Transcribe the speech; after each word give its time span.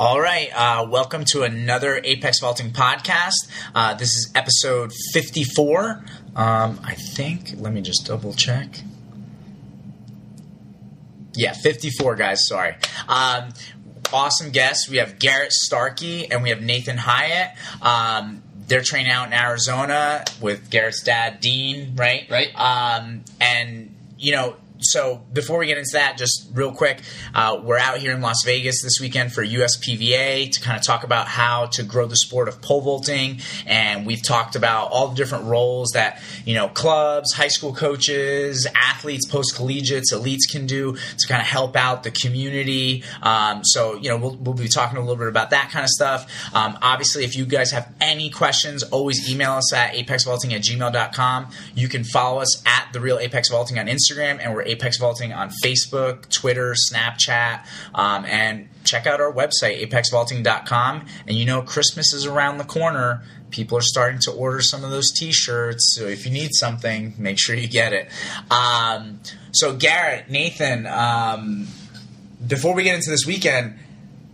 All 0.00 0.20
right, 0.20 0.48
uh, 0.54 0.86
welcome 0.88 1.24
to 1.32 1.42
another 1.42 2.00
Apex 2.04 2.38
Vaulting 2.38 2.70
podcast. 2.70 3.48
Uh, 3.74 3.94
this 3.94 4.10
is 4.10 4.30
episode 4.32 4.92
54. 5.12 6.04
Um, 6.36 6.78
I 6.84 6.94
think, 6.94 7.54
let 7.56 7.72
me 7.72 7.80
just 7.80 8.06
double 8.06 8.32
check. 8.32 8.68
Yeah, 11.34 11.52
54, 11.52 12.14
guys, 12.14 12.46
sorry. 12.46 12.76
Um, 13.08 13.48
awesome 14.12 14.52
guests. 14.52 14.88
We 14.88 14.98
have 14.98 15.18
Garrett 15.18 15.50
Starkey 15.50 16.30
and 16.30 16.44
we 16.44 16.50
have 16.50 16.62
Nathan 16.62 16.96
Hiett. 16.96 17.56
Um, 17.82 18.44
they're 18.68 18.82
training 18.82 19.10
out 19.10 19.26
in 19.26 19.32
Arizona 19.32 20.22
with 20.40 20.70
Garrett's 20.70 21.02
dad, 21.02 21.40
Dean, 21.40 21.96
right? 21.96 22.24
Right. 22.30 22.54
Um, 22.54 23.24
and, 23.40 23.96
you 24.16 24.30
know, 24.30 24.54
so 24.80 25.22
before 25.32 25.58
we 25.58 25.66
get 25.66 25.78
into 25.78 25.92
that, 25.94 26.16
just 26.16 26.48
real 26.52 26.72
quick, 26.72 27.00
uh, 27.34 27.60
we're 27.62 27.78
out 27.78 27.98
here 27.98 28.12
in 28.12 28.20
Las 28.20 28.42
Vegas 28.44 28.82
this 28.82 29.00
weekend 29.00 29.32
for 29.32 29.44
USPVA 29.44 30.52
to 30.52 30.60
kind 30.60 30.76
of 30.76 30.84
talk 30.84 31.04
about 31.04 31.26
how 31.26 31.66
to 31.66 31.82
grow 31.82 32.06
the 32.06 32.16
sport 32.16 32.48
of 32.48 32.62
pole 32.62 32.80
vaulting, 32.80 33.40
and 33.66 34.06
we've 34.06 34.22
talked 34.22 34.56
about 34.56 34.90
all 34.90 35.08
the 35.08 35.16
different 35.16 35.44
roles 35.44 35.90
that 35.94 36.20
you 36.44 36.54
know 36.54 36.68
clubs, 36.68 37.32
high 37.32 37.48
school 37.48 37.74
coaches, 37.74 38.66
athletes, 38.74 39.26
post 39.26 39.56
collegiates, 39.56 40.12
elites 40.12 40.50
can 40.50 40.66
do 40.66 40.94
to 40.94 41.26
kind 41.26 41.40
of 41.40 41.46
help 41.46 41.76
out 41.76 42.02
the 42.02 42.10
community. 42.10 43.02
Um, 43.22 43.64
so 43.64 43.96
you 43.96 44.08
know 44.08 44.16
we'll, 44.16 44.36
we'll 44.36 44.54
be 44.54 44.68
talking 44.68 44.96
a 44.96 45.00
little 45.00 45.16
bit 45.16 45.28
about 45.28 45.50
that 45.50 45.70
kind 45.70 45.84
of 45.84 45.90
stuff. 45.90 46.54
Um, 46.54 46.78
obviously, 46.82 47.24
if 47.24 47.36
you 47.36 47.46
guys 47.46 47.72
have 47.72 47.92
any 48.00 48.30
questions, 48.30 48.82
always 48.84 49.28
email 49.30 49.52
us 49.52 49.72
at 49.72 49.94
apexvaulting 49.94 50.52
at 50.52 50.62
gmail.com. 50.62 51.50
You 51.74 51.88
can 51.88 52.04
follow 52.04 52.40
us 52.40 52.62
at 52.64 52.88
the 52.92 53.00
real 53.00 53.18
Apex 53.18 53.48
Vaulting 53.50 53.78
on 53.78 53.86
Instagram, 53.86 54.38
and 54.40 54.54
we're 54.54 54.67
Apex 54.68 54.98
Vaulting 54.98 55.32
on 55.32 55.50
Facebook, 55.64 56.28
Twitter, 56.28 56.74
Snapchat, 56.74 57.64
um, 57.94 58.24
and 58.26 58.68
check 58.84 59.06
out 59.06 59.20
our 59.20 59.32
website, 59.32 59.86
apexvaulting.com. 59.86 61.06
And 61.26 61.36
you 61.36 61.44
know, 61.44 61.62
Christmas 61.62 62.12
is 62.12 62.26
around 62.26 62.58
the 62.58 62.64
corner. 62.64 63.22
People 63.50 63.78
are 63.78 63.82
starting 63.82 64.20
to 64.20 64.30
order 64.30 64.60
some 64.60 64.84
of 64.84 64.90
those 64.90 65.10
t 65.10 65.32
shirts. 65.32 65.94
So 65.96 66.06
if 66.06 66.26
you 66.26 66.32
need 66.32 66.50
something, 66.52 67.14
make 67.18 67.38
sure 67.38 67.56
you 67.56 67.68
get 67.68 67.92
it. 67.92 68.10
Um, 68.50 69.20
so, 69.52 69.74
Garrett, 69.74 70.28
Nathan, 70.28 70.86
um, 70.86 71.66
before 72.46 72.74
we 72.74 72.82
get 72.82 72.94
into 72.94 73.10
this 73.10 73.26
weekend, 73.26 73.78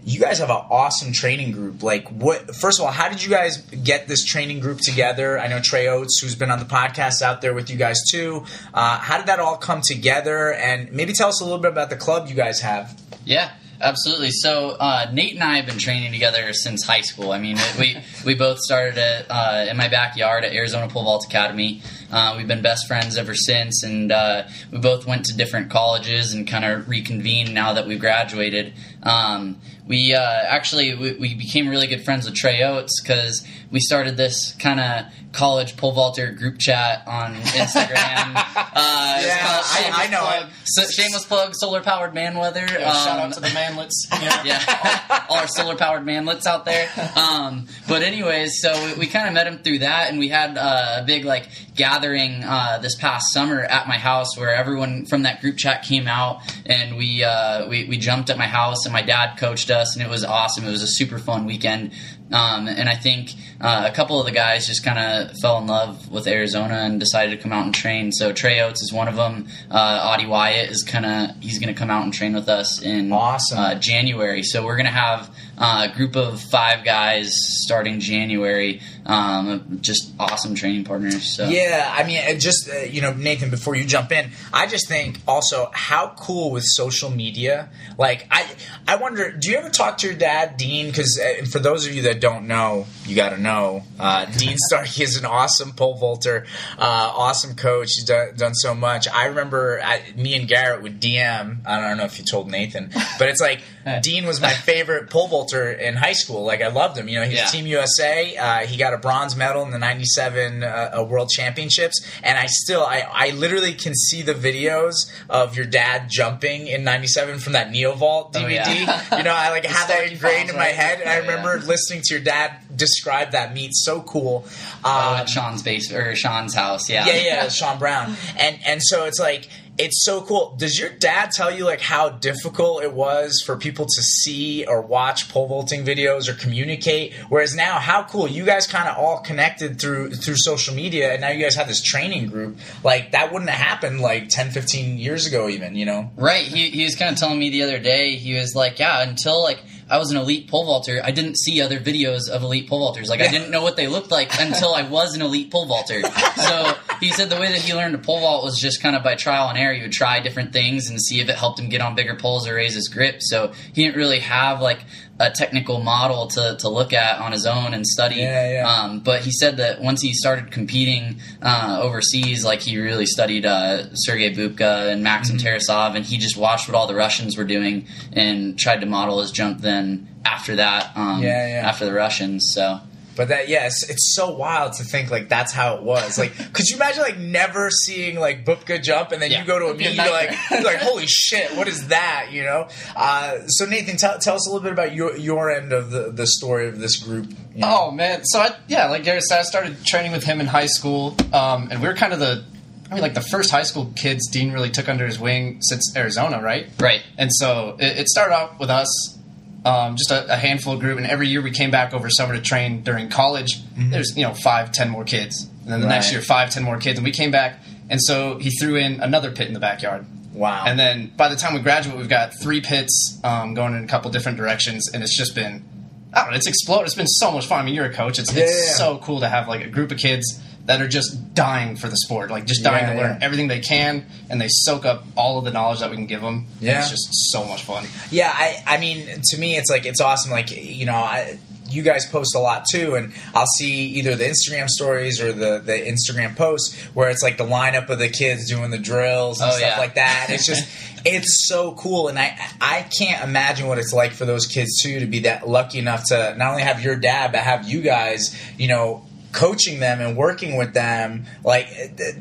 you 0.04 0.20
guys 0.20 0.38
have 0.38 0.50
an 0.50 0.62
awesome 0.70 1.12
training 1.12 1.52
group. 1.52 1.82
Like, 1.82 2.08
what? 2.08 2.54
First 2.54 2.78
of 2.78 2.84
all, 2.84 2.92
how 2.92 3.08
did 3.08 3.22
you 3.24 3.30
guys 3.30 3.58
get 3.58 4.06
this 4.06 4.24
training 4.24 4.60
group 4.60 4.80
together? 4.80 5.38
I 5.38 5.46
know 5.46 5.60
Trey 5.60 5.88
Oates, 5.88 6.20
who's 6.20 6.34
been 6.34 6.50
on 6.50 6.58
the 6.58 6.66
podcast, 6.66 7.22
out 7.22 7.40
there 7.40 7.54
with 7.54 7.70
you 7.70 7.76
guys 7.76 7.98
too. 8.10 8.44
Uh, 8.72 8.98
how 8.98 9.16
did 9.16 9.26
that 9.26 9.40
all 9.40 9.56
come 9.56 9.80
together? 9.82 10.52
And 10.52 10.92
maybe 10.92 11.12
tell 11.14 11.28
us 11.28 11.40
a 11.40 11.44
little 11.44 11.58
bit 11.58 11.72
about 11.72 11.90
the 11.90 11.96
club 11.96 12.28
you 12.28 12.34
guys 12.34 12.60
have. 12.60 13.00
Yeah, 13.24 13.52
absolutely. 13.80 14.30
So 14.30 14.76
uh, 14.78 15.10
Nate 15.10 15.34
and 15.34 15.42
I 15.42 15.56
have 15.56 15.66
been 15.66 15.78
training 15.78 16.12
together 16.12 16.52
since 16.52 16.84
high 16.84 17.00
school. 17.00 17.32
I 17.32 17.38
mean, 17.38 17.56
we 17.78 17.96
we 18.26 18.34
both 18.34 18.58
started 18.58 18.98
at, 18.98 19.26
uh, 19.30 19.66
in 19.70 19.76
my 19.78 19.88
backyard 19.88 20.44
at 20.44 20.52
Arizona 20.52 20.88
Pole 20.88 21.04
Vault 21.04 21.24
Academy. 21.24 21.80
Uh, 22.12 22.34
we've 22.36 22.46
been 22.46 22.62
best 22.62 22.86
friends 22.86 23.16
ever 23.16 23.34
since, 23.34 23.82
and 23.82 24.12
uh, 24.12 24.44
we 24.70 24.78
both 24.78 25.06
went 25.06 25.24
to 25.24 25.36
different 25.36 25.70
colleges 25.70 26.34
and 26.34 26.46
kind 26.46 26.64
of 26.64 26.88
reconvened 26.88 27.52
now 27.54 27.72
that 27.72 27.86
we've 27.86 27.98
graduated. 27.98 28.72
Um, 29.02 29.60
we 29.86 30.14
uh, 30.14 30.20
actually 30.20 30.94
we, 30.94 31.12
we, 31.14 31.34
became 31.34 31.68
really 31.68 31.86
good 31.86 32.04
friends 32.04 32.24
with 32.24 32.34
Trey 32.34 32.62
Oates 32.62 33.00
because 33.00 33.46
we 33.74 33.80
started 33.80 34.16
this 34.16 34.54
kind 34.60 34.78
of 34.78 35.06
college 35.32 35.76
pole 35.76 35.90
vaulter 35.90 36.30
group 36.30 36.58
chat 36.58 37.02
on 37.08 37.34
Instagram. 37.34 38.36
uh, 38.36 39.20
yeah, 39.20 39.36
I, 39.42 39.90
I, 39.92 40.06
know 40.12 40.20
plug. 40.20 40.50
So, 40.64 40.84
shameless 40.84 41.24
plug, 41.26 41.54
solar 41.56 41.82
powered 41.82 42.14
man 42.14 42.38
weather. 42.38 42.64
Yeah, 42.70 42.88
um, 42.88 43.04
shout 43.04 43.18
out 43.18 43.32
to 43.32 43.40
the 43.40 43.48
manlets. 43.48 44.06
Yeah, 44.12 44.44
yeah 44.44 45.24
all, 45.28 45.36
all, 45.36 45.42
our 45.42 45.48
solar 45.48 45.74
powered 45.74 46.04
manlets 46.04 46.46
out 46.46 46.64
there. 46.64 46.88
Um, 47.16 47.66
but 47.88 48.02
anyways, 48.02 48.60
so 48.60 48.72
we, 48.86 49.00
we 49.00 49.06
kind 49.08 49.26
of 49.26 49.34
met 49.34 49.48
him 49.48 49.58
through 49.58 49.80
that, 49.80 50.08
and 50.08 50.20
we 50.20 50.28
had 50.28 50.56
uh, 50.56 51.00
a 51.00 51.04
big 51.04 51.24
like 51.24 51.48
gathering 51.74 52.44
uh, 52.44 52.78
this 52.78 52.94
past 52.94 53.32
summer 53.32 53.60
at 53.60 53.88
my 53.88 53.98
house 53.98 54.38
where 54.38 54.54
everyone 54.54 55.04
from 55.04 55.24
that 55.24 55.40
group 55.40 55.56
chat 55.56 55.82
came 55.82 56.06
out, 56.06 56.42
and 56.64 56.96
we 56.96 57.24
uh, 57.24 57.68
we, 57.68 57.86
we 57.86 57.98
jumped 57.98 58.30
at 58.30 58.38
my 58.38 58.46
house, 58.46 58.84
and 58.84 58.92
my 58.92 59.02
dad 59.02 59.36
coached 59.36 59.72
us, 59.72 59.96
and 59.96 60.06
it 60.06 60.08
was 60.08 60.24
awesome. 60.24 60.64
It 60.64 60.70
was 60.70 60.82
a 60.82 60.88
super 60.88 61.18
fun 61.18 61.44
weekend. 61.44 61.92
Um, 62.32 62.68
and 62.68 62.88
I 62.88 62.96
think 62.96 63.32
uh, 63.60 63.88
a 63.90 63.94
couple 63.94 64.18
of 64.18 64.26
the 64.26 64.32
guys 64.32 64.66
just 64.66 64.82
kind 64.84 64.98
of 64.98 65.36
fell 65.38 65.58
in 65.58 65.66
love 65.66 66.10
with 66.10 66.26
Arizona 66.26 66.74
and 66.74 66.98
decided 66.98 67.36
to 67.36 67.42
come 67.42 67.52
out 67.52 67.64
and 67.66 67.74
train. 67.74 68.12
So 68.12 68.32
Trey 68.32 68.60
Oates 68.60 68.82
is 68.82 68.92
one 68.92 69.08
of 69.08 69.16
them. 69.16 69.46
Uh, 69.70 70.00
Audie 70.12 70.26
Wyatt 70.26 70.70
is 70.70 70.82
kind 70.82 71.04
of 71.04 71.36
he's 71.42 71.58
going 71.58 71.72
to 71.72 71.78
come 71.78 71.90
out 71.90 72.02
and 72.02 72.12
train 72.12 72.32
with 72.34 72.48
us 72.48 72.80
in 72.82 73.12
awesome. 73.12 73.58
uh, 73.58 73.74
January. 73.74 74.42
So 74.42 74.64
we're 74.64 74.76
going 74.76 74.86
to 74.86 74.92
have 74.92 75.30
uh, 75.58 75.88
a 75.90 75.96
group 75.96 76.16
of 76.16 76.40
five 76.40 76.84
guys 76.84 77.32
starting 77.64 78.00
January. 78.00 78.80
Um, 79.06 79.78
just 79.80 80.12
awesome 80.18 80.54
training 80.54 80.84
partners. 80.84 81.22
So. 81.24 81.46
Yeah, 81.46 81.92
I 81.94 82.04
mean, 82.04 82.40
just 82.40 82.70
uh, 82.70 82.78
you 82.78 83.00
know, 83.00 83.12
Nathan. 83.12 83.50
Before 83.50 83.74
you 83.74 83.84
jump 83.84 84.12
in, 84.12 84.30
I 84.52 84.66
just 84.66 84.88
think 84.88 85.18
also 85.28 85.70
how 85.72 86.14
cool 86.16 86.50
with 86.50 86.64
social 86.64 87.10
media. 87.10 87.68
Like, 87.98 88.26
I 88.30 88.46
I 88.88 88.96
wonder, 88.96 89.30
do 89.30 89.50
you 89.50 89.58
ever 89.58 89.70
talk 89.70 89.98
to 89.98 90.06
your 90.06 90.16
dad, 90.16 90.56
Dean? 90.56 90.86
Because 90.86 91.20
uh, 91.20 91.44
for 91.46 91.58
those 91.58 91.86
of 91.86 91.94
you 91.94 92.02
that 92.02 92.20
don't 92.20 92.46
know, 92.46 92.86
you 93.06 93.14
got 93.14 93.30
to 93.30 93.38
know. 93.38 93.82
Uh, 93.98 94.24
Dean 94.24 94.56
Starkey 94.68 95.02
is 95.02 95.16
an 95.16 95.24
awesome 95.24 95.72
pole 95.72 95.96
vaulter, 95.96 96.46
uh, 96.78 97.12
awesome 97.14 97.54
coach. 97.56 97.92
He's 97.94 98.04
done, 98.04 98.34
done, 98.36 98.54
so 98.54 98.74
much. 98.74 99.08
I 99.08 99.26
remember 99.26 99.80
I, 99.82 100.02
me 100.16 100.34
and 100.34 100.48
Garrett 100.48 100.82
would 100.82 101.00
DM. 101.00 101.66
I 101.66 101.80
don't 101.80 101.98
know 101.98 102.04
if 102.04 102.18
you 102.18 102.24
told 102.24 102.50
Nathan, 102.50 102.90
but 103.18 103.28
it's 103.28 103.40
like 103.40 103.60
Dean 104.02 104.26
was 104.26 104.40
my 104.40 104.52
favorite 104.52 105.10
pole 105.10 105.28
vaulter 105.28 105.70
in 105.70 105.94
high 105.94 106.12
school. 106.12 106.44
Like 106.44 106.62
I 106.62 106.68
loved 106.68 106.96
him. 106.96 107.08
You 107.08 107.20
know, 107.20 107.26
he's 107.26 107.38
yeah. 107.38 107.46
Team 107.46 107.66
USA. 107.66 108.36
Uh, 108.36 108.58
he 108.66 108.76
got 108.76 108.94
a 108.94 108.98
bronze 108.98 109.36
medal 109.36 109.62
in 109.62 109.70
the 109.70 109.78
'97 109.78 110.62
uh, 110.62 111.04
World 111.08 111.30
Championships, 111.30 112.06
and 112.22 112.38
I 112.38 112.46
still, 112.46 112.82
I, 112.82 113.06
I 113.10 113.30
literally 113.30 113.74
can 113.74 113.94
see 113.94 114.22
the 114.22 114.34
videos 114.34 114.94
of 115.28 115.56
your 115.56 115.66
dad 115.66 116.08
jumping 116.08 116.66
in 116.66 116.84
'97 116.84 117.38
from 117.40 117.52
that 117.54 117.70
Neo 117.70 117.94
Vault 117.94 118.32
DVD. 118.32 118.44
Oh, 118.44 118.48
yeah. 118.48 119.16
you 119.18 119.22
know, 119.22 119.34
I 119.34 119.50
like 119.50 119.64
had 119.64 119.88
that 119.88 120.10
ingrained 120.10 120.50
in 120.50 120.56
my 120.56 120.66
head, 120.66 121.00
and 121.00 121.10
I 121.10 121.18
remember 121.18 121.58
listening 121.66 122.02
to 122.04 122.14
your 122.14 122.22
dad 122.22 122.56
describe 122.74 123.32
that 123.32 123.54
meet 123.54 123.74
so 123.74 124.00
cool. 124.02 124.44
Um, 124.84 124.92
oh, 124.92 125.16
at 125.16 125.28
Sean's 125.28 125.62
base 125.62 125.92
or 125.92 126.14
Sean's 126.16 126.54
house, 126.54 126.88
yeah, 126.88 127.06
yeah, 127.06 127.16
yeah, 127.16 127.48
Sean 127.48 127.78
Brown, 127.78 128.16
and 128.38 128.58
and 128.64 128.80
so 128.82 129.04
it's 129.04 129.20
like 129.20 129.48
it's 129.76 130.04
so 130.04 130.22
cool. 130.22 130.54
Does 130.56 130.78
your 130.78 130.90
dad 130.90 131.30
tell 131.32 131.50
you 131.50 131.64
like 131.64 131.80
how 131.80 132.10
difficult 132.10 132.82
it 132.82 132.92
was 132.92 133.42
for 133.44 133.56
people 133.56 133.86
to 133.86 134.02
see 134.02 134.64
or 134.66 134.80
watch 134.80 135.28
pole 135.28 135.48
vaulting 135.48 135.84
videos 135.84 136.28
or 136.28 136.34
communicate? 136.34 137.14
Whereas 137.28 137.54
now, 137.54 137.78
how 137.78 138.04
cool 138.04 138.28
you 138.28 138.44
guys 138.44 138.66
kind 138.66 138.88
of 138.88 138.96
all 138.96 139.20
connected 139.20 139.80
through 139.80 140.10
through 140.10 140.36
social 140.36 140.74
media, 140.74 141.12
and 141.12 141.20
now 141.20 141.30
you 141.30 141.42
guys 141.42 141.56
have 141.56 141.68
this 141.68 141.82
training 141.82 142.28
group. 142.28 142.58
Like 142.84 143.12
that 143.12 143.32
wouldn't 143.32 143.50
have 143.50 143.60
happened 143.60 144.00
like 144.00 144.28
10, 144.28 144.50
15 144.50 144.98
years 144.98 145.26
ago, 145.26 145.48
even. 145.48 145.74
You 145.74 145.86
know, 145.86 146.10
right? 146.16 146.44
He 146.44 146.70
he 146.70 146.84
was 146.84 146.94
kind 146.94 147.12
of 147.12 147.18
telling 147.18 147.38
me 147.38 147.50
the 147.50 147.62
other 147.62 147.78
day. 147.78 148.16
He 148.16 148.34
was 148.34 148.54
like, 148.54 148.78
yeah, 148.78 149.02
until 149.02 149.42
like 149.42 149.60
I 149.90 149.98
was 149.98 150.10
an 150.10 150.16
elite 150.16 150.48
pole 150.48 150.64
vaulter, 150.64 151.00
I 151.04 151.10
didn't 151.10 151.36
see 151.36 151.60
other 151.60 151.78
videos 151.78 152.30
of 152.30 152.42
elite 152.42 152.68
pole 152.68 152.80
vaulters. 152.80 153.08
Like 153.08 153.20
I 153.20 153.28
didn't 153.28 153.50
know 153.50 153.62
what 153.62 153.76
they 153.76 153.86
looked 153.86 154.10
like 154.10 154.30
until 154.40 154.74
I 154.74 154.82
was 154.82 155.14
an 155.14 155.22
elite 155.22 155.50
pole 155.50 155.66
vaulter. 155.66 156.02
So 156.34 156.74
he 157.04 157.10
said 157.10 157.28
the 157.28 157.38
way 157.38 157.48
that 157.48 157.60
he 157.60 157.74
learned 157.74 157.92
to 157.92 157.98
pole 157.98 158.20
vault 158.20 158.42
was 158.42 158.58
just 158.58 158.82
kind 158.82 158.96
of 158.96 159.02
by 159.02 159.14
trial 159.14 159.50
and 159.50 159.58
error. 159.58 159.74
He 159.74 159.82
would 159.82 159.92
try 159.92 160.20
different 160.20 160.54
things 160.54 160.88
and 160.88 160.98
see 161.00 161.20
if 161.20 161.28
it 161.28 161.36
helped 161.36 161.60
him 161.60 161.68
get 161.68 161.82
on 161.82 161.94
bigger 161.94 162.14
poles 162.14 162.48
or 162.48 162.54
raise 162.54 162.74
his 162.74 162.88
grip. 162.88 163.16
So 163.20 163.52
he 163.74 163.84
didn't 163.84 163.96
really 163.96 164.20
have 164.20 164.62
like 164.62 164.80
a 165.20 165.30
technical 165.30 165.80
model 165.80 166.28
to, 166.28 166.56
to 166.60 166.68
look 166.70 166.94
at 166.94 167.20
on 167.20 167.32
his 167.32 167.44
own 167.44 167.74
and 167.74 167.86
study. 167.86 168.16
Yeah, 168.16 168.52
yeah. 168.52 168.68
Um, 168.68 169.00
but 169.00 169.20
he 169.20 169.32
said 169.32 169.58
that 169.58 169.82
once 169.82 170.00
he 170.00 170.14
started 170.14 170.50
competing 170.50 171.20
uh, 171.42 171.78
overseas, 171.82 172.42
like 172.42 172.62
he 172.62 172.78
really 172.78 173.06
studied 173.06 173.44
uh, 173.44 173.94
Sergei 173.94 174.34
Bubka 174.34 174.90
and 174.90 175.02
Maxim 175.02 175.36
mm-hmm. 175.36 175.46
Tarasov, 175.46 175.96
and 175.96 176.06
he 176.06 176.16
just 176.16 176.38
watched 176.38 176.68
what 176.68 176.74
all 176.74 176.86
the 176.86 176.94
Russians 176.94 177.36
were 177.36 177.44
doing 177.44 177.86
and 178.14 178.58
tried 178.58 178.80
to 178.80 178.86
model 178.86 179.20
his 179.20 179.30
jump 179.30 179.60
then 179.60 180.08
after 180.24 180.56
that, 180.56 180.96
um, 180.96 181.22
yeah, 181.22 181.48
yeah. 181.48 181.68
after 181.68 181.84
the 181.84 181.92
Russians. 181.92 182.50
So 182.54 182.80
but 183.16 183.28
that 183.28 183.48
yes, 183.48 183.82
it's, 183.82 183.90
it's, 183.90 184.14
so 184.14 184.30
wild 184.30 184.74
to 184.74 184.84
think 184.84 185.10
like 185.10 185.28
that's 185.28 185.52
how 185.52 185.76
it 185.76 185.82
was. 185.82 186.18
Like, 186.18 186.32
could 186.52 186.66
you 186.66 186.76
imagine 186.76 187.02
like 187.02 187.18
never 187.18 187.70
seeing 187.70 188.18
like 188.18 188.44
Bubka 188.44 188.82
jump 188.82 189.12
and 189.12 189.20
then 189.20 189.30
yeah. 189.30 189.40
you 189.40 189.46
go 189.46 189.58
to 189.58 189.66
a 189.66 189.74
meeting, 189.74 189.96
you're 189.96 190.10
like, 190.10 190.36
you're 190.50 190.62
like, 190.62 190.78
holy 190.78 191.06
shit, 191.06 191.56
what 191.56 191.68
is 191.68 191.88
that? 191.88 192.28
You 192.30 192.42
know. 192.42 192.68
Uh, 192.94 193.46
so 193.46 193.66
Nathan, 193.66 193.96
tell, 193.96 194.18
tell 194.18 194.34
us 194.36 194.46
a 194.46 194.50
little 194.50 194.62
bit 194.62 194.72
about 194.72 194.94
your 194.94 195.16
your 195.16 195.50
end 195.50 195.72
of 195.72 195.90
the, 195.90 196.12
the 196.12 196.26
story 196.26 196.68
of 196.68 196.78
this 196.78 197.02
group. 197.02 197.30
You 197.54 197.60
know? 197.60 197.86
Oh 197.86 197.90
man, 197.90 198.24
so 198.24 198.40
I, 198.40 198.56
yeah, 198.68 198.88
like 198.88 199.04
Garrett 199.04 199.24
said, 199.24 199.40
I 199.40 199.42
started 199.42 199.84
training 199.84 200.12
with 200.12 200.24
him 200.24 200.40
in 200.40 200.46
high 200.46 200.66
school, 200.66 201.16
um, 201.32 201.68
and 201.70 201.80
we 201.80 201.88
are 201.88 201.94
kind 201.94 202.12
of 202.12 202.18
the 202.18 202.44
I 202.90 202.94
mean, 202.94 203.02
like 203.02 203.14
the 203.14 203.20
first 203.22 203.50
high 203.50 203.62
school 203.62 203.90
kids 203.96 204.28
Dean 204.28 204.52
really 204.52 204.70
took 204.70 204.88
under 204.88 205.06
his 205.06 205.18
wing 205.18 205.60
since 205.62 205.96
Arizona, 205.96 206.40
right? 206.40 206.68
Right. 206.78 207.02
And 207.16 207.30
so 207.32 207.76
it, 207.80 207.98
it 207.98 208.08
started 208.08 208.34
off 208.34 208.60
with 208.60 208.70
us 208.70 209.18
um, 209.64 209.96
just 209.96 210.10
a, 210.10 210.32
a, 210.32 210.36
handful 210.36 210.74
of 210.74 210.80
group, 210.80 210.98
and 210.98 211.06
every 211.06 211.28
year 211.28 211.40
we 211.40 211.50
came 211.50 211.70
back 211.70 211.94
over 211.94 212.10
summer 212.10 212.34
to 212.34 212.40
train 212.40 212.82
during 212.82 213.08
college. 213.08 213.60
Mm-hmm. 213.62 213.90
There's 213.90 214.16
you 214.16 214.22
know 214.22 214.34
five, 214.34 214.72
ten 214.72 214.90
more 214.90 215.04
kids, 215.04 215.48
and 215.62 215.72
then 215.72 215.80
the 215.80 215.86
right. 215.86 215.94
next 215.94 216.12
year 216.12 216.20
five, 216.20 216.50
ten 216.50 216.62
more 216.62 216.78
kids, 216.78 216.98
and 216.98 217.04
we 217.04 217.12
came 217.12 217.30
back, 217.30 217.60
and 217.88 218.00
so 218.02 218.38
he 218.38 218.50
threw 218.50 218.76
in 218.76 219.00
another 219.00 219.30
pit 219.30 219.48
in 219.48 219.54
the 219.54 219.60
backyard. 219.60 220.04
Wow. 220.34 220.64
And 220.66 220.78
then 220.78 221.12
by 221.16 221.28
the 221.28 221.36
time 221.36 221.54
we 221.54 221.60
graduate, 221.60 221.96
we've 221.96 222.08
got 222.08 222.32
three 222.42 222.60
pits 222.60 223.20
um, 223.22 223.54
going 223.54 223.74
in 223.74 223.84
a 223.84 223.86
couple 223.86 224.10
different 224.10 224.36
directions, 224.36 224.90
and 224.92 225.02
it's 225.02 225.16
just 225.16 225.34
been, 225.34 225.64
I 226.12 226.22
don't 226.22 226.32
know, 226.32 226.36
it's 226.36 226.48
exploded. 226.48 226.86
It's 226.86 226.96
been 226.96 227.06
so 227.06 227.30
much 227.30 227.46
fun. 227.46 227.60
I 227.60 227.62
mean, 227.64 227.74
you're 227.74 227.86
a 227.86 227.92
coach. 227.92 228.18
It's, 228.18 228.34
Yeah, 228.34 228.42
it's 228.42 228.52
yeah, 228.52 228.64
yeah. 228.64 228.76
so 228.76 228.98
cool 228.98 229.20
to 229.20 229.28
have 229.28 229.48
like 229.48 229.64
a 229.64 229.68
group 229.68 229.92
of 229.92 229.98
kids 229.98 230.42
that 230.66 230.80
are 230.80 230.88
just 230.88 231.34
dying 231.34 231.76
for 231.76 231.88
the 231.88 231.96
sport, 231.96 232.30
like 232.30 232.46
just 232.46 232.62
dying 232.64 232.84
Yeah, 232.86 232.92
to 232.94 232.98
learn 233.00 233.10
yeah. 233.20 233.24
everything 233.26 233.48
they 233.48 233.60
can, 233.60 234.06
and 234.30 234.40
they 234.40 234.48
soak 234.48 234.84
up 234.86 235.04
all 235.16 235.38
of 235.38 235.44
the 235.44 235.50
knowledge 235.50 235.80
that 235.80 235.90
we 235.90 235.96
can 235.96 236.06
give 236.06 236.22
them. 236.22 236.46
Yeah. 236.60 236.80
It's 236.80 236.90
just 236.90 237.08
so 237.32 237.44
much 237.44 237.62
fun. 237.64 237.86
Yeah, 238.10 238.30
I, 238.32 238.62
I 238.66 238.78
mean, 238.78 239.06
to 239.24 239.38
me, 239.38 239.56
it's 239.56 239.70
like 239.70 239.84
it's 239.86 240.00
awesome. 240.00 240.30
Like 240.30 240.50
you 240.56 240.86
know, 240.86 240.94
I, 240.94 241.38
you 241.68 241.82
guys 241.82 242.06
post 242.06 242.34
a 242.34 242.38
lot 242.38 242.64
too, 242.70 242.94
and 242.94 243.12
I'll 243.34 243.46
see 243.58 243.86
either 243.98 244.14
the 244.16 244.24
Instagram 244.24 244.68
stories 244.68 245.20
or 245.20 245.32
the 245.32 245.58
the 245.58 245.72
Instagram 245.74 246.34
posts 246.36 246.74
where 246.94 247.10
it's 247.10 247.22
like 247.22 247.36
the 247.36 247.44
lineup 247.44 247.88
of 247.90 247.98
the 247.98 248.08
kids 248.08 248.48
doing 248.48 248.70
the 248.70 248.78
drills 248.78 249.40
and 249.40 249.50
Oh, 249.50 249.56
stuff 249.56 249.68
yeah. 249.74 249.78
like 249.78 249.96
that. 249.96 250.28
It's 250.30 250.46
just 250.46 250.66
it's 251.04 251.46
so 251.46 251.72
cool, 251.74 252.08
and 252.08 252.18
I 252.18 252.38
I 252.60 252.86
can't 252.98 253.22
imagine 253.22 253.66
what 253.66 253.78
it's 253.78 253.92
like 253.92 254.12
for 254.12 254.24
those 254.24 254.46
kids 254.46 254.80
too 254.82 255.00
to 255.00 255.06
be 255.06 255.20
that 255.20 255.46
lucky 255.46 255.78
enough 255.78 256.04
to 256.08 256.34
not 256.38 256.52
only 256.52 256.62
have 256.62 256.82
your 256.82 256.96
dad 256.96 257.32
but 257.32 257.40
have 257.42 257.68
you 257.68 257.82
guys, 257.82 258.34
you 258.56 258.68
know. 258.68 259.04
Coaching 259.34 259.80
them 259.80 260.00
and 260.00 260.16
working 260.16 260.56
with 260.56 260.74
them, 260.74 261.24
like 261.44 261.66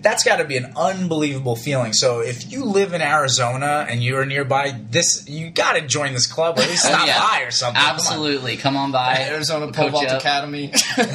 that's 0.01 0.23
got 0.23 0.37
to 0.37 0.45
be 0.45 0.57
an 0.57 0.73
unbelievable 0.75 1.55
feeling. 1.55 1.93
So, 1.93 2.21
if 2.21 2.51
you 2.51 2.65
live 2.65 2.91
in 2.93 3.01
Arizona 3.03 3.85
and 3.87 4.03
you're 4.03 4.25
nearby, 4.25 4.73
this 4.89 5.29
you 5.29 5.51
got 5.51 5.73
to 5.73 5.81
join 5.87 6.13
this 6.13 6.25
club 6.25 6.57
or 6.57 6.63
at 6.63 6.69
least 6.69 6.85
Oh, 6.85 6.89
stop 6.89 7.05
yeah. 7.07 7.19
by 7.19 7.41
or 7.43 7.51
something. 7.51 7.79
Come 7.79 7.89
on. 7.91 7.95
Absolutely. 7.95 8.57
Come 8.57 8.75
on 8.75 8.91
by. 8.91 9.17
Arizona 9.29 9.65
We'll 9.67 9.73
Pole 9.73 9.89
Vault. 9.89 10.11
Academy. 10.11 10.73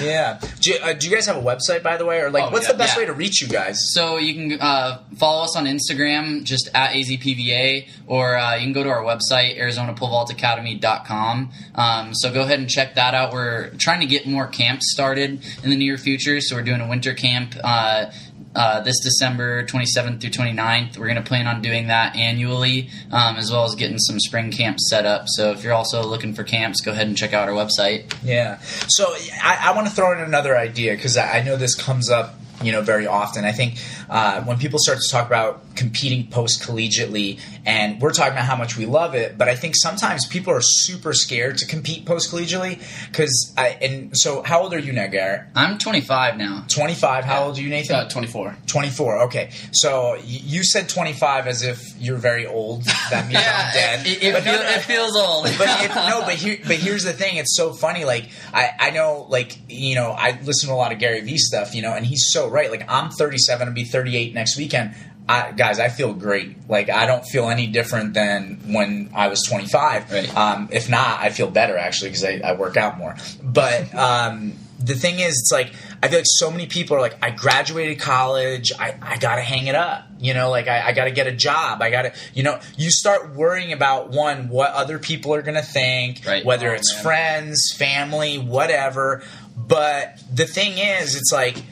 Yeah. 0.00 0.40
Do 0.60 0.70
you, 0.70 0.78
uh, 0.82 0.92
do 0.94 1.06
you 1.08 1.14
guys 1.14 1.26
have 1.26 1.36
a 1.36 1.40
website, 1.42 1.82
by 1.84 1.96
the 1.96 2.04
way, 2.04 2.20
or 2.20 2.30
like, 2.30 2.44
Oh, 2.44 2.50
what's 2.50 2.66
yeah. 2.66 2.72
the 2.72 2.78
best 2.78 2.94
Yeah. 2.96 3.00
way 3.02 3.06
to 3.06 3.12
reach 3.12 3.40
you 3.40 3.46
guys? 3.46 3.92
So 3.92 4.16
you 4.16 4.34
can 4.34 4.60
uh, 4.60 4.98
follow 5.16 5.44
us 5.44 5.54
on 5.56 5.64
Instagram, 5.66 6.42
just 6.42 6.68
at 6.74 6.92
AZPVA, 6.92 7.86
or 8.08 8.36
uh, 8.36 8.56
you 8.56 8.62
can 8.64 8.72
go 8.72 8.82
to 8.82 8.88
our 8.90 9.02
website, 9.04 9.60
ArizonaPoleVaultAcademy.com. 9.60 11.50
Um, 11.74 12.14
so 12.14 12.32
go 12.32 12.42
ahead 12.42 12.58
and 12.58 12.68
check 12.68 12.94
that 12.96 13.14
out. 13.14 13.32
We're 13.32 13.70
trying 13.78 14.00
to 14.00 14.06
get 14.06 14.26
more 14.26 14.46
camps 14.46 14.90
started 14.92 15.31
in 15.62 15.70
the 15.70 15.76
near 15.76 15.96
future, 15.98 16.40
so 16.40 16.56
we're 16.56 16.62
doing 16.62 16.80
a 16.80 16.88
winter 16.88 17.14
camp. 17.14 17.54
Uh, 17.62 18.10
uh, 18.54 18.80
this 18.80 19.00
December 19.00 19.64
27th 19.64 20.20
through 20.20 20.30
29th. 20.30 20.98
We're 20.98 21.06
going 21.06 21.16
to 21.16 21.22
plan 21.22 21.46
on 21.46 21.62
doing 21.62 21.86
that 21.86 22.16
annually, 22.16 22.90
um, 23.10 23.36
as 23.36 23.50
well 23.50 23.64
as 23.64 23.74
getting 23.74 23.98
some 23.98 24.20
spring 24.20 24.50
camps 24.50 24.90
set 24.90 25.06
up. 25.06 25.24
So 25.26 25.52
if 25.52 25.64
you're 25.64 25.72
also 25.72 26.02
looking 26.02 26.34
for 26.34 26.44
camps, 26.44 26.80
go 26.82 26.92
ahead 26.92 27.06
and 27.06 27.16
check 27.16 27.32
out 27.32 27.48
our 27.48 27.54
website. 27.54 28.14
Yeah. 28.22 28.58
So 28.88 29.06
I, 29.42 29.68
I 29.70 29.74
want 29.74 29.86
to 29.88 29.92
throw 29.94 30.12
in 30.12 30.20
another 30.20 30.56
idea 30.56 30.94
because 30.94 31.16
I, 31.16 31.38
I 31.38 31.42
know 31.42 31.56
this 31.56 31.74
comes 31.74 32.10
up, 32.10 32.34
you 32.64 32.72
know, 32.72 32.82
very 32.82 33.06
often. 33.06 33.44
I 33.44 33.52
think 33.52 33.74
uh, 34.10 34.42
when 34.44 34.58
people 34.58 34.78
start 34.78 34.98
to 35.00 35.08
talk 35.10 35.26
about 35.26 35.74
competing 35.76 36.26
post 36.28 36.62
collegiately, 36.62 37.40
and 37.64 38.00
we're 38.00 38.12
talking 38.12 38.32
about 38.32 38.44
how 38.46 38.56
much 38.56 38.76
we 38.76 38.86
love 38.86 39.14
it, 39.14 39.36
but 39.38 39.48
I 39.48 39.54
think 39.56 39.74
sometimes 39.76 40.26
people 40.26 40.52
are 40.52 40.60
super 40.62 41.12
scared 41.12 41.58
to 41.58 41.66
compete 41.66 42.04
post 42.06 42.30
collegially 42.32 42.80
because. 43.10 43.54
I, 43.56 43.68
and 43.82 44.16
so, 44.16 44.42
how 44.42 44.62
old 44.62 44.72
are 44.74 44.78
you 44.78 44.92
now, 44.92 45.06
Garrett? 45.08 45.42
I'm 45.54 45.78
25 45.78 46.36
now. 46.36 46.64
Twenty 46.68 46.94
five. 46.94 47.24
How 47.24 47.44
old 47.44 47.58
are 47.58 47.60
you, 47.62 47.68
Nathan? 47.68 47.96
uh, 47.96 48.08
24. 48.08 48.56
24 48.66 49.22
okay 49.24 49.50
so 49.72 50.12
y- 50.14 50.20
you 50.24 50.64
said 50.64 50.88
25 50.88 51.46
as 51.46 51.62
if 51.62 51.94
you're 52.00 52.16
very 52.16 52.46
old 52.46 52.84
that 53.10 53.26
means 53.26 53.38
i'm 53.44 53.72
dead 53.74 54.06
it, 54.06 54.22
it, 54.22 54.32
But 54.32 54.44
no, 54.44 54.52
feel- 54.52 54.62
no, 54.62 54.68
it 54.68 54.82
feels 54.82 55.16
old. 55.16 55.44
but 55.58 56.08
no 56.08 56.20
but 56.22 56.34
here, 56.34 56.58
but 56.66 56.76
here's 56.76 57.04
the 57.04 57.12
thing 57.12 57.36
it's 57.36 57.54
so 57.56 57.72
funny 57.72 58.04
like 58.04 58.28
I, 58.52 58.70
I 58.78 58.90
know 58.90 59.26
like 59.28 59.58
you 59.68 59.94
know 59.94 60.10
i 60.12 60.38
listen 60.42 60.68
to 60.68 60.74
a 60.74 60.76
lot 60.76 60.92
of 60.92 60.98
gary 60.98 61.20
vee 61.20 61.36
stuff 61.38 61.74
you 61.74 61.82
know 61.82 61.92
and 61.92 62.04
he's 62.06 62.30
so 62.32 62.48
right 62.52 62.70
like 62.70 62.84
i'm 62.88 63.10
37 63.10 63.66
i'll 63.68 63.74
be 63.74 63.84
38 63.84 64.34
next 64.34 64.56
weekend 64.56 64.94
I, 65.28 65.52
guys, 65.52 65.78
I 65.78 65.88
feel 65.88 66.12
great. 66.14 66.68
Like 66.68 66.90
I 66.90 67.06
don't 67.06 67.24
feel 67.24 67.48
any 67.48 67.68
different 67.68 68.12
than 68.12 68.58
when 68.74 69.08
I 69.14 69.28
was 69.28 69.44
25. 69.44 70.10
Right. 70.10 70.36
Um, 70.36 70.68
if 70.72 70.88
not, 70.90 71.20
I 71.20 71.30
feel 71.30 71.48
better 71.48 71.78
actually 71.78 72.10
because 72.10 72.24
I, 72.24 72.40
I 72.44 72.52
work 72.54 72.76
out 72.76 72.98
more. 72.98 73.14
But 73.40 73.94
um, 73.94 74.54
the 74.80 74.96
thing 74.96 75.20
is, 75.20 75.38
it's 75.38 75.52
like 75.52 75.72
I 76.02 76.08
feel 76.08 76.18
like 76.18 76.26
so 76.26 76.50
many 76.50 76.66
people 76.66 76.96
are 76.96 77.00
like, 77.00 77.16
I 77.22 77.30
graduated 77.30 78.00
college, 78.00 78.72
I, 78.76 78.96
I 79.00 79.16
got 79.18 79.36
to 79.36 79.42
hang 79.42 79.68
it 79.68 79.76
up. 79.76 80.06
You 80.18 80.34
know, 80.34 80.50
like 80.50 80.66
I, 80.66 80.88
I 80.88 80.92
got 80.92 81.04
to 81.04 81.12
get 81.12 81.28
a 81.28 81.32
job. 81.32 81.82
I 81.82 81.90
got 81.90 82.02
to, 82.02 82.12
you 82.34 82.42
know, 82.42 82.58
you 82.76 82.90
start 82.90 83.32
worrying 83.32 83.72
about 83.72 84.10
one, 84.10 84.48
what 84.48 84.72
other 84.72 84.98
people 84.98 85.34
are 85.34 85.42
going 85.42 85.54
to 85.54 85.62
think, 85.62 86.22
Right. 86.26 86.44
whether 86.44 86.70
Oh, 86.72 86.74
it's 86.74 86.92
man. 86.94 87.02
friends, 87.04 87.72
family, 87.78 88.38
whatever. 88.38 89.22
But 89.56 90.20
the 90.34 90.46
thing 90.46 90.78
is, 90.78 91.14
it's 91.14 91.30
like 91.32 91.62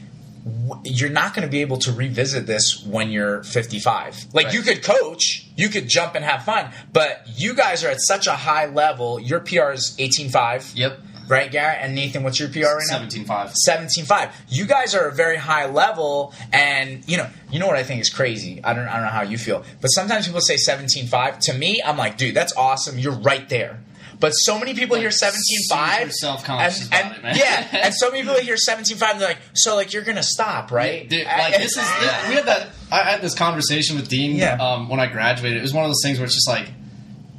you're 0.84 1.10
not 1.10 1.34
going 1.34 1.46
to 1.46 1.50
be 1.50 1.60
able 1.60 1.78
to 1.78 1.92
revisit 1.92 2.46
this 2.46 2.84
when 2.86 3.10
you're 3.10 3.42
55. 3.42 4.26
Like 4.32 4.46
Right. 4.46 4.54
you 4.54 4.62
could 4.62 4.82
coach, 4.82 5.46
you 5.56 5.68
could 5.68 5.88
jump 5.88 6.14
and 6.14 6.24
have 6.24 6.44
fun, 6.44 6.70
but 6.92 7.22
you 7.36 7.54
guys 7.54 7.84
are 7.84 7.88
at 7.88 8.00
such 8.00 8.26
a 8.26 8.32
high 8.32 8.66
level. 8.66 9.18
Your 9.20 9.40
PR 9.40 9.70
is 9.72 9.94
18.5. 9.98 10.72
Yep. 10.76 11.00
Right, 11.28 11.48
Garrett? 11.52 11.78
And 11.80 11.94
Nathan, 11.94 12.24
what's 12.24 12.40
your 12.40 12.48
PR 12.48 12.58
right 12.74 12.82
now? 12.90 12.98
17.5. 13.06 13.54
17.5. 13.68 14.32
You 14.48 14.64
guys 14.66 14.96
are 14.96 15.06
a 15.06 15.12
very 15.14 15.36
high 15.36 15.66
level, 15.66 16.34
and 16.52 17.08
you 17.08 17.16
know, 17.16 17.28
you 17.52 17.60
know 17.60 17.68
what 17.68 17.76
I 17.76 17.84
think 17.84 18.00
is 18.00 18.10
crazy. 18.10 18.60
I 18.64 18.72
don't, 18.74 18.88
I 18.88 18.94
don't 18.94 19.04
know 19.04 19.10
how 19.12 19.22
you 19.22 19.38
feel, 19.38 19.62
but 19.80 19.88
sometimes 19.88 20.26
people 20.26 20.40
say 20.40 20.56
17.5. 20.56 21.38
To 21.42 21.52
me, 21.54 21.80
I'm 21.84 21.96
like, 21.96 22.18
dude, 22.18 22.34
that's 22.34 22.52
awesome. 22.56 22.98
You're 22.98 23.12
right 23.12 23.48
there. 23.48 23.78
But 24.20 24.30
so 24.32 24.58
many 24.58 24.74
people 24.74 24.96
hear 24.96 25.08
17.5, 25.08 25.30
super 25.98 26.10
self-conscious 26.12 26.86
about 26.88 27.04
and- 27.04 27.16
it, 27.16 27.22
man. 27.22 27.36
yeah, 27.36 27.68
and 27.84 27.94
so 27.94 28.10
many 28.10 28.22
people 28.22 28.36
hear 28.38 28.56
17.5, 28.56 29.10
and 29.12 29.20
they're 29.20 29.28
like, 29.28 29.38
so 29.54 29.74
like 29.76 29.92
you're 29.94 30.02
gonna 30.04 30.22
stop, 30.22 30.70
right? 30.70 31.08
Dude, 31.08 31.24
like 31.26 31.56
this 31.56 31.76
is 31.76 31.76
this, 32.00 32.28
we 32.28 32.34
had 32.34 32.44
that. 32.46 32.68
I 32.92 32.98
had 33.02 33.22
this 33.22 33.34
conversation 33.34 33.96
with 33.96 34.08
Dean 34.08 34.36
Yeah. 34.36 34.56
um, 34.56 34.88
when 34.90 35.00
I 35.00 35.06
graduated. 35.06 35.58
It 35.58 35.62
was 35.62 35.72
one 35.72 35.84
of 35.84 35.90
those 35.90 36.02
things 36.04 36.18
where 36.18 36.26
it's 36.26 36.34
just 36.34 36.48
like 36.48 36.70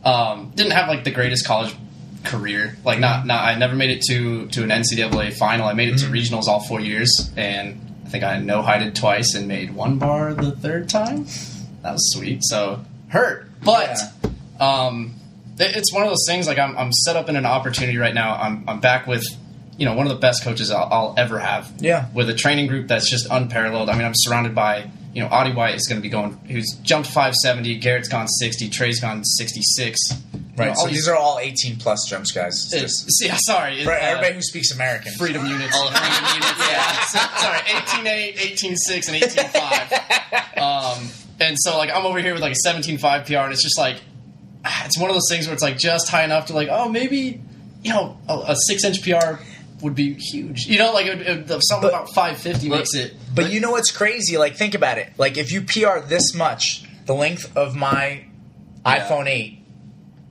um, 0.03 0.51
didn't 0.55 0.71
have 0.73 0.87
like 0.87 1.03
the 1.03 1.11
greatest 1.11 1.45
college 1.45 1.75
career. 2.23 2.77
Like 2.83 2.99
not 2.99 3.25
not 3.25 3.43
I 3.43 3.55
never 3.57 3.75
made 3.75 3.91
it 3.91 4.01
to 4.09 4.47
to 4.47 4.63
an 4.63 4.69
NCAA 4.69 5.33
final. 5.33 5.67
I 5.67 5.73
made 5.73 5.89
it 5.89 5.99
to 5.99 6.05
regionals 6.05 6.47
all 6.47 6.61
four 6.61 6.79
years, 6.79 7.31
and 7.37 7.79
I 8.05 8.09
think 8.09 8.23
I 8.23 8.39
no 8.39 8.61
heighted 8.63 8.95
twice 8.95 9.35
and 9.35 9.47
made 9.47 9.75
one 9.75 9.99
bar 9.99 10.33
the 10.33 10.51
third 10.51 10.89
time. 10.89 11.25
That 11.83 11.93
was 11.93 12.11
sweet. 12.13 12.43
So 12.43 12.83
hurt, 13.09 13.47
but 13.63 13.97
um, 14.59 15.13
it- 15.15 15.20
it's 15.61 15.93
one 15.93 16.03
of 16.03 16.09
those 16.09 16.25
things. 16.27 16.47
Like 16.47 16.59
I'm 16.59 16.77
I'm 16.77 16.91
set 16.91 17.15
up 17.15 17.29
in 17.29 17.35
an 17.35 17.45
opportunity 17.45 17.97
right 17.97 18.13
now. 18.13 18.35
I'm 18.35 18.63
I'm 18.67 18.79
back 18.79 19.07
with. 19.07 19.23
You 19.77 19.85
know, 19.85 19.95
one 19.95 20.05
of 20.05 20.13
the 20.13 20.19
best 20.19 20.43
coaches 20.43 20.69
I'll, 20.69 20.87
I'll 20.91 21.13
ever 21.17 21.39
have 21.39 21.71
Yeah. 21.79 22.05
with 22.13 22.29
a 22.29 22.35
training 22.35 22.67
group 22.67 22.87
that's 22.87 23.09
just 23.09 23.25
unparalleled. 23.31 23.89
I 23.89 23.93
mean, 23.93 24.05
I'm 24.05 24.13
surrounded 24.13 24.53
by 24.53 24.91
you 25.11 25.23
know 25.23 25.27
Audie 25.29 25.53
Wyatt 25.53 25.75
is 25.77 25.87
going 25.87 25.99
to 25.99 26.03
be 26.03 26.09
going 26.09 26.33
who's 26.49 26.77
jumped 26.83 27.07
570, 27.07 27.77
Garrett's 27.79 28.07
gone 28.07 28.27
60, 28.27 28.69
Trey's 28.69 28.99
gone 28.99 29.23
66. 29.25 29.97
You 30.11 30.39
right. 30.57 30.67
know, 30.67 30.73
so 30.75 30.81
all 30.81 30.87
these 30.87 31.07
are 31.07 31.15
all 31.15 31.39
18 31.39 31.77
plus 31.77 32.05
jumps, 32.07 32.31
guys. 32.31 32.53
It's 32.71 32.73
it's, 32.83 33.03
just 33.05 33.25
yeah, 33.25 33.37
sorry, 33.39 33.79
it- 33.81 33.85
for 33.85 33.91
uh, 33.91 33.97
everybody 33.99 34.35
who 34.35 34.41
speaks 34.43 34.71
American. 34.71 35.13
freedom 35.13 35.47
units. 35.47 35.75
All 35.75 35.87
freedom 35.87 36.25
units. 36.31 36.59
yeah, 36.69 37.37
sorry, 37.37 37.59
18.8, 37.59 38.35
18.6, 38.35 39.07
and 39.07 39.23
18.5. 39.23 40.61
um, 40.61 41.09
and 41.39 41.55
so 41.59 41.77
like 41.77 41.89
I'm 41.89 42.05
over 42.05 42.19
here 42.19 42.33
with 42.33 42.41
like 42.43 42.53
a 42.53 42.67
17.5 42.67 43.25
PR, 43.25 43.33
and 43.37 43.53
it's 43.53 43.63
just 43.63 43.79
like 43.79 43.97
it's 44.85 44.99
one 44.99 45.09
of 45.09 45.15
those 45.15 45.29
things 45.29 45.47
where 45.47 45.53
it's 45.53 45.63
like 45.63 45.77
just 45.77 46.09
high 46.09 46.23
enough 46.23 46.47
to 46.47 46.53
like 46.53 46.69
oh 46.71 46.89
maybe 46.89 47.41
you 47.83 47.91
know 47.93 48.17
a, 48.29 48.37
a 48.49 48.55
six 48.55 48.83
inch 48.83 49.01
PR 49.03 49.41
would 49.81 49.95
be 49.95 50.13
huge. 50.13 50.67
You 50.67 50.77
know, 50.77 50.93
like 50.93 51.07
it, 51.07 51.21
it, 51.49 51.63
something 51.63 51.89
But- 51.89 52.03
about 52.03 52.13
550 52.13 52.69
makes 52.69 52.93
it. 52.93 53.15
But 53.33 53.49
you 53.51 53.59
know 53.61 53.71
what's 53.71 53.89
crazy? 53.89 54.37
Like, 54.37 54.55
think 54.55 54.75
about 54.75 54.99
it. 54.99 55.11
Like, 55.17 55.37
if 55.37 55.51
you 55.51 55.61
PR 55.63 56.05
this 56.05 56.35
much, 56.35 56.83
the 57.07 57.15
length 57.15 57.57
of 57.57 57.75
my 57.75 58.25
Yeah. 58.85 59.07
iPhone 59.09 59.25
8, 59.27 59.57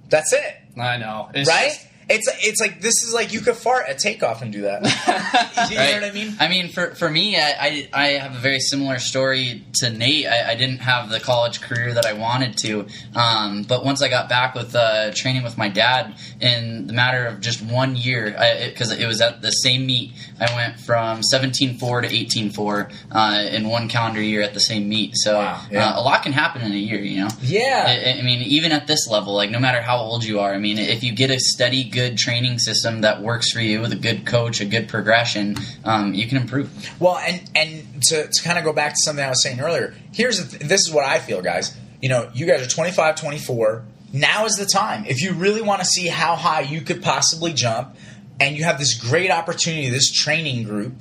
that's 0.08 0.32
it, 0.32 0.56
I 0.80 0.98
know, 0.98 1.30
it's 1.34 1.48
right? 1.48 1.70
just- 1.72 1.86
it's 2.10 2.28
it's 2.44 2.60
like 2.60 2.80
this 2.80 3.02
is 3.02 3.14
like 3.14 3.32
you 3.32 3.40
could 3.40 3.56
fart 3.56 3.88
at 3.88 3.98
takeoff 3.98 4.42
and 4.42 4.52
do 4.52 4.62
that. 4.62 4.82
you 5.70 5.76
know 5.76 5.82
Right. 5.82 5.94
what 5.94 6.04
I 6.04 6.12
mean? 6.12 6.34
I 6.40 6.48
mean, 6.48 6.68
for, 6.68 6.94
for 6.94 7.08
me, 7.08 7.36
I, 7.36 7.54
I, 7.60 7.88
I 7.92 8.06
have 8.18 8.34
a 8.34 8.38
very 8.38 8.60
similar 8.60 8.98
story 8.98 9.62
to 9.80 9.90
Nate. 9.90 10.26
I, 10.26 10.50
I 10.50 10.54
didn't 10.56 10.78
have 10.78 11.08
the 11.10 11.20
college 11.20 11.60
career 11.60 11.94
that 11.94 12.04
I 12.06 12.12
wanted 12.14 12.56
to, 12.58 12.86
um, 13.14 13.62
but 13.62 13.84
once 13.84 14.02
I 14.02 14.08
got 14.08 14.28
back 14.28 14.54
with 14.54 14.74
uh, 14.74 15.12
training 15.14 15.42
with 15.44 15.56
my 15.56 15.68
dad, 15.68 16.14
in 16.40 16.86
the 16.86 16.92
matter 16.92 17.26
of 17.26 17.40
just 17.40 17.62
one 17.62 17.94
year, 17.96 18.30
because 18.68 18.90
it, 18.92 19.06
was 19.06 19.20
at 19.20 19.40
the 19.42 19.50
same 19.50 19.86
meet, 19.86 20.12
I 20.40 20.54
went 20.54 20.80
from 20.80 21.20
17.4 21.32 21.78
to 21.78 22.08
18.4 22.08 22.92
uh, 23.12 23.48
in 23.54 23.68
one 23.68 23.88
calendar 23.88 24.20
year 24.22 24.42
at 24.42 24.54
the 24.54 24.60
same 24.60 24.88
meet. 24.88 25.12
So 25.16 25.38
Wow, 25.38 25.62
yeah. 25.70 25.90
uh, 25.90 26.00
a 26.00 26.02
lot 26.02 26.22
can 26.22 26.32
happen 26.32 26.62
in 26.62 26.72
a 26.72 26.76
year, 26.76 27.00
you 27.00 27.20
know? 27.22 27.28
Yeah. 27.42 27.84
I, 27.86 28.18
I 28.18 28.22
mean, 28.22 28.40
even 28.42 28.72
at 28.72 28.86
this 28.86 29.08
level, 29.08 29.34
like 29.34 29.50
no 29.50 29.58
matter 29.60 29.80
how 29.80 29.98
old 29.98 30.24
you 30.24 30.40
are, 30.40 30.52
I 30.52 30.58
mean, 30.58 30.78
if 30.78 31.04
you 31.04 31.12
get 31.12 31.30
a 31.30 31.38
steady, 31.38 31.84
good 31.84 31.99
training 32.16 32.58
system 32.58 33.02
that 33.02 33.20
works 33.22 33.52
for 33.52 33.60
you 33.60 33.80
with 33.80 33.92
a 33.92 33.96
good 33.96 34.24
coach, 34.24 34.60
a 34.60 34.64
good 34.64 34.88
progression, 34.88 35.56
um, 35.84 36.14
you 36.14 36.26
can 36.26 36.38
improve. 36.38 36.70
Well, 37.00 37.16
and 37.18 37.42
and 37.54 38.02
to, 38.04 38.28
to 38.28 38.42
kind 38.42 38.58
of 38.58 38.64
go 38.64 38.72
back 38.72 38.92
to 38.92 38.98
something 39.04 39.24
I 39.24 39.28
was 39.28 39.42
saying 39.42 39.60
earlier, 39.60 39.94
here's 40.12 40.50
th- 40.50 40.62
this 40.62 40.80
is 40.86 40.92
what 40.92 41.04
I 41.04 41.18
feel, 41.18 41.42
guys. 41.42 41.76
You 42.00 42.08
know, 42.08 42.30
you 42.32 42.46
guys 42.46 42.62
are 42.66 42.70
25, 42.70 43.16
24. 43.16 43.84
Now 44.12 44.46
is 44.46 44.56
the 44.56 44.66
time. 44.66 45.04
If 45.04 45.22
you 45.22 45.34
really 45.34 45.62
want 45.62 45.80
to 45.80 45.86
see 45.86 46.08
how 46.08 46.34
high 46.34 46.62
you 46.62 46.80
could 46.80 47.02
possibly 47.02 47.52
jump, 47.52 47.94
and 48.40 48.56
you 48.56 48.64
have 48.64 48.78
this 48.78 48.94
great 48.94 49.30
opportunity, 49.30 49.90
this 49.90 50.10
training 50.10 50.64
group, 50.64 50.94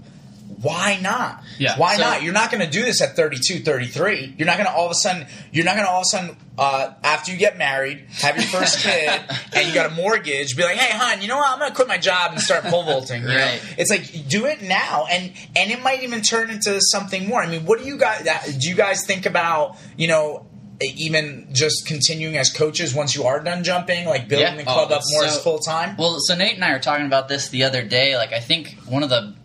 why 0.62 1.00
not? 1.02 1.44
Yeah. 1.58 1.78
Why 1.78 1.96
So- 1.96 2.04
not? 2.04 2.24
You're 2.24 2.34
not 2.34 2.52
going 2.52 2.64
to 2.64 2.70
do 2.70 2.84
this 2.84 3.02
at 3.02 3.16
32, 3.16 3.60
33. 3.64 4.36
You're 4.38 4.46
not 4.46 4.58
going 4.58 4.68
to 4.68 4.74
all 4.74 4.86
of 4.86 4.92
a 4.92 4.96
sudden. 4.96 5.26
You're 5.52 5.66
not 5.66 5.76
going 5.76 5.86
to 5.86 5.92
all 5.92 6.00
of 6.02 6.04
a 6.04 6.06
sudden 6.06 6.36
uh, 6.58 6.94
after 7.04 7.32
you 7.32 7.38
get 7.38 7.58
married, 7.58 8.06
have 8.20 8.36
your 8.36 8.46
first 8.46 8.80
kid, 8.84 9.22
and 9.54 9.68
you 9.68 9.74
got 9.74 9.92
a 9.92 9.96
mortgage. 9.96 10.58
Be 10.58 10.64
like, 10.64 10.76
hey, 10.78 10.98
hon, 10.98 11.22
you 11.22 11.28
know 11.28 11.38
what? 11.38 11.50
I'm 11.50 11.60
going 11.60 11.70
to 11.72 11.76
quit 11.76 11.88
my 11.88 11.98
job 11.98 12.32
and 12.34 12.42
start 12.42 12.64
pole 12.66 12.84
vaulting. 12.84 13.22
You 13.22 13.28
know? 13.30 13.36
Right. 13.38 13.76
It's 13.78 13.90
like 13.90 14.28
do 14.28 14.46
it 14.46 14.62
now, 14.62 15.06
and 15.10 15.32
and 15.56 15.72
it 15.72 15.82
might 15.82 16.04
even 16.04 16.22
turn 16.22 16.50
into 16.50 16.80
something 16.82 17.28
more. 17.28 17.42
I 17.42 17.48
mean, 17.48 17.66
what 17.66 17.80
do 17.80 17.86
you 17.86 17.98
guys? 17.98 18.24
Do 18.58 18.68
you 18.70 18.76
guys 18.76 19.06
think 19.06 19.26
about 19.26 19.78
you 19.98 20.08
know? 20.08 20.46
Even 20.82 21.50
just 21.52 21.86
continuing 21.88 22.38
as 22.38 22.50
coaches 22.50 22.94
once 22.96 23.14
you 23.14 23.26
are 23.26 23.42
done 23.42 23.66
jumping, 23.66 24.06
like 24.06 24.30
building 24.30 24.48
Yeah. 24.48 24.56
the 24.56 24.64
club 24.64 24.88
Oh, 24.92 24.96
up 24.96 25.02
more 25.10 25.24
so- 25.24 25.28
as 25.28 25.44
full 25.44 25.60
time. 25.60 25.98
Well, 25.98 26.20
so 26.22 26.36
Nate 26.36 26.56
and 26.56 26.64
I 26.64 26.72
were 26.72 26.80
talking 26.80 27.06
about 27.06 27.28
this 27.28 27.50
the 27.50 27.66
other 27.66 27.84
day. 27.84 28.16
Like, 28.16 28.32
I 28.32 28.40
think 28.40 28.78
one 28.88 29.04
of 29.04 29.10
the 29.10 29.36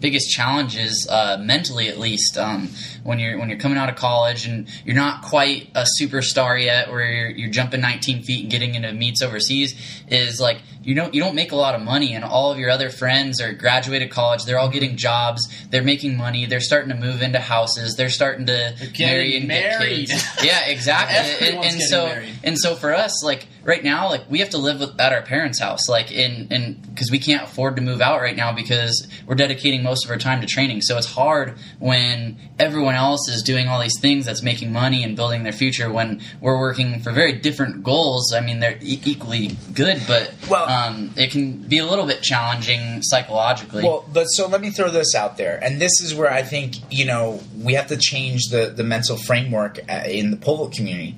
biggest 0.00 0.30
challenges, 0.30 1.06
uh, 1.08 1.38
mentally 1.40 1.88
at 1.88 1.98
least, 1.98 2.36
um, 2.38 2.68
when 3.02 3.18
you're 3.18 3.38
when 3.38 3.48
you're 3.48 3.58
coming 3.58 3.78
out 3.78 3.88
of 3.88 3.96
college 3.96 4.46
and 4.46 4.68
you're 4.84 4.96
not 4.96 5.22
quite 5.22 5.70
a 5.74 5.84
superstar 6.00 6.62
yet, 6.62 6.90
where 6.90 7.04
you're, 7.04 7.30
you're 7.30 7.50
jumping 7.50 7.80
19 7.80 8.22
feet 8.22 8.42
and 8.42 8.50
getting 8.50 8.74
into 8.74 8.92
meets 8.92 9.22
overseas, 9.22 9.74
is 10.08 10.40
like 10.40 10.62
you 10.82 10.94
don't 10.94 11.14
you 11.14 11.22
don't 11.22 11.34
make 11.34 11.52
a 11.52 11.56
lot 11.56 11.74
of 11.74 11.82
money, 11.82 12.14
and 12.14 12.24
all 12.24 12.50
of 12.50 12.58
your 12.58 12.70
other 12.70 12.90
friends 12.90 13.40
are 13.40 13.52
graduated 13.52 14.10
college. 14.10 14.44
They're 14.44 14.58
all 14.58 14.70
getting 14.70 14.96
jobs. 14.96 15.46
They're 15.70 15.82
making 15.82 16.16
money. 16.16 16.46
They're 16.46 16.60
starting 16.60 16.88
to 16.90 16.96
move 16.96 17.22
into 17.22 17.38
houses. 17.38 17.96
They're 17.96 18.08
starting 18.10 18.46
to 18.46 18.74
marry 18.98 19.36
and 19.36 19.46
married. 19.46 20.08
get 20.08 20.18
kids. 20.18 20.44
Yeah, 20.44 20.66
exactly. 20.66 21.48
and, 21.48 21.64
and 21.64 21.82
so 21.82 22.06
married. 22.06 22.34
and 22.42 22.58
so 22.58 22.74
for 22.74 22.94
us, 22.94 23.22
like 23.22 23.46
right 23.64 23.82
now, 23.82 24.08
like 24.08 24.28
we 24.30 24.38
have 24.40 24.50
to 24.50 24.58
live 24.58 24.80
with, 24.80 25.00
at 25.00 25.12
our 25.12 25.22
parents' 25.22 25.60
house, 25.60 25.88
like 25.88 26.10
in 26.10 26.48
in 26.50 26.74
because 26.90 27.10
we 27.10 27.18
can't 27.18 27.42
afford 27.44 27.76
to 27.76 27.82
move 27.82 28.00
out 28.00 28.20
right 28.20 28.36
now 28.36 28.52
because 28.52 29.06
we're 29.26 29.34
dedicating 29.34 29.82
most 29.82 30.04
of 30.04 30.10
our 30.10 30.16
time 30.18 30.40
to 30.40 30.46
training. 30.46 30.82
So 30.82 30.96
it's 30.98 31.06
hard 31.12 31.56
when 31.78 32.38
everyone 32.58 32.94
else 32.94 33.28
is 33.28 33.42
doing 33.42 33.68
all 33.68 33.80
these 33.80 33.98
things 34.00 34.26
that's 34.26 34.42
making 34.42 34.72
money 34.72 35.02
and 35.04 35.16
building 35.16 35.42
their 35.42 35.52
future 35.52 35.90
when 35.90 36.20
we're 36.40 36.58
working 36.58 37.00
for 37.00 37.12
very 37.12 37.32
different 37.32 37.82
goals. 37.82 38.32
I 38.32 38.40
mean, 38.40 38.60
they're 38.60 38.78
e- 38.80 39.00
equally 39.04 39.56
good, 39.74 40.02
but 40.06 40.32
Well- 40.48 40.68
um, 40.68 41.12
it 41.16 41.30
can 41.30 41.52
be 41.52 41.78
a 41.78 41.86
little 41.86 42.06
bit 42.06 42.22
challenging 42.22 43.02
psychologically. 43.02 43.82
Well, 43.84 44.04
but 44.12 44.24
so 44.26 44.46
let 44.48 44.60
me 44.60 44.70
throw 44.70 44.90
this 44.90 45.14
out 45.14 45.36
there, 45.36 45.58
and 45.62 45.80
this 45.80 46.00
is 46.00 46.14
where 46.14 46.32
I 46.32 46.42
think 46.42 46.74
you 46.90 47.04
know 47.04 47.40
we 47.58 47.74
have 47.74 47.88
to 47.88 47.96
change 47.96 48.48
the 48.50 48.66
the 48.74 48.84
mental 48.84 49.16
framework 49.16 49.78
uh, 49.88 50.02
in 50.06 50.30
the 50.30 50.36
vault 50.36 50.72
community. 50.72 51.16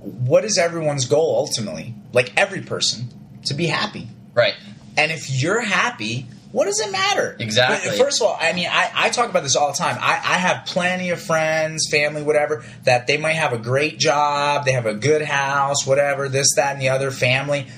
What 0.00 0.44
is 0.44 0.58
everyone's 0.58 1.06
goal 1.06 1.36
ultimately? 1.36 1.94
Like 2.12 2.32
every 2.36 2.62
person, 2.62 3.08
to 3.46 3.54
be 3.54 3.66
happy. 3.66 4.08
right. 4.34 4.54
And 4.96 5.12
if 5.12 5.30
you're 5.30 5.60
happy, 5.60 6.26
what 6.52 6.64
does 6.64 6.80
it 6.80 6.90
matter? 6.90 7.36
Exactly. 7.38 7.96
First 7.96 8.20
of 8.20 8.26
all, 8.26 8.36
I 8.38 8.52
mean, 8.52 8.66
I, 8.68 8.90
I 8.92 9.10
talk 9.10 9.30
about 9.30 9.44
this 9.44 9.54
all 9.54 9.70
the 9.70 9.78
time. 9.78 9.96
I, 10.00 10.14
I 10.14 10.36
have 10.38 10.66
plenty 10.66 11.10
of 11.10 11.22
friends, 11.22 11.86
family, 11.90 12.22
whatever, 12.22 12.64
that 12.84 13.06
they 13.06 13.16
might 13.16 13.34
have 13.34 13.52
a 13.52 13.58
great 13.58 13.98
job, 13.98 14.64
they 14.64 14.72
have 14.72 14.86
a 14.86 14.94
good 14.94 15.22
house, 15.22 15.86
whatever, 15.86 16.28
this, 16.28 16.48
that, 16.56 16.72
and 16.72 16.82
the 16.82 16.88
other 16.88 17.12
family. 17.12 17.68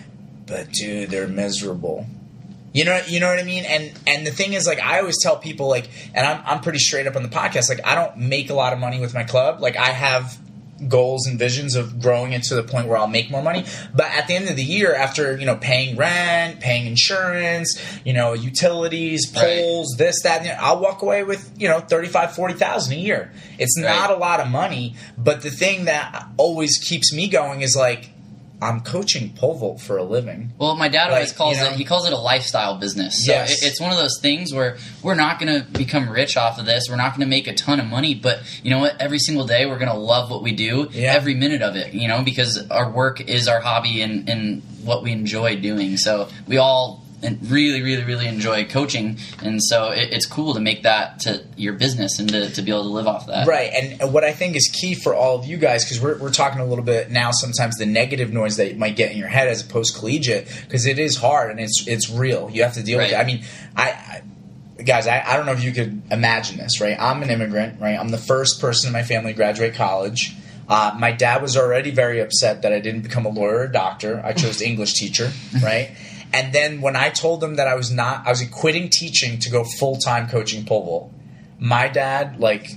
But 0.46 0.72
dude, 0.72 1.10
they're 1.10 1.28
miserable. 1.28 2.06
You 2.72 2.86
know, 2.86 2.98
you 3.06 3.20
know 3.20 3.28
what 3.28 3.38
I 3.38 3.44
mean. 3.44 3.64
And 3.66 3.92
and 4.06 4.26
the 4.26 4.30
thing 4.30 4.54
is, 4.54 4.66
like, 4.66 4.80
I 4.80 5.00
always 5.00 5.22
tell 5.22 5.36
people, 5.36 5.68
like, 5.68 5.90
and 6.14 6.26
I'm 6.26 6.42
I'm 6.46 6.60
pretty 6.60 6.78
straight 6.78 7.06
up 7.06 7.14
on 7.16 7.22
the 7.22 7.28
podcast. 7.28 7.68
Like, 7.68 7.86
I 7.86 7.94
don't 7.94 8.16
make 8.16 8.48
a 8.48 8.54
lot 8.54 8.72
of 8.72 8.78
money 8.78 8.98
with 8.98 9.12
my 9.12 9.24
club. 9.24 9.60
Like, 9.60 9.76
I 9.76 9.90
have 9.90 10.38
goals 10.88 11.26
and 11.26 11.38
visions 11.38 11.74
of 11.74 12.00
growing 12.00 12.32
it 12.32 12.42
to 12.44 12.54
the 12.54 12.62
point 12.62 12.88
where 12.88 12.98
I'll 12.98 13.06
make 13.06 13.30
more 13.30 13.42
money. 13.42 13.64
But 13.94 14.06
at 14.06 14.26
the 14.26 14.34
end 14.34 14.48
of 14.48 14.56
the 14.56 14.64
year, 14.64 14.94
after 14.94 15.36
you 15.36 15.46
know 15.46 15.56
paying 15.56 15.96
rent, 15.96 16.60
paying 16.60 16.86
insurance, 16.86 17.80
you 18.04 18.12
know 18.12 18.32
utilities, 18.32 19.32
Right. 19.34 19.84
this, 19.98 20.22
that, 20.22 20.44
I'll 20.60 20.80
walk 20.80 21.02
away 21.02 21.22
with 21.24 21.52
you 21.58 21.68
know 21.68 21.80
thirty 21.80 22.08
five, 22.08 22.34
forty 22.34 22.54
thousand 22.54 22.94
a 22.94 22.96
year. 22.98 23.32
It's 23.58 23.76
not 23.76 24.10
a 24.10 24.16
lot 24.16 24.40
of 24.40 24.48
money, 24.48 24.96
but 25.16 25.42
the 25.42 25.50
thing 25.50 25.86
that 25.86 26.26
always 26.36 26.78
keeps 26.78 27.12
me 27.12 27.28
going 27.28 27.62
is 27.62 27.76
like 27.76 28.11
I'm 28.62 28.80
coaching 28.80 29.32
pole 29.34 29.54
vault 29.58 29.80
for 29.80 29.96
a 29.98 30.04
living. 30.04 30.52
Well, 30.58 30.76
my 30.76 30.88
dad 30.88 31.10
always 31.10 31.32
calls 31.32 31.56
you 31.58 31.64
know- 31.64 31.70
it. 31.70 31.76
He 31.76 31.84
calls 31.84 32.06
it 32.06 32.12
a 32.12 32.16
lifestyle 32.18 32.78
business. 32.78 33.26
So 33.26 33.32
Yes. 33.32 33.62
it, 33.62 33.66
it's 33.66 33.80
one 33.80 33.90
of 33.90 33.98
those 33.98 34.18
things 34.20 34.54
where 34.54 34.76
we're 35.02 35.16
not 35.16 35.40
going 35.40 35.60
to 35.62 35.68
become 35.70 36.08
rich 36.08 36.36
off 36.36 36.58
of 36.58 36.64
this. 36.66 36.84
We're 36.88 36.96
not 36.96 37.10
going 37.16 37.20
to 37.20 37.30
make 37.30 37.48
a 37.48 37.54
ton 37.54 37.80
of 37.80 37.86
money, 37.86 38.14
but 38.14 38.40
you 38.62 38.70
know 38.70 38.78
what? 38.78 39.00
Every 39.00 39.18
single 39.18 39.46
day, 39.46 39.66
we're 39.66 39.78
going 39.78 39.90
to 39.90 39.98
love 39.98 40.30
what 40.30 40.42
we 40.42 40.52
do. 40.52 40.88
Yeah. 40.92 41.12
Every 41.12 41.34
minute 41.34 41.60
of 41.62 41.74
it, 41.76 41.92
you 41.92 42.06
know, 42.06 42.22
because 42.22 42.64
our 42.70 42.88
work 42.90 43.20
is 43.20 43.48
our 43.48 43.60
hobby 43.60 44.00
and 44.00 44.28
and 44.28 44.62
what 44.84 45.02
we 45.02 45.12
enjoy 45.12 45.56
doing. 45.56 45.96
So 45.96 46.28
we 46.46 46.56
all 46.58 47.01
and 47.22 47.50
really, 47.50 47.82
really, 47.82 48.04
really 48.04 48.26
enjoy 48.26 48.64
coaching, 48.64 49.18
and 49.42 49.62
so 49.62 49.90
it, 49.90 50.12
it's 50.12 50.26
cool 50.26 50.54
to 50.54 50.60
make 50.60 50.82
that 50.82 51.20
to 51.20 51.44
your 51.56 51.74
business 51.74 52.18
and 52.18 52.28
to, 52.30 52.50
to 52.50 52.62
be 52.62 52.70
able 52.70 52.82
to 52.82 52.88
live 52.88 53.06
off 53.06 53.26
that. 53.26 53.46
Right, 53.46 53.72
and 53.72 54.12
what 54.12 54.24
I 54.24 54.32
think 54.32 54.56
is 54.56 54.68
key 54.68 54.94
for 54.94 55.14
all 55.14 55.38
of 55.38 55.46
you 55.46 55.56
guys, 55.56 55.84
because 55.84 56.00
we're, 56.00 56.18
we're 56.18 56.32
talking 56.32 56.60
a 56.60 56.66
little 56.66 56.84
bit 56.84 57.10
now, 57.10 57.30
sometimes 57.30 57.76
the 57.76 57.86
negative 57.86 58.32
noise 58.32 58.56
that 58.56 58.72
you 58.72 58.78
might 58.78 58.96
get 58.96 59.12
in 59.12 59.18
your 59.18 59.28
head 59.28 59.48
as 59.48 59.64
a 59.64 59.66
post 59.66 59.98
collegiate, 59.98 60.48
because 60.62 60.86
it 60.86 60.98
is 60.98 61.16
hard 61.16 61.50
and 61.50 61.60
it's 61.60 61.86
it's 61.86 62.10
real. 62.10 62.50
You 62.50 62.62
have 62.62 62.74
to 62.74 62.82
deal 62.82 62.98
with 62.98 63.12
it. 63.12 63.16
I 63.16 63.24
mean, 63.24 63.44
I, 63.76 63.90
I 63.90 64.22
guys, 64.82 65.06
I, 65.06 65.22
I 65.24 65.36
don't 65.36 65.46
know 65.46 65.52
if 65.52 65.64
you 65.64 65.72
could 65.72 66.02
imagine 66.10 66.58
this, 66.58 66.80
right? 66.80 66.96
I'm 66.98 67.22
an 67.22 67.30
immigrant, 67.30 67.80
right? 67.80 67.98
I'm 67.98 68.08
the 68.08 68.18
first 68.18 68.60
person 68.60 68.88
in 68.88 68.92
my 68.92 69.02
family 69.02 69.32
to 69.32 69.36
graduate 69.36 69.74
college. 69.74 70.34
Uh, 70.68 70.94
my 70.98 71.12
dad 71.12 71.42
was 71.42 71.56
already 71.56 71.90
very 71.90 72.20
upset 72.20 72.62
that 72.62 72.72
I 72.72 72.80
didn't 72.80 73.02
become 73.02 73.26
a 73.26 73.28
lawyer 73.28 73.56
or 73.56 73.64
a 73.64 73.72
doctor. 73.72 74.22
I 74.24 74.32
chose 74.32 74.62
English 74.62 74.94
teacher, 74.94 75.30
right? 75.62 75.90
And 76.32 76.52
then 76.52 76.80
when 76.80 76.96
I 76.96 77.10
told 77.10 77.40
them 77.40 77.56
that 77.56 77.68
I 77.68 77.74
was 77.74 77.90
not, 77.90 78.26
I 78.26 78.30
was 78.30 78.42
quitting 78.48 78.88
teaching 78.88 79.38
to 79.40 79.50
go 79.50 79.64
full 79.64 79.96
time 79.96 80.28
coaching 80.28 80.64
pole 80.64 80.84
vault. 80.84 81.12
My 81.58 81.88
dad, 81.88 82.40
like, 82.40 82.70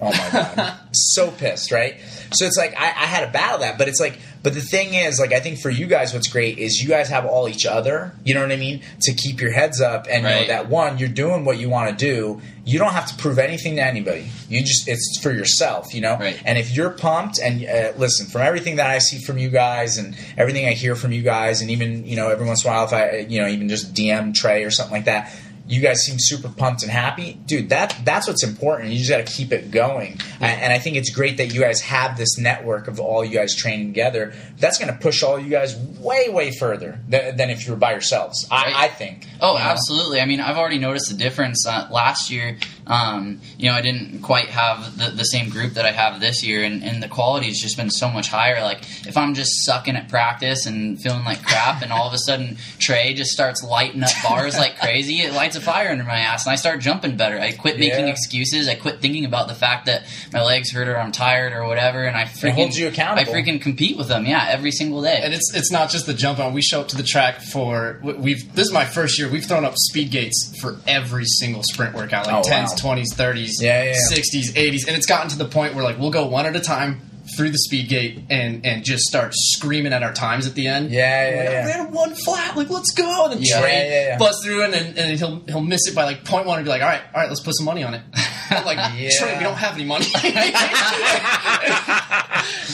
oh 0.00 0.10
my 0.10 0.30
god, 0.32 0.74
so 0.92 1.30
pissed, 1.30 1.70
right? 1.70 2.00
So 2.32 2.46
it's 2.46 2.56
like 2.56 2.74
I, 2.76 2.86
I 2.86 3.06
had 3.06 3.26
to 3.26 3.30
battle 3.30 3.60
that, 3.60 3.78
but 3.78 3.88
it's 3.88 4.00
like, 4.00 4.18
but 4.42 4.54
the 4.54 4.60
thing 4.60 4.94
is, 4.94 5.20
like, 5.20 5.32
I 5.32 5.40
think 5.40 5.60
for 5.60 5.70
you 5.70 5.86
guys, 5.86 6.12
what's 6.12 6.28
great 6.28 6.58
is 6.58 6.82
you 6.82 6.88
guys 6.88 7.08
have 7.08 7.24
all 7.24 7.48
each 7.48 7.64
other. 7.64 8.12
You 8.24 8.34
know 8.34 8.42
what 8.42 8.50
I 8.50 8.56
mean? 8.56 8.82
To 9.02 9.12
keep 9.12 9.40
your 9.40 9.52
heads 9.52 9.80
up 9.80 10.06
and 10.10 10.24
know 10.24 10.46
that 10.46 10.68
one, 10.68 10.98
you're 10.98 11.08
doing 11.08 11.44
what 11.44 11.58
you 11.58 11.68
want 11.68 11.90
to 11.90 11.96
do. 11.96 12.40
You 12.64 12.78
don't 12.78 12.92
have 12.92 13.06
to 13.06 13.16
prove 13.16 13.38
anything 13.38 13.76
to 13.76 13.82
anybody. 13.82 14.28
You 14.48 14.60
just 14.60 14.88
it's 14.88 15.20
for 15.22 15.30
yourself, 15.30 15.94
you 15.94 16.00
know. 16.00 16.16
Right. 16.16 16.40
And 16.44 16.58
if 16.58 16.74
you're 16.74 16.90
pumped, 16.90 17.38
and 17.38 17.64
uh, 17.64 17.92
listen, 17.96 18.26
from 18.26 18.42
everything 18.42 18.76
that 18.76 18.90
I 18.90 18.98
see 18.98 19.18
from 19.18 19.38
you 19.38 19.48
guys, 19.48 19.98
and 19.98 20.16
everything 20.36 20.66
I 20.66 20.72
hear 20.72 20.94
from 20.96 21.12
you 21.12 21.22
guys, 21.22 21.60
and 21.60 21.70
even 21.70 22.06
you 22.06 22.16
know 22.16 22.28
every 22.28 22.46
once 22.46 22.64
in 22.64 22.70
a 22.70 22.74
while, 22.74 22.84
if 22.84 22.92
I 22.92 23.26
you 23.28 23.40
know 23.40 23.48
even 23.48 23.68
just 23.68 23.94
DM 23.94 24.34
Trey 24.34 24.64
or 24.64 24.70
something 24.70 24.94
like 24.94 25.06
that, 25.06 25.32
you 25.72 25.80
guys 25.80 26.04
seem 26.04 26.16
super 26.18 26.48
pumped 26.48 26.82
and 26.82 26.92
happy, 26.92 27.38
dude. 27.46 27.70
That 27.70 27.98
that's 28.04 28.28
what's 28.28 28.44
important. 28.44 28.90
You 28.90 28.98
just 28.98 29.10
got 29.10 29.26
to 29.26 29.32
keep 29.32 29.52
it 29.52 29.70
going, 29.70 30.18
and, 30.40 30.60
and 30.62 30.72
I 30.72 30.78
think 30.78 30.96
it's 30.96 31.10
great 31.10 31.38
that 31.38 31.54
you 31.54 31.60
guys 31.60 31.80
have 31.80 32.16
this 32.16 32.38
network 32.38 32.88
of 32.88 33.00
all 33.00 33.24
you 33.24 33.32
guys 33.32 33.54
training 33.54 33.88
together. 33.88 34.34
That's 34.58 34.78
going 34.78 34.92
to 34.92 34.98
push 34.98 35.22
all 35.22 35.38
you 35.38 35.50
guys 35.50 35.76
way 35.76 36.28
way 36.28 36.50
further 36.50 37.00
than, 37.08 37.36
than 37.36 37.50
if 37.50 37.66
you 37.66 37.72
were 37.72 37.78
by 37.78 37.92
yourselves. 37.92 38.46
Right. 38.50 38.74
I, 38.74 38.84
I 38.84 38.88
think. 38.88 39.26
Oh, 39.40 39.54
you 39.54 39.58
know? 39.58 39.64
absolutely. 39.64 40.20
I 40.20 40.26
mean, 40.26 40.40
I've 40.40 40.58
already 40.58 40.78
noticed 40.78 41.08
the 41.10 41.16
difference. 41.16 41.66
Uh, 41.66 41.88
last 41.90 42.30
year, 42.30 42.58
um, 42.86 43.40
you 43.58 43.68
know, 43.70 43.76
I 43.76 43.80
didn't 43.80 44.22
quite 44.22 44.48
have 44.48 44.98
the, 44.98 45.10
the 45.10 45.24
same 45.24 45.50
group 45.50 45.74
that 45.74 45.84
I 45.86 45.92
have 45.92 46.20
this 46.20 46.42
year, 46.42 46.64
and, 46.64 46.82
and 46.82 47.02
the 47.02 47.08
quality 47.08 47.46
has 47.46 47.58
just 47.58 47.76
been 47.76 47.90
so 47.90 48.10
much 48.10 48.28
higher. 48.28 48.60
Like, 48.62 48.80
if 49.06 49.16
I'm 49.16 49.34
just 49.34 49.64
sucking 49.64 49.94
at 49.96 50.08
practice 50.08 50.66
and 50.66 51.00
feeling 51.00 51.24
like 51.24 51.42
crap, 51.44 51.82
and 51.82 51.92
all 51.92 52.08
of 52.08 52.12
a 52.14 52.18
sudden 52.18 52.56
Trey 52.78 53.14
just 53.14 53.30
starts 53.30 53.62
lighting 53.62 54.02
up 54.02 54.10
bars 54.22 54.56
like 54.58 54.78
crazy, 54.78 55.20
it 55.20 55.32
lights 55.32 55.56
a 55.56 55.60
fire 55.60 55.90
under 55.90 56.04
my 56.04 56.18
ass, 56.18 56.44
and 56.46 56.52
I 56.52 56.56
start 56.56 56.80
jumping 56.80 57.16
better. 57.16 57.38
I 57.38 57.52
quit 57.52 57.78
making 57.78 58.06
Yeah. 58.06 58.12
excuses. 58.12 58.68
I 58.68 58.74
quit 58.74 59.00
thinking 59.00 59.24
about 59.24 59.48
the 59.48 59.54
fact 59.54 59.86
that 59.86 60.04
my 60.32 60.42
legs 60.42 60.72
hurt 60.72 60.88
or 60.88 60.98
I'm 60.98 61.12
tired 61.12 61.52
or 61.52 61.66
whatever, 61.66 62.04
and 62.04 62.16
I 62.16 62.24
freaking 62.24 62.52
holds 62.54 62.78
you 62.78 62.88
accountable. 62.88 63.32
I 63.32 63.34
freaking 63.34 63.60
compete 63.60 63.96
with 63.96 64.08
them, 64.08 64.26
yeah, 64.26 64.46
every 64.50 64.72
single 64.72 65.02
day. 65.02 65.20
And 65.22 65.32
it's 65.32 65.54
it's 65.54 65.70
not 65.70 65.90
just 65.90 66.06
the 66.06 66.14
jump 66.14 66.38
on. 66.40 66.52
We 66.52 66.62
show 66.62 66.80
up 66.80 66.88
to 66.88 66.96
the 66.96 67.02
track 67.04 67.40
for 67.42 68.00
we- 68.02 68.12
we've. 68.14 68.54
This 68.54 68.66
is 68.66 68.72
my 68.72 68.84
first 68.84 69.18
year. 69.18 69.30
We've 69.30 69.44
thrown 69.44 69.64
up 69.64 69.74
speed 69.76 70.10
gates 70.10 70.58
for 70.60 70.78
every 70.86 71.24
single 71.26 71.62
sprint 71.62 71.94
workout, 71.94 72.26
like 72.26 72.34
Oh, 72.34 72.38
wow. 72.38 72.42
Twenties, 72.74 73.14
thirties, 73.14 73.56
sixties, 74.08 74.56
eighties, 74.56 74.86
and 74.86 74.96
it's 74.96 75.06
gotten 75.06 75.28
to 75.30 75.38
the 75.38 75.44
point 75.46 75.74
where 75.74 75.84
like 75.84 75.98
we'll 75.98 76.10
go 76.10 76.26
one 76.26 76.46
at 76.46 76.56
a 76.56 76.60
time 76.60 77.00
through 77.36 77.50
the 77.50 77.58
speed 77.58 77.88
gate 77.88 78.20
and 78.30 78.64
and 78.66 78.84
just 78.84 79.04
start 79.04 79.32
screaming 79.34 79.92
at 79.92 80.02
our 80.02 80.12
times 80.12 80.46
at 80.46 80.54
the 80.54 80.66
end. 80.66 80.90
Yeah, 80.90 81.28
yeah, 81.30 81.36
like, 81.36 81.50
yeah. 81.50 81.64
We 81.66 81.70
had 81.72 81.92
one 81.92 82.14
flat. 82.14 82.56
Like 82.56 82.70
let's 82.70 82.92
go. 82.92 83.24
And 83.24 83.34
then 83.34 83.42
Yeah, 83.42 83.60
Trey 83.60 83.88
yeah, 83.88 84.08
yeah, 84.08 84.18
busts 84.18 84.44
through 84.44 84.64
and 84.64 84.72
then 84.72 84.86
and 84.86 84.96
then 84.96 85.16
he'll 85.18 85.40
he'll 85.46 85.60
miss 85.62 85.86
it 85.88 85.94
by 85.94 86.04
like 86.04 86.24
point 86.24 86.46
one 86.46 86.58
and 86.58 86.64
be 86.64 86.70
like, 86.70 86.82
all 86.82 86.88
right, 86.88 87.02
all 87.14 87.20
right, 87.20 87.28
let's 87.28 87.40
put 87.40 87.56
some 87.56 87.66
money 87.66 87.82
on 87.84 87.94
it. 87.94 88.02
I'm 88.50 88.64
like. 88.66 88.78
Trey, 88.78 89.36
we 89.38 89.42
don't 89.44 89.56
have 89.56 89.74
any 89.74 89.84
money. 89.84 90.06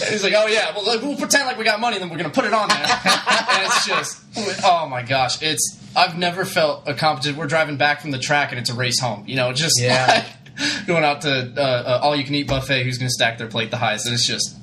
And 0.00 0.12
he's 0.12 0.22
like, 0.22 0.32
"Oh 0.36 0.46
yeah, 0.46 0.74
well 0.74 0.84
like, 0.86 1.02
we'll 1.02 1.16
pretend 1.16 1.46
like 1.46 1.58
we 1.58 1.64
got 1.64 1.80
money, 1.80 1.96
and 1.96 2.02
then 2.02 2.10
we're 2.10 2.16
gonna 2.16 2.30
put 2.30 2.44
it 2.44 2.54
on 2.54 2.68
there." 2.68 2.78
and 2.78 3.66
it's 3.66 3.86
just, 3.86 4.18
oh 4.64 4.86
my 4.88 5.02
gosh, 5.02 5.42
it's 5.42 5.78
I've 5.96 6.16
never 6.16 6.44
felt 6.44 6.88
a 6.88 6.94
competition. 6.94 7.36
We're 7.38 7.46
driving 7.48 7.76
back 7.76 8.00
from 8.00 8.10
the 8.12 8.18
track, 8.18 8.50
and 8.50 8.58
it's 8.58 8.70
a 8.70 8.74
race 8.74 9.00
home. 9.00 9.24
You 9.26 9.36
know, 9.36 9.52
just 9.52 9.78
Yeah. 9.80 10.06
like 10.24 10.47
going 10.86 11.04
out 11.04 11.22
to 11.22 11.52
uh, 11.56 11.60
uh, 11.60 12.00
all 12.02 12.16
you 12.16 12.24
can 12.24 12.34
eat 12.34 12.48
buffet. 12.48 12.84
Who's 12.84 12.98
gonna 12.98 13.10
stack 13.10 13.38
their 13.38 13.48
plate 13.48 13.70
the 13.70 13.76
highest? 13.76 14.06
And 14.06 14.14
it's 14.14 14.26
just, 14.26 14.56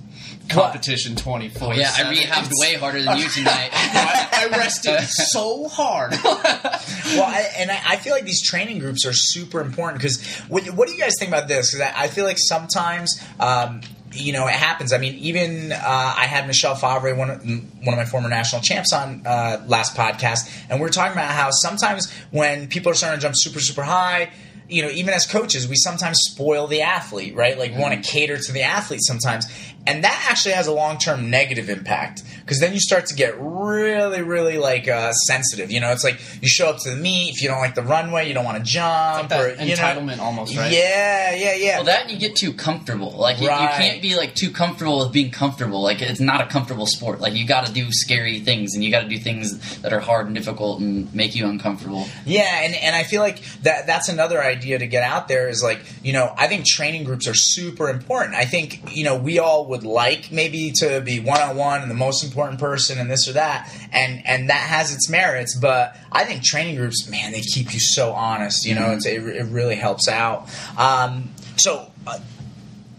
competition 0.50 1.16
twenty 1.16 1.50
four. 1.50 1.70
Oh, 1.70 1.75
yeah, 1.75 1.92
I 1.96 2.04
rehabbed 2.04 2.52
way 2.60 2.75
harder 2.75 3.02
than 3.02 3.18
you 3.18 3.28
tonight. 3.30 3.70
I, 3.74 4.48
I 4.52 4.58
rested 4.58 5.00
so 5.02 5.68
hard. 5.68 6.12
well, 6.24 7.24
I, 7.24 7.50
and 7.58 7.72
I, 7.72 7.82
I 7.86 7.96
feel 7.98 8.14
like 8.14 8.25
these 8.25 8.44
training 8.44 8.80
groups 8.80 9.06
are 9.06 9.14
super 9.14 9.62
important 9.62 10.02
because 10.02 10.24
what, 10.48 10.66
what 10.68 10.88
do 10.88 10.94
you 10.94 11.00
guys 11.00 11.14
think 11.20 11.30
about 11.30 11.48
this? 11.48 11.72
Because 11.72 11.92
I, 11.94 12.04
I 12.04 12.08
feel 12.08 12.25
like 12.25 12.38
sometimes. 12.40 13.22
Um, 13.40 13.82
you 14.18 14.32
know, 14.32 14.48
it 14.48 14.54
happens. 14.54 14.94
I 14.94 14.98
mean, 14.98 15.16
even 15.16 15.74
uh, 15.74 15.78
I 15.78 16.25
had 16.25 16.48
Michelle 16.48 16.75
Favre, 16.75 17.14
one 17.16 17.30
of, 17.30 17.44
one 17.44 17.94
of 17.94 17.98
my 17.98 18.06
former 18.06 18.30
national 18.30 18.62
champs, 18.62 18.94
on 18.94 19.22
uh, 19.25 19.62
last 19.68 19.94
podcast, 19.94 20.50
and 20.70 20.80
we 20.80 20.88
are 20.88 20.90
talking 20.90 21.12
about 21.12 21.32
how 21.32 21.50
sometimes 21.52 22.10
when 22.32 22.68
people 22.68 22.94
are 22.94 22.96
starting 22.96 23.20
to 23.20 23.22
jump 23.22 23.36
super, 23.38 23.60
super 23.60 23.84
high, 23.84 24.32
you 24.68 24.82
know, 24.82 24.90
even 24.90 25.14
as 25.14 25.26
coaches, 25.26 25.68
we 25.68 25.76
sometimes 25.76 26.18
spoil 26.22 26.68
the 26.68 26.82
athlete, 26.82 27.36
right? 27.36 27.58
Like, 27.58 27.72
we 27.72 27.78
want 27.80 27.94
to 27.94 28.00
mm-hmm. 28.00 28.18
cater 28.18 28.38
to 28.38 28.52
the 28.52 28.64
athlete 28.64 29.02
sometimes. 29.04 29.46
And 29.88 30.04
that 30.04 30.27
actually 30.30 30.54
has 30.56 30.68
a 30.68 30.72
long 30.74 30.98
term 30.98 31.30
negative 31.30 31.70
impact 31.70 32.24
because 32.39 32.60
then 32.60 32.74
you 32.74 32.80
start 32.80 33.06
to 33.08 33.15
get 33.15 33.36
really, 33.39 34.22
really 34.22 34.58
like 34.58 34.88
uh, 34.88 35.12
sensitive. 35.13 35.72
You 35.72 35.80
know, 35.80 35.92
it's 35.92 36.04
like 36.04 36.20
you 36.42 36.48
show 36.48 36.70
up 36.70 36.77
to 36.84 36.89
the 36.92 36.96
meet, 36.96 37.36
if 37.36 37.42
you 37.42 37.48
don't 37.50 37.60
like 37.60 37.75
the 37.75 37.84
runway, 37.84 38.27
you 38.27 38.34
don't 38.34 38.46
want 38.46 38.58
to 38.58 38.63
jump. 38.63 39.30
Like 39.32 39.39
or, 39.60 39.63
you 39.63 39.75
entitlement 39.75 40.18
know, 40.18 40.24
almost, 40.24 40.56
right? 40.58 40.72
Yeah, 40.72 41.34
yeah, 41.36 41.54
yeah. 41.56 41.75
Well, 41.77 41.86
that 41.86 42.10
you 42.10 42.18
get 42.18 42.36
too 42.36 42.54
comfortable. 42.54 43.12
Like 43.12 43.39
you, 43.42 43.48
Right. 43.48 43.62
you 43.62 43.68
can't 43.89 44.01
be 44.01 44.15
like 44.15 44.34
too 44.36 44.50
comfortable 44.51 45.00
with 45.00 45.12
being 45.12 45.32
comfortable. 45.32 45.82
Like 45.82 46.01
it's 46.01 46.20
not 46.20 46.42
a 46.42 46.48
comfortable 46.48 46.88
sport. 46.88 47.20
Like 47.20 47.34
you 47.34 47.46
got 47.46 47.65
to 47.68 47.72
do 47.74 47.88
scary 47.92 48.39
things 48.39 48.74
and 48.75 48.84
you 48.84 48.92
got 48.92 49.01
to 49.01 49.08
do 49.10 49.18
things 49.18 49.80
that 49.82 49.94
are 49.94 50.00
hard 50.00 50.25
and 50.25 50.36
difficult 50.36 50.80
and 50.82 51.13
make 51.13 51.36
you 51.36 51.48
uncomfortable. 51.48 52.08
Yeah, 52.25 52.62
and, 52.63 52.74
and 52.75 52.96
I 52.96 53.04
feel 53.04 53.22
like 53.22 53.42
that 53.62 53.86
that's 53.88 54.10
another 54.10 54.42
idea 54.44 54.80
to 54.80 54.88
get 54.88 55.04
out 55.04 55.27
there 55.27 55.48
is 55.50 55.62
like, 55.62 55.82
you 56.04 56.13
know, 56.13 56.34
I 56.38 56.48
think 56.48 56.65
training 56.65 57.04
groups 57.04 57.27
are 57.27 57.34
super 57.36 57.89
important. 57.89 58.36
I 58.36 58.46
think, 58.46 58.96
you 58.96 59.04
know, 59.04 59.15
we 59.18 59.39
all 59.39 59.65
would 59.75 59.86
like 59.86 60.32
maybe 60.32 60.72
to 60.77 61.01
be 61.01 61.20
one 61.20 61.41
on 61.41 61.55
one 61.58 61.82
and 61.82 61.91
the 61.91 61.96
most 61.96 62.24
important 62.24 62.60
person 62.60 62.98
and 62.98 63.10
this 63.12 63.27
or 63.27 63.34
that, 63.34 63.70
and 63.91 64.25
and 64.25 64.50
that 64.50 64.70
has 64.70 64.94
its 64.94 65.10
merits, 65.10 65.58
but 65.60 65.96
I 66.12 66.24
think 66.24 66.44
training 66.44 66.75
groups, 66.75 67.10
man, 67.10 67.32
they 67.32 67.41
keep 67.41 67.74
you 67.74 67.79
so 67.79 68.13
honest, 68.13 68.65
you 68.65 68.75
know, 68.75 68.91
it's, 68.91 69.05
it, 69.05 69.22
it 69.22 69.46
really 69.46 69.75
helps 69.75 70.08
out. 70.08 70.50
Um, 70.77 71.29
so 71.58 71.91
uh, 72.08 72.20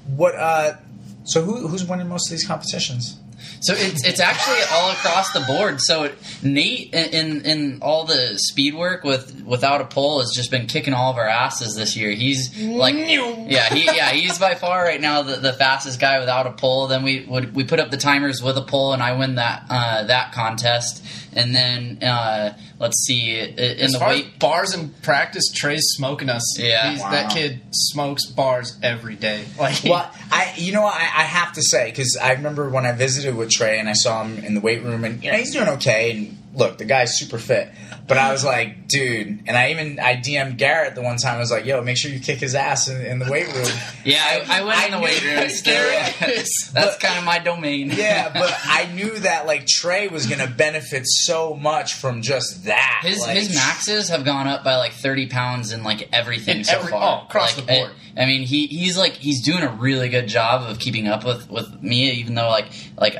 what 0.06 0.35
uh 0.35 0.75
so 1.25 1.42
who, 1.42 1.66
who's 1.66 1.85
winning 1.85 2.09
most 2.09 2.28
of 2.28 2.30
these 2.30 2.47
competitions? 2.47 3.18
So 3.67 3.75
it's 3.75 4.07
it's 4.07 4.21
actually 4.21 4.61
all 4.71 4.93
across 4.93 5.33
the 5.33 5.41
board. 5.41 5.81
So 5.81 6.13
Nate 6.41 6.95
in 6.95 7.45
in, 7.45 7.79
all 7.83 8.05
the 8.05 8.39
speed 8.39 8.75
work 8.77 9.03
with 9.03 9.43
without 9.45 9.81
a 9.81 9.87
pole 9.87 10.21
has 10.21 10.31
just 10.33 10.53
been 10.53 10.67
kicking 10.67 10.95
all 10.95 11.11
of 11.11 11.19
our 11.19 11.29
asses 11.29 11.75
this 11.75 11.97
year. 11.97 12.13
He's 12.13 12.57
like 12.61 12.95
yeah 13.49 13.75
he 13.75 13.85
yeah 13.87 14.11
he's 14.11 14.39
by 14.39 14.55
far 14.55 14.85
right 14.85 15.01
now 15.01 15.23
the, 15.23 15.37
the 15.37 15.53
fastest 15.53 15.99
guy 15.99 16.21
without 16.21 16.47
a 16.47 16.53
pole. 16.53 16.87
Then 16.87 17.03
we 17.03 17.25
would 17.25 17.57
we 17.57 17.65
put 17.65 17.81
up 17.81 17.91
the 17.91 17.97
timers 17.97 18.41
with 18.41 18.57
a 18.57 18.63
pole 18.63 18.93
and 18.93 19.03
I 19.03 19.19
win 19.19 19.35
that 19.35 19.65
uh, 19.69 20.05
that 20.05 20.33
contest. 20.33 21.05
And 21.33 21.55
then 21.55 22.03
uh, 22.05 22.57
let's 22.78 23.04
see 23.06 23.38
in 23.38 23.59
As 23.59 23.92
the 23.92 23.99
far 23.99 24.11
as 24.11 24.16
weight 24.23 24.38
bars 24.38 24.75
in 24.75 24.90
practice, 25.02 25.45
Trey's 25.54 25.85
smoking 25.97 26.28
us. 26.28 26.59
Yeah. 26.59 26.99
Wow. 26.99 27.11
that 27.11 27.33
kid 27.33 27.61
smokes 27.73 28.26
bars 28.26 28.78
every 28.83 29.14
day. 29.16 29.45
Like, 29.59 29.83
Well, 29.85 30.11
I 30.30 30.52
you 30.56 30.73
know 30.73 30.83
what, 30.83 30.95
I, 30.95 31.00
I 31.00 31.25
have 31.25 31.52
to 31.54 31.62
say 31.62 31.90
because 31.90 32.18
I 32.21 32.33
remember 32.33 32.68
when 32.68 32.85
I 32.87 32.92
visited 32.92 33.35
with 33.37 33.50
Trey 33.50 33.78
and 33.78 33.88
I 33.88 33.95
saw 33.95 34.23
him 34.23 34.45
in 34.45 34.54
the 34.54 34.61
weight 34.61 34.83
room 34.83 35.04
and 35.04 35.23
you 35.25 35.33
know 35.33 35.38
he's 35.38 35.52
doing 35.52 35.68
okay 35.71 36.12
and 36.12 36.38
look 36.57 36.79
the 36.79 36.85
guy's 36.87 37.19
super 37.19 37.39
fit, 37.39 37.71
but 38.09 38.17
I 38.17 38.33
was 38.33 38.45
like, 38.45 38.89
dude, 38.89 39.43
and 39.47 39.57
I 39.57 39.71
even 39.73 40.01
I 40.01 40.17
DM'd 40.17 40.57
Garrett 40.59 40.95
the 40.95 41.03
one 41.03 41.19
time 41.19 41.37
I 41.37 41.39
was 41.39 41.51
like, 41.51 41.67
yo, 41.67 41.83
make 41.83 41.97
sure 41.99 42.11
you 42.11 42.19
kick 42.19 42.39
his 42.39 42.55
ass 42.55 42.89
in, 42.89 43.01
in 43.05 43.19
the 43.19 43.31
weight 43.31 43.47
room. 43.53 43.67
yeah 44.05 44.43
I, 44.49 44.61
I 44.61 44.65
went 44.65 44.85
in 44.87 44.91
the 44.93 44.97
I 44.97 45.01
weight 45.03 45.23
room. 45.23 45.35
That's 46.21 46.73
But- 46.73 47.01
kind 47.01 47.19
of 47.19 47.25
my 47.25 47.39
domain. 47.39 47.91
yeah, 47.95 48.33
but 48.33 48.53
I 48.65 48.91
knew 48.95 49.19
that 49.21 49.47
like 49.47 49.67
Trey 49.67 50.09
was 50.09 50.27
gonna 50.27 50.47
benefit 50.49 51.03
so 51.07 51.55
much 51.55 51.95
from 51.95 52.23
just 52.23 52.65
that. 52.65 53.01
His 53.03 53.21
like, 53.21 53.37
his 53.37 53.55
maxes 53.55 54.09
have 54.09 54.25
gone 54.25 54.47
up 54.49 54.65
by 54.65 54.77
like 54.77 54.93
thirty 54.93 55.27
pounds 55.27 55.73
in 55.73 55.83
like 55.85 56.09
everything 56.13 56.59
In 56.59 56.65
so 56.65 56.79
every- 56.79 56.91
far. 56.91 57.21
oh, 57.23 57.27
across 57.27 57.57
Like, 57.57 57.67
the 57.67 57.73
board. 57.73 57.91
I, 58.17 58.23
I 58.23 58.27
mean, 58.27 58.43
he 58.43 58.67
he's 58.67 58.97
like 58.97 59.13
he's 59.13 59.43
doing 59.45 59.63
a 59.63 59.69
really 59.71 60.09
good 60.09 60.27
job 60.27 60.63
of 60.69 60.79
keeping 60.79 61.07
up 61.07 61.25
with 61.25 61.51
with 61.51 61.83
me, 61.83 62.11
even 62.13 62.35
though 62.35 62.49
like 62.49 62.67
like 62.97 63.17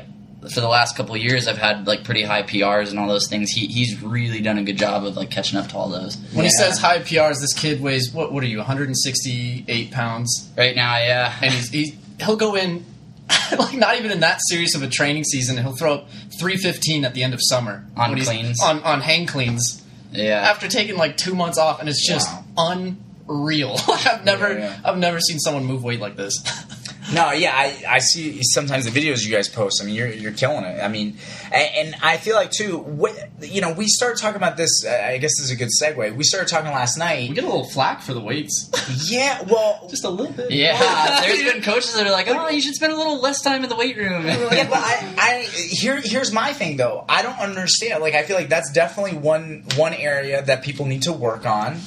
for 0.55 0.61
the 0.61 0.69
last 0.69 0.97
couple 0.97 1.15
of 1.15 1.21
years 1.21 1.49
I've 1.49 1.59
had 1.59 1.87
like 1.87 2.05
pretty 2.05 2.23
high 2.23 2.43
PRs 2.43 2.91
and 2.91 2.99
all 2.99 3.09
those 3.09 3.29
things. 3.29 3.51
He 3.51 3.67
he's 3.67 4.03
really 4.03 4.41
done 4.41 4.59
a 4.59 4.63
good 4.63 4.79
job 4.79 5.05
of 5.05 5.17
like 5.17 5.31
catching 5.31 5.59
up 5.59 5.69
to 5.69 5.77
all 5.77 5.89
those. 5.89 6.17
when 6.33 6.45
he 6.45 6.51
says 6.51 6.79
high 6.79 6.99
PRs, 7.01 7.41
this 7.41 7.53
kid 7.55 7.81
weighs 7.81 8.13
what? 8.13 8.33
What 8.33 8.43
are 8.43 8.47
you? 8.47 8.59
168 8.59 9.91
pounds, 9.91 10.51
Right 10.57 10.75
now, 10.77 10.97
yeah, 10.99 11.35
and 11.43 11.53
he's, 11.53 11.71
he's 11.71 11.97
he'll 12.21 12.37
go 12.37 12.55
in. 12.55 12.85
like 13.59 13.75
not 13.75 13.97
even 13.97 14.13
in 14.13 14.21
that 14.21 14.39
serious 14.49 14.77
of 14.77 14.85
a 14.85 14.89
training 14.89 15.25
season, 15.25 15.59
and 15.59 15.67
he'll 15.67 15.75
throw 15.77 15.95
up 15.95 16.09
315 16.39 17.05
at 17.05 17.13
the 17.15 17.25
end 17.25 17.35
of 17.35 17.41
summer 17.43 17.85
On 17.97 18.15
cleans? 18.15 18.63
on 18.63 18.81
on 18.85 19.01
hang 19.01 19.27
cleans 19.27 19.83
yeah. 20.13 20.49
after 20.49 20.69
taking 20.69 20.97
like 20.97 21.17
two 21.17 21.35
months 21.35 21.59
off, 21.59 21.81
and 21.81 21.89
it's 21.89 22.07
just 22.07 22.29
unreal. 22.57 23.77
I've 23.89 24.25
never 24.25 24.53
Yeah, 24.53 24.59
yeah. 24.59 24.81
I've 24.85 24.99
never 24.99 25.19
seen 25.21 25.39
someone 25.41 25.65
move 25.65 25.83
weight 25.83 25.99
like 26.01 26.17
this. 26.17 26.41
No, 27.13 27.31
yeah, 27.31 27.53
I, 27.55 27.85
I 27.89 27.99
see 28.01 28.41
sometimes 28.43 28.85
the 28.85 28.91
videos 28.91 29.25
you 29.25 29.33
guys 29.33 29.49
post. 29.49 29.81
I 29.81 29.87
mean, 29.87 29.95
you're 29.95 30.09
you're 30.09 30.33
killing 30.33 30.65
it. 30.65 30.83
I 30.83 30.89
mean, 30.89 31.17
and, 31.53 31.71
and 31.77 31.97
I 32.03 32.17
feel 32.17 32.35
like 32.35 32.51
too. 32.51 32.79
What 32.79 33.13
you 33.43 33.61
know, 33.61 33.73
we 33.73 33.87
started 33.87 34.21
talking 34.21 34.37
about 34.37 34.57
this. 34.57 34.85
uh, 34.85 34.91
I 34.91 35.19
guess 35.19 35.31
this 35.39 35.45
is 35.45 35.51
a 35.51 35.57
good 35.57 35.69
segue. 35.81 36.17
We 36.17 36.25
started 36.25 36.49
talking 36.49 36.73
last 36.73 36.99
night. 36.99 37.29
we 37.29 37.35
get 37.35 37.45
a 37.45 37.47
little 37.47 37.69
flack 37.69 38.03
for 38.03 38.13
the 38.13 38.21
weights, 38.21 38.71
Yeah, 39.11 39.43
well, 39.43 39.87
just 39.91 40.05
a 40.05 40.09
little 40.11 40.33
bit. 40.33 40.51
Yeah, 40.51 41.21
there's 41.21 41.43
been 41.53 41.63
coaches 41.63 41.95
that 41.95 42.07
are 42.07 42.13
like, 42.13 42.27
"Oh, 42.29 42.49
you 42.49 42.61
should 42.61 42.75
spend 42.75 42.93
a 42.93 42.97
little 42.97 43.21
less 43.21 43.41
time 43.41 43.63
in 43.63 43.69
the 43.69 43.77
weight 43.77 43.97
room." 43.97 44.27
yeah, 44.27 44.69
but 44.69 44.79
I, 44.79 45.15
I 45.17 45.43
here 45.51 46.01
here's 46.03 46.33
my 46.33 46.53
thing 46.53 46.77
though. 46.77 47.05
I 47.09 47.23
don't 47.23 47.39
understand. 47.39 48.03
Like, 48.03 48.15
I 48.15 48.25
feel 48.25 48.37
like 48.37 48.49
that's 48.49 48.73
definitely 48.73 49.19
one 49.19 49.63
one 49.77 49.95
area 49.95 50.43
that 50.43 50.65
people 50.65 50.87
need 50.87 51.03
to 51.03 51.13
work 51.13 51.47
on. 51.47 51.79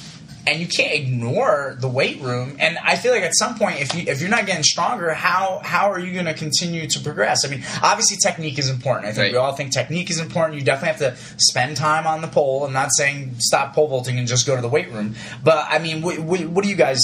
And 0.46 0.58
you 0.60 0.66
can't 0.66 0.92
ignore 0.92 1.76
the 1.80 1.88
weight 1.88 2.20
room. 2.20 2.56
And 2.58 2.78
I 2.78 2.96
feel 2.96 3.12
like 3.12 3.22
at 3.22 3.34
some 3.36 3.56
point, 3.58 3.80
if 3.80 3.94
you 3.94 4.04
if 4.10 4.20
you're 4.20 4.30
not 4.30 4.46
getting 4.46 4.62
stronger, 4.62 5.12
how 5.12 5.60
how 5.62 5.90
are 5.92 5.98
you 5.98 6.12
going 6.12 6.24
to 6.26 6.34
continue 6.34 6.86
to 6.88 7.00
progress? 7.00 7.44
I 7.44 7.48
mean, 7.48 7.62
obviously 7.82 8.16
technique 8.16 8.58
is 8.58 8.68
important. 8.70 9.06
I 9.06 9.12
think 9.12 9.20
Right. 9.24 9.32
we 9.32 9.38
all 9.38 9.52
think 9.52 9.72
technique 9.72 10.10
is 10.10 10.18
important. 10.18 10.58
You 10.58 10.64
definitely 10.64 11.04
have 11.06 11.16
to 11.16 11.22
spend 11.38 11.76
time 11.76 12.06
on 12.06 12.20
the 12.22 12.28
pole. 12.28 12.64
I'm 12.64 12.72
not 12.72 12.90
saying 12.92 13.34
stop 13.38 13.74
pole 13.74 13.88
vaulting 13.88 14.18
and 14.18 14.26
just 14.26 14.46
go 14.46 14.56
to 14.56 14.62
the 14.62 14.68
weight 14.68 14.90
room. 14.90 15.14
But 15.44 15.66
I 15.68 15.78
mean, 15.78 16.00
what, 16.02 16.18
what, 16.20 16.40
what 16.46 16.62
do 16.64 16.70
you 16.70 16.76
guys 16.76 17.00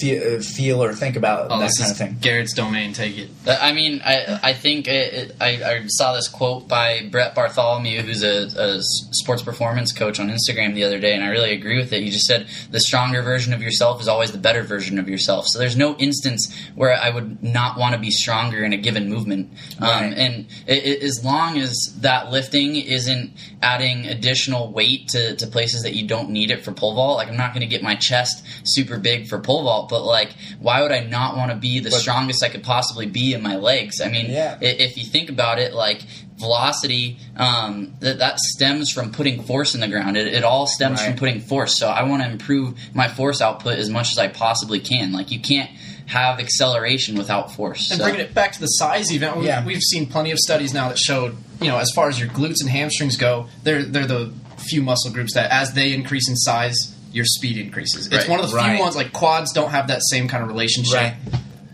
feel, 0.00 0.40
feel 0.40 0.82
or 0.82 0.92
think 0.94 1.16
about 1.16 1.48
Oh, 1.50 1.58
that 1.58 1.66
this 1.66 1.78
kind 1.78 1.90
of 1.90 1.96
thing? 1.96 2.16
Garrett's 2.20 2.54
domain. 2.54 2.92
Take 2.92 3.18
it. 3.18 3.28
Uh, 3.46 3.58
I 3.60 3.72
mean, 3.72 4.00
I 4.04 4.40
I 4.42 4.52
think 4.54 4.88
it, 4.88 5.12
it, 5.14 5.36
I, 5.40 5.48
I 5.62 5.82
saw 5.88 6.14
this 6.14 6.28
quote 6.28 6.68
by 6.68 7.06
Brett 7.10 7.34
Bartholomew, 7.34 8.02
who's 8.02 8.22
a, 8.24 8.46
a 8.60 8.78
sports 8.80 9.42
performance 9.42 9.92
coach 9.92 10.18
on 10.20 10.28
Instagram 10.30 10.74
the 10.74 10.84
other 10.84 10.98
day, 10.98 11.14
and 11.14 11.22
I 11.24 11.28
really 11.28 11.52
agree 11.52 11.76
with 11.76 11.92
it. 11.92 12.02
He 12.02 12.10
just 12.10 12.26
said 12.26 12.46
the 12.70 12.77
stronger 12.80 13.22
version 13.22 13.52
of 13.52 13.62
yourself 13.62 14.00
is 14.00 14.08
always 14.08 14.32
the 14.32 14.38
better 14.38 14.62
version 14.62 14.98
of 14.98 15.08
yourself. 15.08 15.46
So 15.48 15.58
there's 15.58 15.76
no 15.76 15.96
instance 15.96 16.54
where 16.74 16.92
I 16.92 17.10
would 17.10 17.42
not 17.42 17.78
want 17.78 17.94
to 17.94 18.00
be 18.00 18.10
stronger 18.10 18.64
in 18.64 18.72
a 18.72 18.76
given 18.76 19.08
movement. 19.08 19.50
Um, 19.80 20.12
and 20.16 20.46
it, 20.66 20.84
it, 20.86 21.02
as 21.02 21.24
long 21.24 21.58
as 21.58 21.74
that 22.00 22.30
lifting 22.30 22.76
isn't 22.76 23.32
adding 23.62 24.06
additional 24.06 24.72
weight 24.72 25.08
to, 25.08 25.36
to 25.36 25.46
places 25.46 25.82
that 25.82 25.94
you 25.94 26.06
don't 26.06 26.30
need 26.30 26.50
it 26.50 26.64
for 26.64 26.72
pole 26.72 26.94
vault, 26.94 27.16
like 27.18 27.28
I'm 27.28 27.36
not 27.36 27.52
going 27.52 27.60
to 27.60 27.66
get 27.66 27.82
my 27.82 27.94
chest 27.94 28.44
super 28.64 28.98
big 28.98 29.28
for 29.28 29.38
pole 29.38 29.62
vault, 29.64 29.88
but 29.88 30.02
like, 30.04 30.30
why 30.60 30.82
would 30.82 30.92
I 30.92 31.00
not 31.00 31.36
want 31.36 31.50
to 31.50 31.56
be 31.56 31.80
the 31.80 31.90
But- 31.90 32.00
strongest 32.00 32.42
I 32.44 32.48
could 32.48 32.62
possibly 32.64 33.06
be 33.06 33.34
in 33.34 33.42
my 33.42 33.56
legs? 33.56 34.00
I 34.00 34.08
mean, 34.08 34.30
Yeah. 34.30 34.58
if 34.60 34.96
you 34.96 35.04
think 35.04 35.30
about 35.30 35.58
it, 35.58 35.72
like 35.74 36.02
velocity, 36.38 37.18
um, 37.36 37.94
that, 38.00 38.18
that 38.18 38.38
stems 38.38 38.90
from 38.90 39.12
putting 39.12 39.42
force 39.42 39.74
in 39.74 39.80
the 39.80 39.88
ground. 39.88 40.16
It, 40.16 40.28
it 40.28 40.44
all 40.44 40.66
stems 40.66 41.00
Right. 41.00 41.08
from 41.10 41.16
putting 41.18 41.40
force. 41.40 41.76
So 41.78 41.88
I 41.88 42.04
want 42.04 42.22
to 42.22 42.30
improve 42.30 42.78
my 42.94 43.08
force 43.08 43.40
output 43.40 43.78
as 43.78 43.90
much 43.90 44.10
as 44.12 44.18
I 44.18 44.28
possibly 44.28 44.80
can. 44.80 45.12
Like 45.12 45.30
you 45.30 45.40
can't 45.40 45.70
have 46.06 46.38
acceleration 46.40 47.16
without 47.18 47.52
force. 47.52 47.90
And 47.90 47.98
So- 48.00 48.04
bringing 48.04 48.20
it 48.22 48.32
back 48.34 48.52
to 48.52 48.60
the 48.60 48.66
size 48.66 49.12
event, 49.12 49.36
we- 49.38 49.46
Yeah. 49.46 49.64
we've 49.64 49.82
seen 49.82 50.06
plenty 50.06 50.30
of 50.30 50.38
studies 50.38 50.72
now 50.72 50.88
that 50.88 50.98
showed, 50.98 51.36
you 51.60 51.68
know, 51.68 51.76
as 51.78 51.90
far 51.94 52.08
as 52.08 52.18
your 52.18 52.28
glutes 52.28 52.60
and 52.60 52.70
hamstrings 52.70 53.16
go, 53.16 53.46
they're 53.64 53.82
they're 53.82 54.06
the 54.06 54.32
few 54.56 54.82
muscle 54.82 55.10
groups 55.10 55.34
that 55.34 55.50
as 55.52 55.72
they 55.72 55.92
increase 55.92 56.28
in 56.28 56.36
size, 56.36 56.94
your 57.12 57.24
speed 57.24 57.56
increases. 57.58 58.06
It's 58.12 58.28
one 58.28 58.38
of 58.40 58.50
the 58.50 58.56
Right. 58.56 58.74
few 58.76 58.80
ones 58.84 58.96
like 58.96 59.12
quads 59.12 59.52
don't 59.52 59.70
have 59.70 59.88
that 59.88 60.02
same 60.10 60.28
kind 60.28 60.42
of 60.42 60.48
relationship. 60.48 60.94
Right. 60.94 61.14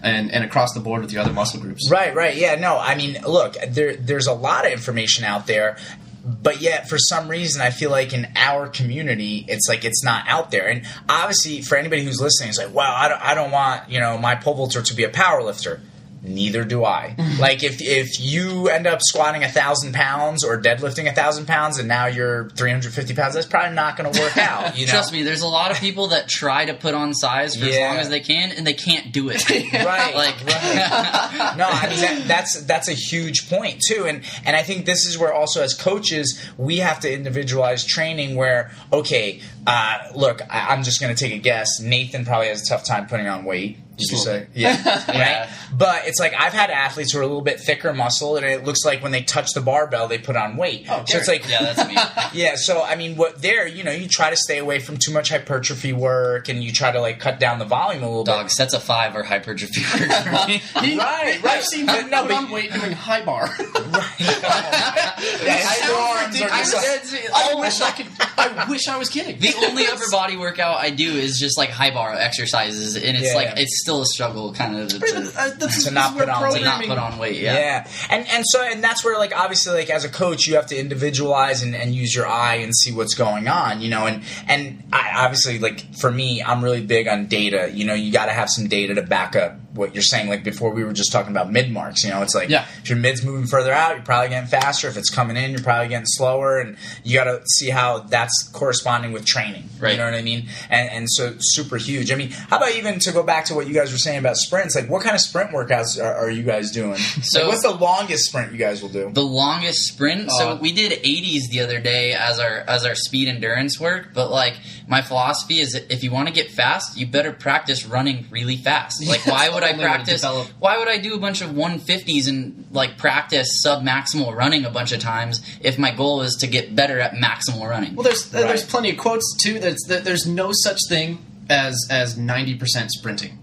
And, 0.05 0.31
and 0.31 0.45
across 0.45 0.75
the 0.75 0.81
board 0.81 1.01
with 1.01 1.13
your 1.13 1.23
other 1.23 1.33
muscle 1.33 1.61
groups. 1.61 1.91
Right, 1.91 2.15
right. 2.15 2.37
Yeah, 2.37 2.57
no, 2.57 2.77
I 2.79 2.95
mean, 2.95 3.17
look, 3.27 3.55
there 3.67 3.97
there's 3.97 4.27
a 4.27 4.35
lot 4.35 4.67
of 4.67 4.73
information 4.73 5.25
out 5.25 5.47
there, 5.47 5.79
but 6.23 6.61
yet 6.61 6.91
for 6.91 6.99
some 6.99 7.27
reason 7.27 7.63
I 7.63 7.71
feel 7.71 7.91
like 7.91 8.13
in 8.13 8.29
our 8.37 8.69
community 8.69 9.47
it's 9.49 9.67
like 9.67 9.85
it's 9.85 10.05
not 10.05 10.29
out 10.29 10.51
there. 10.51 10.69
And 10.69 10.85
obviously 11.09 11.63
for 11.63 11.77
anybody 11.77 12.05
who's 12.05 12.21
listening 12.21 12.51
it's 12.51 12.59
like, 12.59 12.75
"Wow, 12.75 12.95
I 12.95 13.09
don't, 13.09 13.23
I 13.23 13.35
don't 13.35 13.51
want, 13.51 13.91
you 13.91 13.99
know, 13.99 14.19
my 14.19 14.35
pole 14.35 14.55
vaulter 14.55 14.83
to 14.83 14.95
be 14.95 15.05
a 15.05 15.09
power 15.09 15.43
lifter." 15.43 15.81
Neither 16.25 16.65
do 16.65 16.85
I. 16.85 17.15
like 17.39 17.63
if 17.63 17.81
if 17.83 18.19
you 18.19 18.69
end 18.69 18.87
up 18.87 19.01
squatting 19.03 19.45
a 19.45 19.49
thousand 19.49 19.93
pounds 19.93 20.43
or 20.43 20.61
deadlifting 20.61 21.09
a 21.09 21.13
thousand 21.15 21.47
pounds 21.47 21.79
and 21.79 21.87
now 21.87 22.07
you're 22.07 22.49
350 22.51 23.15
pounds, 23.15 23.35
that's 23.35 23.47
probably 23.47 23.75
not 23.75 23.97
going 23.97 24.11
to 24.13 24.21
work 24.21 24.37
out. 24.39 24.77
You 24.79 24.87
know? 24.87 24.93
Trust 24.93 25.13
me, 25.13 25.23
there's 25.23 25.43
a 25.43 25.47
lot 25.47 25.71
of 25.71 25.79
people 25.79 26.09
that 26.09 26.29
try 26.29 26.65
to 26.65 26.75
put 26.75 26.95
on 26.95 27.13
size 27.15 27.57
for 27.57 27.67
as 27.67 27.77
long 27.77 27.97
as 27.99 28.09
they 28.09 28.21
can, 28.21 28.53
and 28.53 28.67
they 28.67 28.73
can't 28.75 29.13
do 29.13 29.29
it. 29.29 29.49
right 29.73 30.15
Like- 30.15 30.35
right. 30.47 31.55
no 31.57 31.67
i 31.69 31.89
mean 31.89 32.01
that, 32.01 32.25
that's 32.27 32.63
that's 32.63 32.89
a 32.89 32.93
huge 32.95 33.49
point 33.49 33.81
too 33.87 34.05
and 34.07 34.23
and 34.45 34.57
i 34.57 34.63
think 34.63 34.87
this 34.87 35.07
is 35.07 35.19
where 35.19 35.33
also 35.33 35.63
as 35.63 35.75
coaches 35.75 36.41
we 36.57 36.79
have 36.79 37.01
to 37.01 37.13
individualize 37.13 37.85
training 37.85 38.35
where 38.37 38.71
okay 38.93 39.41
uh, 39.67 39.99
look 40.15 40.41
I, 40.51 40.69
i'm 40.75 40.83
just 40.83 41.01
going 41.01 41.15
to 41.15 41.23
take 41.25 41.35
a 41.35 41.39
guess 41.39 41.81
nathan 41.81 42.25
probably 42.25 42.49
has 42.49 42.63
a 42.63 42.67
tough 42.67 42.85
time 42.85 43.07
putting 43.07 43.27
on 43.27 43.45
weight 43.45 43.79
did 43.97 44.05
you 44.11 44.17
Just 44.17 44.25
say 44.25 44.47
yeah 44.55 45.03
Yeah. 45.09 45.43
right 45.43 45.51
but 45.77 46.07
it's 46.07 46.19
like 46.21 46.35
i've 46.39 46.53
had 46.53 46.71
athletes 46.71 47.13
who 47.13 47.19
are 47.19 47.23
a 47.23 47.27
little 47.27 47.43
bit 47.43 47.61
thicker 47.61 47.93
muscle 47.93 48.37
and 48.37 48.45
it 48.45 48.65
looks 48.65 48.85
like 48.85 49.03
when 49.03 49.13
they 49.13 49.23
touch 49.23 49.53
the 49.55 49.61
barbell 49.61 50.09
they 50.09 50.19
put 50.19 50.37
on 50.37 50.57
weight 50.57 50.87
Oh, 50.91 51.03
so 51.07 51.19
it's 51.19 51.29
like 51.29 51.49
yeah, 51.49 51.73
that's 51.73 51.89
me. 51.89 51.95
yeah, 52.41 52.57
so 52.57 52.83
I 52.83 52.97
mean, 52.97 53.17
what 53.17 53.41
there, 53.41 53.67
you 53.67 53.85
know, 53.85 53.91
you 53.93 54.07
try 54.09 54.31
to 54.31 54.37
stay 54.37 54.59
away 54.59 54.79
from 54.81 54.97
too 54.99 55.13
much 55.13 55.31
hypertrophy 55.31 55.93
work, 55.93 56.49
and 56.49 56.63
you 56.63 56.73
try 56.73 56.91
to 56.93 57.01
like 57.01 57.19
cut 57.21 57.39
down 57.41 57.59
the 57.59 57.65
volume 57.65 58.03
a 58.03 58.07
little 58.07 58.25
Dog 58.25 58.51
sets 58.51 58.75
a 58.75 58.81
five 58.81 59.17
or 59.17 59.23
hypertrophy 59.23 59.81
work 59.83 60.11
for 60.13 60.49
me. 60.49 60.59
He- 60.87 60.99
Right, 60.99 61.43
right. 61.43 61.59
I've 61.59 61.65
seen 61.65 61.87
But 61.87 62.09
no, 62.09 62.23
put 62.23 62.29
but- 62.29 62.37
on 62.45 62.51
weight 62.51 62.73
doing 62.73 62.93
high 62.93 63.25
bar. 63.25 63.49
bit. 63.57 63.69
Yeah, 63.69 65.57
his 65.57 65.65
sounds 65.65 65.93
forearms 65.93 66.41
are 66.41 66.45
ridiculous. 66.45 67.11
just 67.11 67.33
like- 67.33 67.45
I 67.47 67.55
wish 67.61 67.81
I 67.81 67.91
could. 67.91 68.07
I 68.37 68.67
wish 68.71 68.89
I 68.89 68.97
was 68.99 69.09
kidding. 69.09 69.39
The 69.39 69.55
only 69.67 69.87
upper 69.87 70.11
body 70.11 70.37
workout 70.37 70.77
I 70.79 70.91
do 70.91 71.13
is 71.13 71.39
just 71.39 71.57
like 71.59 71.71
high 71.71 71.91
bar 71.93 72.13
exercises, 72.15 72.97
and 72.97 73.17
it's 73.17 73.29
Yeah. 73.29 73.35
like 73.35 73.49
it's 73.59 73.84
still 73.85 74.01
a 74.03 74.07
struggle, 74.07 74.53
kind 74.53 74.77
of 74.77 74.89
to, 74.89 74.99
to, 74.99 75.05
Uh, 75.07 75.11
To 75.11 75.21
not 75.21 75.59
this 75.61 75.77
is 75.87 75.93
where 75.93 76.05
put 76.27 76.29
on- 76.29 76.53
to 76.53 76.59
to 76.59 76.65
not 76.65 76.85
put 76.85 76.99
on 76.99 77.19
weight. 77.19 77.41
Yeah. 77.41 77.55
Yeah. 77.59 77.89
and 78.11 78.27
and 78.29 78.45
so 78.47 78.63
and 78.63 78.83
that's 78.83 79.05
where 79.05 79.19
like 79.19 79.37
obviously 79.37 79.75
like 79.75 79.91
as 79.91 80.05
a 80.05 80.09
coach 80.09 80.47
you 80.47 80.55
have 80.57 80.67
to 80.67 80.77
individualize 80.79 81.63
and, 81.63 81.75
and 81.77 81.95
use 81.95 82.15
your 82.15 82.27
eye 82.27 82.57
and 82.57 82.75
see 82.75 82.93
what's 82.93 83.15
going 83.15 83.47
on, 83.49 83.81
you 83.81 83.91
know, 83.91 84.07
and 84.07 84.23
and 84.49 84.83
I 84.93 85.25
obviously 85.25 85.59
like 85.59 85.95
for 85.97 86.11
me 86.11 86.43
I'm 86.43 86.65
really 86.65 86.81
big 86.85 87.07
on 87.09 87.27
data. 87.27 87.71
You 87.73 87.85
know, 87.85 87.95
you 87.95 88.11
got 88.13 88.27
to 88.27 88.33
have 88.33 88.49
some 88.51 88.67
data 88.69 88.95
to 88.95 89.03
back 89.03 89.37
up 89.37 89.57
what 89.75 89.93
you're 89.95 90.03
saying. 90.03 90.29
Like 90.29 90.45
before 90.45 90.71
we 90.73 90.85
were 90.85 90.93
just 90.93 91.11
talking 91.13 91.31
about 91.33 91.51
mid 91.53 91.71
marks. 91.71 92.05
You 92.05 92.11
know, 92.11 92.23
it's 92.23 92.35
like 92.35 92.49
Yeah. 92.49 92.65
if 92.83 92.89
your 92.89 92.99
mid's 92.99 93.23
moving 93.25 93.47
further 93.47 93.73
out, 93.73 93.97
you're 93.97 94.05
probably 94.05 94.29
getting 94.31 94.49
faster. 94.49 94.89
If 94.89 94.97
it's 94.97 95.11
coming 95.11 95.37
in, 95.37 95.51
you're 95.51 95.63
probably 95.63 95.89
getting 95.89 96.07
slower, 96.07 96.59
and 96.61 96.77
you 97.03 97.15
got 97.19 97.25
to 97.25 97.43
see 97.57 97.71
how 97.71 97.99
that's 97.99 98.49
corresponding 98.53 99.13
with 99.13 99.25
training. 99.27 99.69
Right. 99.81 99.93
You 99.93 99.99
know 99.99 100.05
what 100.05 100.15
I 100.15 100.23
mean? 100.23 100.49
And 100.71 100.89
and 100.91 101.11
so 101.11 101.35
super 101.41 101.77
huge. 101.77 102.13
I 102.13 102.15
mean, 102.15 102.31
how 102.31 102.57
about 102.59 102.73
even 102.77 102.99
to 103.01 103.13
go 103.13 103.23
back 103.25 103.47
to 103.47 103.55
what 103.55 103.67
you 103.67 103.74
guys 103.75 103.93
were 103.93 103.99
saying 103.99 104.19
about 104.19 104.37
sprints? 104.37 104.75
Like, 104.75 104.89
what 104.89 105.03
kind 105.03 105.15
of 105.15 105.21
sprint 105.21 105.51
workouts 105.51 106.03
are, 106.03 106.15
are 106.15 106.31
you 106.31 106.43
guys 106.43 106.71
doing? 106.71 106.97
So- 107.23 107.41
like, 107.41 107.49
what's 107.49 107.63
the 107.63 107.71
longest 107.75 108.25
sprint 108.27 108.53
you 108.53 108.59
guys 108.59 108.81
will 108.83 108.89
do? 108.89 109.11
The 109.13 109.23
longest 109.25 109.81
sprint. 109.89 110.31
so 110.31 110.51
Uh, 110.51 110.59
we 110.61 110.73
did 110.73 110.93
80s 111.03 111.49
the 111.51 111.61
other 111.61 111.81
day 111.81 112.13
as 112.15 112.39
our 112.39 112.59
as 112.67 112.85
our 112.85 112.95
speed 112.95 113.29
endurance 113.29 113.79
work. 113.81 114.09
But 114.15 114.31
like 114.31 114.55
my 114.89 115.03
philosophy 115.03 115.61
is 115.61 115.73
that 115.73 115.91
if 115.93 116.03
you 116.05 116.11
want 116.11 116.29
to 116.29 116.35
get 116.35 116.51
fast, 116.51 116.97
you 116.99 117.07
better 117.07 117.33
practice 117.33 117.85
running 117.87 118.27
really 118.31 118.57
fast. 118.57 119.03
Like 119.07 119.27
why 119.27 119.49
would 119.49 119.63
I 119.63 119.71
Only 119.73 119.85
way 119.85 119.91
to 119.91 119.95
practice? 119.95 120.25
Why 120.59 120.79
would 120.79 120.89
I 120.89 120.99
do 120.99 121.15
a 121.15 121.19
bunch 121.19 121.41
of 121.43 121.51
150s 121.51 122.29
and 122.29 122.65
like 122.73 122.97
practice 122.99 123.49
sub 123.63 123.83
maximal 123.83 124.35
running 124.35 124.65
a 124.65 124.71
bunch 124.71 124.93
of 124.93 125.01
times 125.01 125.41
if 125.61 125.79
my 125.79 125.91
goal 125.91 126.23
is 126.23 126.37
to 126.37 126.47
get 126.47 126.75
better 126.77 126.99
at 127.01 127.13
maximal 127.15 127.69
running? 127.69 127.95
Well, 127.95 128.05
there's 128.05 128.33
Right. 128.33 128.47
there's 128.47 128.65
plenty 128.65 128.91
of 128.91 128.97
quotes 128.99 129.37
too. 129.43 129.59
That's 129.59 129.85
that 129.89 130.05
there's 130.05 130.27
no 130.27 130.51
such 130.53 130.79
thing 130.89 131.19
as 131.49 131.75
as 131.91 132.17
ninety 132.17 132.55
percent 132.55 132.91
sprinting. 132.93 133.39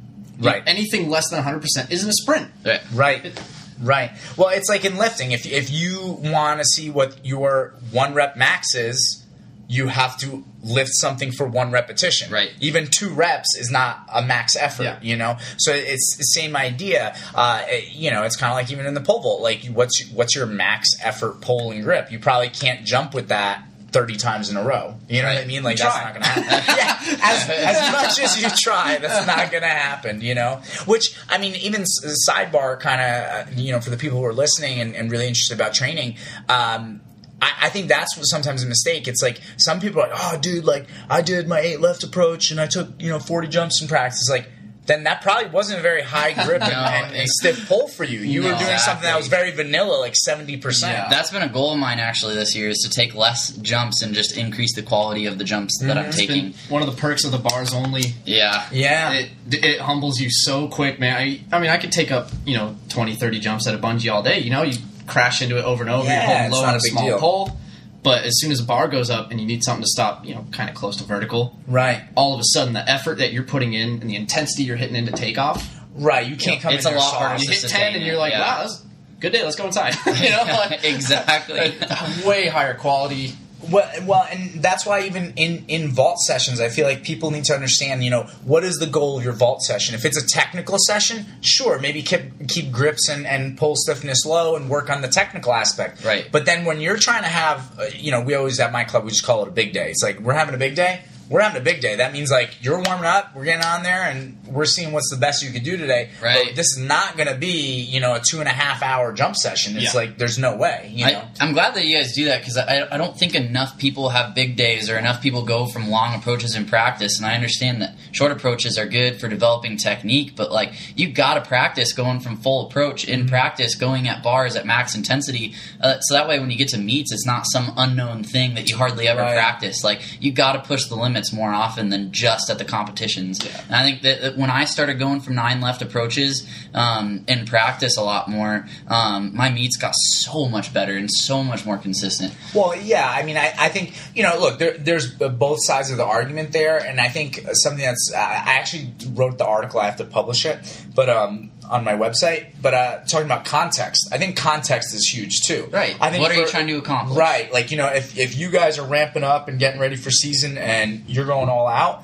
Right. 0.50 0.64
Anything 0.66 1.10
less 1.10 1.30
than 1.30 1.44
hundred 1.44 1.62
percent 1.62 1.92
isn't 1.92 2.10
a 2.10 2.14
sprint. 2.14 2.50
Right. 2.66 2.82
Right. 2.94 3.42
Right. 3.82 4.12
Well, 4.38 4.50
it's 4.50 4.70
like 4.70 4.86
in 4.86 4.98
lifting. 4.98 5.32
If 5.32 5.46
if 5.46 5.72
you 5.72 6.18
want 6.20 6.60
to 6.60 6.66
see 6.66 6.90
what 6.90 7.26
your 7.26 7.74
one 7.92 8.14
rep 8.14 8.36
max 8.38 8.76
is, 8.76 9.26
you 9.68 9.88
have 9.88 10.18
to 10.18 10.44
lift 10.64 10.92
something 10.94 11.32
for 11.32 11.48
one 11.48 11.72
repetition. 11.72 12.32
Right. 12.32 12.52
Even 12.60 12.88
two 12.88 13.10
reps 13.10 13.56
is 13.58 13.72
not 13.72 14.08
a 14.14 14.22
max 14.22 14.56
effort. 14.56 14.84
Yeah. 14.84 15.00
You 15.02 15.16
know. 15.16 15.38
So 15.58 15.72
it's 15.74 16.16
the 16.18 16.24
same 16.24 16.56
idea. 16.56 17.16
Uh, 17.34 17.64
it- 17.68 17.94
you 17.96 18.12
know, 18.12 18.24
it's 18.24 18.36
kind 18.36 18.52
of 18.52 18.56
like 18.58 18.72
even 18.72 18.86
in 18.86 18.94
the 18.94 19.02
pole 19.02 19.22
vault. 19.22 19.42
Like, 19.42 19.66
what's 19.68 20.08
what's 20.12 20.36
your 20.36 20.46
max 20.46 20.90
effort 21.02 21.42
pull 21.42 21.72
and 21.72 21.84
grip? 21.84 22.12
You 22.12 22.20
probably 22.20 22.50
can't 22.50 22.86
jump 22.86 23.14
with 23.16 23.30
that. 23.30 23.64
30 23.92 24.18
times 24.18 24.50
in 24.50 24.58
a 24.58 24.64
row. 24.64 24.96
You 25.10 25.22
know 25.22 25.28
what 25.28 25.38
I 25.38 25.46
mean? 25.46 25.64
Like, 25.64 25.78
that's 25.78 25.98
not 25.98 26.14
going 26.14 26.24
to 26.24 26.30
happen. 26.30 26.76
yeah. 26.78 27.20
As, 27.24 27.50
as 27.50 27.92
much 27.92 28.20
as 28.20 28.42
you 28.42 28.50
try, 28.58 28.98
that's 28.98 29.28
not 29.28 29.52
going 29.52 29.64
to 29.64 29.70
happen, 29.70 30.22
you 30.22 30.34
know? 30.34 30.62
Which, 30.86 31.16
I 31.30 31.38
mean, 31.38 31.56
even 31.56 31.84
sidebar 32.28 32.80
kind 32.80 33.02
of, 33.02 33.54
you 33.60 33.72
know, 33.72 33.82
for 33.82 33.90
the 33.90 33.98
people 33.98 34.20
who 34.20 34.26
are 34.26 34.34
listening 34.34 34.80
and, 34.80 34.96
and 34.96 35.12
really 35.12 35.28
interested 35.28 35.56
about 35.56 35.74
training, 35.74 36.18
um, 36.48 37.02
I, 37.42 37.52
I 37.64 37.70
think 37.70 37.90
that's 37.90 38.16
what 38.16 38.24
sometimes 38.24 38.64
a 38.64 38.68
mistake. 38.68 39.08
It's 39.08 39.22
like 39.22 39.42
some 39.58 39.80
people 39.80 40.02
are 40.02 40.10
like, 40.10 40.18
oh, 40.20 40.38
dude, 40.40 40.64
like 40.64 40.88
I 41.10 41.22
did 41.22 41.48
my 41.48 41.60
eight 41.60 41.82
left 41.82 42.04
approach 42.04 42.52
and 42.52 42.62
I 42.62 42.68
took, 42.68 42.90
you 43.02 43.10
know, 43.10 43.20
40 43.20 43.48
jumps 43.50 43.82
in 43.82 43.88
practice. 43.88 44.30
Like, 44.30 44.50
then 44.92 45.04
that 45.06 45.22
probably 45.22 45.50
wasn't 45.50 45.80
a 45.80 45.82
very 45.82 46.02
high 46.02 46.34
grip 46.46 46.62
and, 46.62 46.72
No, 46.72 46.78
and, 46.80 47.06
and 47.08 47.16
it- 47.16 47.30
stiff 47.30 47.68
pull 47.68 47.88
for 47.88 48.04
you. 48.04 48.20
You 48.20 48.44
were 48.44 48.52
No, 48.52 48.60
doing 48.60 48.78
something 48.78 49.04
that 49.04 49.18
was 49.18 49.28
very 49.28 49.52
vanilla, 49.52 49.98
like 49.98 50.14
70%. 50.14 50.82
Yeah. 50.82 51.08
That's 51.10 51.32
been 51.32 51.42
a 51.42 51.50
goal 51.50 51.74
of 51.74 51.80
mine 51.80 52.00
actually 52.00 52.36
this 52.36 52.56
year 52.56 52.70
is 52.70 52.80
to 52.80 52.90
take 52.90 53.16
less 53.16 53.52
jumps 53.58 54.02
and 54.04 54.14
just 54.14 54.38
increase 54.38 54.76
the 54.76 54.84
quality 54.84 55.26
of 55.26 55.38
the 55.38 55.44
jumps 55.44 55.80
that 55.82 55.98
I'm 55.98 56.04
mm-hmm. 56.04 56.10
It's 56.10 56.18
taking. 56.18 56.44
been 56.52 56.54
one 56.70 56.82
of 56.82 56.94
the 56.94 57.00
perks 57.00 57.24
of 57.24 57.32
the 57.32 57.38
bars 57.40 57.74
only. 57.74 58.04
Yeah. 58.26 58.68
Yeah. 58.72 59.14
It, 59.14 59.30
it 59.52 59.80
humbles 59.80 60.20
you 60.20 60.30
so 60.30 60.68
quick, 60.68 61.00
man. 61.00 61.16
I, 61.16 61.42
I 61.52 61.60
mean, 61.60 61.70
I 61.70 61.78
could 61.78 61.92
take 61.92 62.12
up, 62.12 62.30
you 62.46 62.58
know, 62.58 62.76
20, 62.90 63.16
30 63.16 63.40
jumps 63.40 63.68
at 63.68 63.74
a 63.74 63.78
bungee 63.78 64.12
all 64.14 64.22
day. 64.24 64.40
You 64.40 64.50
know, 64.52 64.64
you 64.64 64.78
crash 65.08 65.42
into 65.42 65.58
it 65.58 65.66
over 65.66 65.84
and 65.84 65.92
over. 65.92 66.06
Yeah, 66.06 66.16
you're 66.16 66.26
holding 66.28 66.46
it's 66.46 66.54
low 66.56 66.62
not 66.62 66.68
on 66.70 66.74
a 66.76 66.78
a 66.78 66.82
big 66.82 66.92
small 66.92 67.06
deal. 67.08 67.20
pole. 67.20 67.58
But 68.04 68.24
as 68.24 68.40
soon 68.40 68.52
as 68.52 68.60
a 68.60 68.64
bar 68.64 68.88
goes 68.88 69.10
up 69.12 69.30
and 69.32 69.40
you 69.40 69.46
need 69.46 69.64
something 69.64 69.84
to 69.84 69.88
stop, 69.88 70.26
you 70.26 70.34
know, 70.34 70.46
kind 70.52 70.70
of 70.70 70.76
close 70.76 70.98
to 70.98 71.04
vertical, 71.04 71.60
Right. 71.68 72.02
all 72.16 72.34
of 72.34 72.40
a 72.40 72.44
sudden 72.46 72.74
the 72.74 72.88
effort 72.90 73.20
that 73.20 73.32
you're 73.32 73.44
putting 73.44 73.74
in 73.74 74.02
and 74.02 74.10
the 74.10 74.16
intensity 74.16 74.64
you're 74.64 74.76
hitting 74.78 74.96
into 74.96 75.12
takeoff, 75.12 75.78
Right. 75.94 76.26
You 76.26 76.36
can't 76.38 76.62
come 76.62 76.74
It's 76.74 76.86
in 76.86 76.94
a 76.94 76.98
lot 76.98 77.14
harder 77.14 77.44
you 77.44 77.50
hit 77.52 77.62
10 77.68 77.96
and 77.96 78.04
you're 78.06 78.18
like, 78.18 78.32
yeah. 78.32 78.40
wow, 78.40 78.62
that's 78.62 78.82
a 78.82 79.20
good 79.20 79.34
day. 79.34 79.44
Let's 79.44 79.58
go 79.58 79.66
inside. 79.68 79.94
you 80.22 80.30
know, 80.30 80.44
like, 80.70 80.84
exactly. 80.86 81.74
way 82.26 82.48
higher 82.48 82.74
quality. 82.76 83.34
Well, 83.70 83.90
well, 84.06 84.28
and 84.32 84.62
that's 84.62 84.86
why 84.86 85.04
even 85.04 85.34
in 85.36 85.66
in 85.68 85.90
vault 85.90 86.20
sessions, 86.20 86.60
I 86.60 86.70
feel 86.70 86.88
like 86.88 87.04
people 87.04 87.32
need 87.32 87.44
to 87.46 87.54
understand. 87.54 88.04
You 88.04 88.10
know, 88.10 88.24
what 88.44 88.64
is 88.64 88.78
the 88.78 88.88
goal 88.88 89.18
of 89.18 89.24
your 89.24 89.34
vault 89.34 89.62
session? 89.62 89.94
If 89.96 90.06
it's 90.06 90.18
a 90.18 90.26
technical 90.26 90.78
session, 90.80 91.26
sure, 91.42 91.80
maybe 91.80 92.02
keep 92.02 92.48
keep 92.48 92.72
grips 92.72 93.10
and 93.10 93.28
and 93.28 93.58
pull 93.58 93.76
stiffness 93.76 94.26
low 94.26 94.56
and 94.56 94.70
work 94.70 94.90
on 94.90 95.02
the 95.02 95.08
technical 95.08 95.54
aspect. 95.54 96.04
Right. 96.04 96.28
But 96.32 96.46
then 96.46 96.66
when 96.66 96.80
you're 96.80 96.98
trying 96.98 97.24
to 97.24 97.30
have, 97.30 97.80
uh, 97.80 97.86
you 97.94 98.12
know, 98.12 98.22
we 98.22 98.34
always 98.36 98.60
at 98.60 98.72
my 98.72 98.84
club 98.84 99.04
we 99.04 99.10
just 99.12 99.24
call 99.24 99.44
it 99.44 99.48
a 99.48 99.52
big 99.52 99.74
day. 99.74 99.92
It's 99.92 100.04
like 100.04 100.20
we're 100.20 100.34
having 100.34 100.56
a 100.56 100.60
big 100.60 100.76
day. 100.76 101.04
We're 101.32 101.40
having 101.42 101.62
a 101.62 101.64
big 101.64 101.80
day. 101.82 101.96
That 101.96 102.12
means 102.12 102.30
like 102.30 102.58
you're 102.62 102.76
warming 102.82 103.06
up, 103.06 103.34
we're 103.36 103.46
getting 103.46 103.64
on 103.66 103.84
there, 103.84 104.04
and 104.04 104.38
we're 104.48 104.66
seeing 104.66 104.92
what's 104.92 105.10
the 105.10 105.16
best 105.18 105.42
you 105.42 105.52
could 105.52 105.64
do 105.64 105.78
today. 105.78 106.10
Right. 106.22 106.48
But 106.48 106.56
this 106.58 106.68
is 106.76 106.78
not 106.78 107.16
going 107.16 107.30
to 107.30 107.36
be, 107.36 107.80
you 107.82 108.02
know, 108.02 108.16
a 108.16 108.20
two 108.20 108.40
and 108.42 108.50
a 108.50 108.52
half 108.52 108.84
hour 108.84 109.14
jump 109.14 109.38
session. 109.38 109.78
It's 109.78 109.94
Yeah. 109.94 110.00
like 110.02 110.18
there's 110.18 110.38
no 110.38 110.58
way. 110.58 110.92
You 110.94 111.06
know. 111.06 111.20
I, 111.20 111.28
I'm 111.40 111.54
glad 111.54 111.74
that 111.76 111.86
you 111.86 111.98
guys 111.98 112.14
do 112.14 112.26
that 112.26 112.42
because 112.42 112.58
I, 112.58 112.86
I 112.92 112.98
don't 112.98 113.18
think 113.18 113.34
enough 113.34 113.78
people 113.78 114.10
have 114.10 114.36
big 114.36 114.58
days 114.58 114.90
or 114.90 114.98
enough 114.98 115.22
people 115.22 115.44
go 115.44 115.68
from 115.68 115.90
long 115.90 116.14
approaches 116.16 116.54
in 116.54 116.66
practice. 116.66 117.18
And 117.18 117.26
I 117.26 117.34
understand 117.36 117.82
that 117.82 117.96
short 118.12 118.34
approaches 118.34 118.78
are 118.78 118.86
good 118.86 119.20
for 119.22 119.30
developing 119.30 119.78
technique, 119.78 120.36
but 120.36 120.52
like 120.52 120.74
you 120.98 121.12
got 121.14 121.36
to 121.36 121.42
practice 121.48 121.94
going 121.94 122.20
from 122.20 122.36
full 122.38 122.68
approach 122.68 123.06
in 123.06 123.26
practice, 123.28 123.76
going 123.76 124.08
at 124.10 124.22
bars 124.22 124.58
at 124.58 124.66
max 124.66 124.96
intensity. 124.96 125.54
Uh, 125.80 126.02
so 126.02 126.14
that 126.16 126.28
way, 126.28 126.40
when 126.42 126.52
you 126.52 126.58
get 126.58 126.68
to 126.70 126.78
meets, 126.78 127.14
it's 127.14 127.26
not 127.26 127.46
some 127.48 127.72
unknown 127.78 128.24
thing 128.26 128.56
that 128.56 128.70
you 128.70 128.76
hardly 128.76 129.08
ever 129.08 129.22
Right. 129.22 129.36
practice. 129.36 129.82
Like 129.84 130.02
you 130.22 130.34
got 130.34 130.54
to 130.54 130.60
push 130.60 130.86
the 130.86 130.96
limits 131.22 131.34
more 131.34 131.54
often 131.54 131.90
than 131.90 132.12
just 132.12 132.50
at 132.50 132.58
the 132.58 132.66
competitions. 132.66 133.40
And 133.68 133.76
I 133.76 133.84
think 133.84 134.02
that, 134.02 134.22
that 134.22 134.38
when 134.38 134.50
I 134.50 134.66
started 134.66 134.96
going 134.96 135.22
from 135.22 135.36
nine 135.36 135.62
left 135.62 135.82
approaches 135.82 136.48
um, 136.74 137.24
in 137.28 137.46
practice 137.46 137.98
a 137.98 138.04
lot 138.04 138.28
more, 138.28 138.68
um, 138.88 139.36
my 139.36 139.50
meets 139.50 139.78
got 139.78 139.94
so 139.96 140.48
much 140.48 140.74
better 140.74 140.96
and 140.96 141.10
so 141.12 141.44
much 141.44 141.66
more 141.66 141.78
consistent. 141.78 142.34
Well, 142.54 142.76
yeah. 142.76 143.10
I 143.10 143.24
mean, 143.24 143.38
I, 143.38 143.54
I 143.58 143.70
think 143.70 143.94
you 144.16 144.24
know. 144.24 144.40
Look, 144.42 144.58
there, 144.58 144.78
there's 144.78 145.14
both 145.14 145.60
sides 145.64 145.92
of 145.92 145.98
the 145.98 146.06
argument 146.06 146.52
there, 146.52 146.78
and 146.78 147.00
I 147.00 147.10
think 147.10 147.46
something 147.54 147.86
that's. 147.86 148.12
I 148.16 148.42
I 148.52 148.54
actually 148.56 148.94
wrote 149.14 149.38
the 149.38 149.46
article. 149.46 149.80
I 149.80 149.86
have 149.86 149.98
to 149.98 150.06
publish 150.06 150.46
it, 150.46 150.58
but 150.96 151.10
um, 151.10 151.51
on 151.72 151.84
my 151.84 151.94
website. 151.94 152.48
But 152.62 152.74
uh, 152.74 153.00
talking 153.08 153.26
about 153.26 153.46
context, 153.46 154.10
I 154.12 154.18
think 154.18 154.36
context 154.36 154.94
is 154.94 155.08
huge 155.08 155.42
too. 155.42 155.68
Right. 155.72 155.96
I 156.00 156.12
think 156.12 156.22
What 156.22 156.32
are 156.32 156.36
you 156.36 156.46
trying 156.48 156.68
to 156.68 156.78
accomplish? 156.78 157.18
Right. 157.18 157.52
Like 157.52 157.72
you 157.72 157.78
know, 157.78 157.88
if 157.88 158.18
if 158.18 158.38
you 158.38 158.52
guys 158.52 158.78
are 158.78 158.86
ramping 158.88 159.24
up 159.24 159.48
and 159.48 159.58
getting 159.58 159.80
ready 159.80 159.96
for 159.96 160.12
season, 160.12 160.58
and 160.58 161.04
you're 161.08 161.26
going 161.26 161.50
all 161.50 161.68
out. 161.68 162.04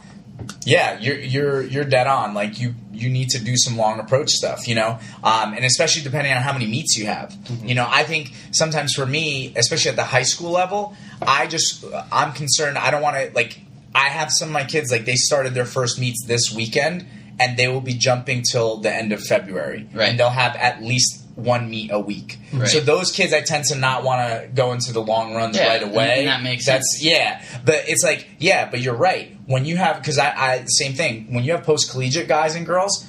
Yeah, 0.65 0.99
you're 0.99 1.17
you're 1.17 1.62
you're 1.63 1.84
dead 1.84 2.08
on. 2.08 2.34
Like 2.34 2.60
you 2.60 2.75
you 2.93 3.10
need 3.10 3.30
to 3.30 3.43
do 3.43 3.58
some 3.58 3.75
long 3.75 3.99
approach 3.99 4.30
stuff, 4.30 4.67
you 4.67 4.75
know, 4.75 4.99
um, 5.23 5.53
and 5.53 5.65
especially 5.65 6.03
depending 6.03 6.32
on 6.32 6.41
how 6.41 6.53
many 6.53 6.67
meets 6.67 6.97
you 6.97 7.08
have. 7.08 7.36
You 7.63 7.75
know, 7.75 7.88
I 7.89 8.03
think 8.03 8.34
sometimes 8.51 8.93
for 8.93 9.06
me, 9.06 9.53
especially 9.56 9.89
at 9.89 9.95
the 9.95 10.03
high 10.03 10.23
school 10.23 10.51
level, 10.51 10.95
I 11.21 11.47
just 11.47 11.84
I'm 12.12 12.34
concerned. 12.34 12.77
I 12.77 12.91
don't 12.91 13.01
want 13.01 13.17
to 13.17 13.32
like. 13.34 13.62
I 13.95 14.10
have 14.10 14.32
some 14.32 14.49
of 14.49 14.53
my 14.53 14.63
kids 14.63 14.91
like 14.91 15.06
they 15.06 15.15
started 15.15 15.56
their 15.56 15.65
first 15.65 15.99
meets 15.99 16.23
this 16.25 16.53
weekend, 16.53 17.08
and 17.39 17.58
they 17.58 17.67
will 17.67 17.82
be 17.82 17.93
jumping 17.93 18.43
till 18.43 18.78
the 18.78 18.93
end 18.93 19.12
of 19.12 19.21
February. 19.21 19.88
Right. 19.93 20.10
And 20.10 20.19
they'll 20.19 20.30
have 20.30 20.56
at 20.56 20.82
least 20.82 21.23
one 21.36 21.69
meet 21.69 21.91
a 21.91 22.00
week. 22.00 22.38
Right. 22.52 22.67
So 22.67 22.80
those 22.80 23.12
kids, 23.12 23.32
I 23.32 23.41
tend 23.41 23.65
to 23.65 23.76
not 23.76 24.04
want 24.04 24.21
to 24.41 24.47
go 24.47 24.71
into 24.71 24.91
the 24.91 25.02
long 25.04 25.36
runs 25.36 25.56
Yeah, 25.56 25.67
right 25.67 25.84
away. 25.84 26.19
and 26.19 26.28
that 26.28 26.41
makes 26.41 26.65
That's 26.65 26.97
sense. 26.97 27.04
yeah, 27.06 27.43
but 27.63 27.84
it's 27.88 28.04
like 28.04 28.28
yeah, 28.39 28.69
but 28.69 28.80
you're 28.82 28.95
right. 28.95 29.38
When 29.45 29.63
you 29.65 29.78
have 29.78 29.97
because 29.97 30.17
I, 30.17 30.30
I 30.36 30.63
same 30.65 30.93
thing. 30.93 31.32
When 31.34 31.43
you 31.43 31.52
have 31.52 31.63
post 31.63 31.91
collegiate 31.91 32.28
guys 32.28 32.56
and 32.56 32.65
girls, 32.65 33.08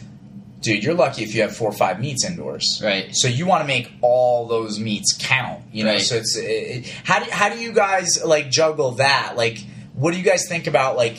dude, 0.61 0.85
you're 0.85 0.93
lucky 0.95 1.23
if 1.25 1.35
you 1.35 1.41
have 1.41 1.57
four 1.57 1.71
or 1.71 1.73
five 1.73 2.01
meets 2.01 2.23
indoors. 2.27 2.83
Right. 2.85 3.09
So 3.13 3.29
you 3.29 3.47
want 3.47 3.63
to 3.63 3.67
make 3.67 3.91
all 4.03 4.47
those 4.47 4.79
meets 4.79 5.17
count. 5.19 5.63
You 5.73 5.85
know. 5.85 5.93
Right. 5.93 6.03
So 6.03 6.17
it's 6.17 6.37
it, 6.37 6.43
it- 6.45 6.87
how 7.05 7.21
do 7.25 7.31
how 7.31 7.49
do 7.49 7.59
you 7.59 7.73
guys 7.73 8.23
like 8.23 8.51
juggle 8.51 8.91
that? 8.93 9.37
Like, 9.37 9.65
what 9.95 10.13
do 10.13 10.19
you 10.19 10.25
guys 10.25 10.47
think 10.51 10.67
about 10.67 10.99
like? 10.99 11.17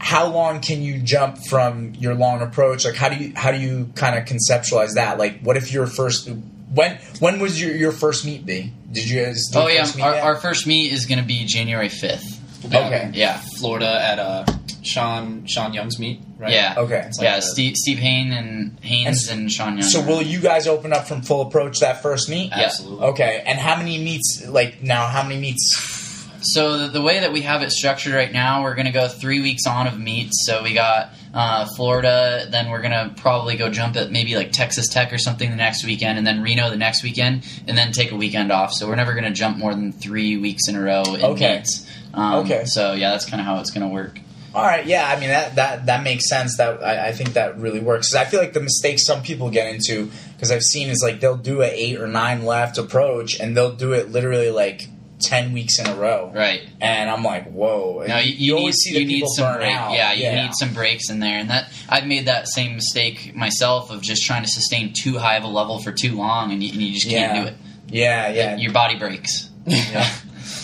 How 0.00 0.26
long 0.26 0.60
can 0.60 0.82
you 0.82 0.98
jump 0.98 1.38
from 1.48 1.94
your 1.94 2.14
long 2.14 2.40
approach? 2.40 2.84
Like, 2.86 2.94
how 2.94 3.10
do 3.10 3.16
you 3.22 3.32
how 3.36 3.52
do 3.52 3.58
you 3.58 3.90
kind 3.94 4.16
of 4.18 4.24
conceptualize 4.24 4.94
that? 4.94 5.18
Like, 5.18 5.40
what 5.40 5.56
if 5.56 5.72
your 5.72 5.86
first 5.86 6.28
when 6.74 6.96
when 7.18 7.38
was 7.38 7.60
your, 7.60 7.74
your 7.76 7.92
first 7.92 8.24
meet 8.24 8.46
be? 8.46 8.72
Did 8.90 9.08
you 9.08 9.24
guys? 9.24 9.44
Oh 9.54 9.68
yeah, 9.68 9.86
our, 10.02 10.14
our 10.16 10.36
first 10.36 10.66
meet 10.66 10.92
is 10.92 11.06
going 11.06 11.20
to 11.20 11.24
be 11.24 11.44
January 11.44 11.88
fifth. 11.90 12.38
Okay. 12.64 13.10
Yeah, 13.14 13.40
Florida 13.58 13.86
at 14.02 14.18
uh, 14.18 14.44
Sean 14.82 15.46
Sean 15.46 15.72
Young's 15.72 15.98
meet, 15.98 16.20
right? 16.38 16.52
yeah, 16.52 16.74
Okay. 16.78 17.02
Like 17.02 17.20
yeah. 17.20 17.36
the- 17.36 17.42
Steve 17.42 17.76
Steve 17.76 17.98
Hain 17.98 18.32
and 18.32 18.78
Haynes 18.80 19.28
and, 19.28 19.50
Sean 19.50 19.74
Young. 19.78 19.82
So 19.82 20.00
will 20.02 20.22
you 20.22 20.40
guys 20.40 20.66
open 20.66 20.92
up 20.92 21.06
from 21.06 21.22
full 21.22 21.42
approach 21.42 21.80
that 21.80 22.02
first 22.02 22.28
meet? 22.28 22.52
Absolutely. 22.52 23.06
Okay. 23.08 23.42
And 23.46 23.58
how 23.58 23.76
many 23.76 23.98
meets? 23.98 24.44
Like 24.46 24.82
now, 24.82 25.06
how 25.06 25.22
many 25.22 25.40
meets? 25.40 25.99
So 26.42 26.78
the, 26.78 26.86
the 26.88 27.02
way 27.02 27.20
that 27.20 27.32
we 27.32 27.42
have 27.42 27.62
it 27.62 27.70
structured 27.70 28.14
right 28.14 28.32
now, 28.32 28.62
we're 28.62 28.74
going 28.74 28.86
to 28.86 28.92
go 28.92 29.08
three 29.08 29.40
weeks 29.40 29.66
on 29.66 29.86
of 29.86 29.98
meets. 29.98 30.46
So 30.46 30.62
we 30.62 30.72
got 30.74 31.12
uh, 31.34 31.66
Florida, 31.76 32.46
then 32.50 32.70
we're 32.70 32.80
going 32.82 32.92
to 32.92 33.14
probably 33.20 33.56
go 33.56 33.70
jump 33.70 33.96
at 33.96 34.10
maybe 34.10 34.34
like 34.36 34.52
Texas 34.52 34.88
Tech 34.88 35.12
or 35.12 35.18
something 35.18 35.50
the 35.50 35.56
next 35.56 35.84
weekend, 35.84 36.18
and 36.18 36.26
then 36.26 36.42
Reno 36.42 36.70
the 36.70 36.76
next 36.76 37.02
weekend, 37.02 37.46
and 37.68 37.76
then 37.76 37.92
take 37.92 38.10
a 38.12 38.16
weekend 38.16 38.50
off. 38.50 38.72
So 38.72 38.88
we're 38.88 38.96
never 38.96 39.12
going 39.12 39.24
to 39.24 39.32
jump 39.32 39.58
more 39.58 39.74
than 39.74 39.92
three 39.92 40.36
weeks 40.38 40.68
in 40.68 40.76
a 40.76 40.80
row 40.80 41.02
in 41.14 41.22
Okay. 41.22 41.58
meets. 41.58 41.86
Um, 42.14 42.34
Okay. 42.46 42.64
So 42.64 42.92
yeah, 42.94 43.10
that's 43.10 43.26
kind 43.26 43.40
of 43.40 43.46
how 43.46 43.60
it's 43.60 43.70
going 43.70 43.86
to 43.86 43.92
work. 43.92 44.18
All 44.52 44.64
right, 44.64 44.84
yeah, 44.84 45.08
I 45.08 45.20
mean 45.20 45.28
that 45.28 45.54
that 45.54 45.86
that 45.86 46.02
makes 46.02 46.28
sense. 46.28 46.56
That 46.56 46.82
I, 46.82 47.10
I 47.10 47.12
think 47.12 47.34
that 47.34 47.56
really 47.58 47.78
works. 47.78 48.16
I 48.16 48.24
feel 48.24 48.40
like 48.40 48.52
the 48.52 48.60
mistake 48.60 48.98
some 48.98 49.22
people 49.22 49.48
get 49.48 49.72
into 49.72 50.10
because 50.34 50.50
I've 50.50 50.64
seen 50.64 50.88
is 50.88 51.00
like 51.04 51.20
they'll 51.20 51.36
do 51.36 51.62
a 51.62 51.66
eight 51.68 52.00
or 52.00 52.08
nine 52.08 52.44
left 52.44 52.76
approach 52.76 53.38
and 53.38 53.56
they'll 53.56 53.76
do 53.76 53.92
it 53.92 54.10
literally 54.10 54.50
like 54.50 54.88
ten 55.20 55.52
weeks 55.52 55.78
in 55.78 55.86
a 55.86 55.94
row, 55.94 56.32
Right. 56.34 56.62
and 56.80 57.08
I'm 57.10 57.22
like, 57.22 57.50
whoa. 57.50 58.04
No, 58.06 58.18
you, 58.18 58.32
you, 58.32 58.54
need 58.54 58.58
always 58.58 58.76
see 58.76 58.92
the 58.94 59.00
you 59.00 59.06
need 59.06 59.14
people 59.14 59.28
some 59.30 59.52
burn 59.52 59.60
break. 59.62 59.74
out. 59.74 59.92
Yeah, 59.94 60.12
you 60.12 60.42
need 60.42 60.52
some 60.54 60.72
breaks 60.74 61.10
in 61.10 61.20
there, 61.20 61.38
and 61.38 61.50
that 61.50 61.70
I've 61.88 62.06
made 62.06 62.26
that 62.26 62.48
same 62.48 62.74
mistake 62.76 63.34
myself 63.34 63.90
of 63.90 64.02
just 64.02 64.24
trying 64.24 64.42
to 64.42 64.48
sustain 64.48 64.92
too 64.92 65.18
high 65.18 65.36
of 65.36 65.44
a 65.44 65.48
level 65.48 65.78
for 65.80 65.92
too 65.92 66.16
long, 66.16 66.52
and 66.52 66.62
you, 66.62 66.72
and 66.72 66.80
you 66.82 66.92
just 66.94 67.08
can't 67.08 67.34
Yeah. 67.36 67.42
do 67.42 67.48
it. 67.48 67.54
Yeah, 67.92 68.28
yeah, 68.30 68.56
Your 68.56 68.72
body 68.72 68.96
breaks. 68.98 69.50
yeah. 69.66 70.08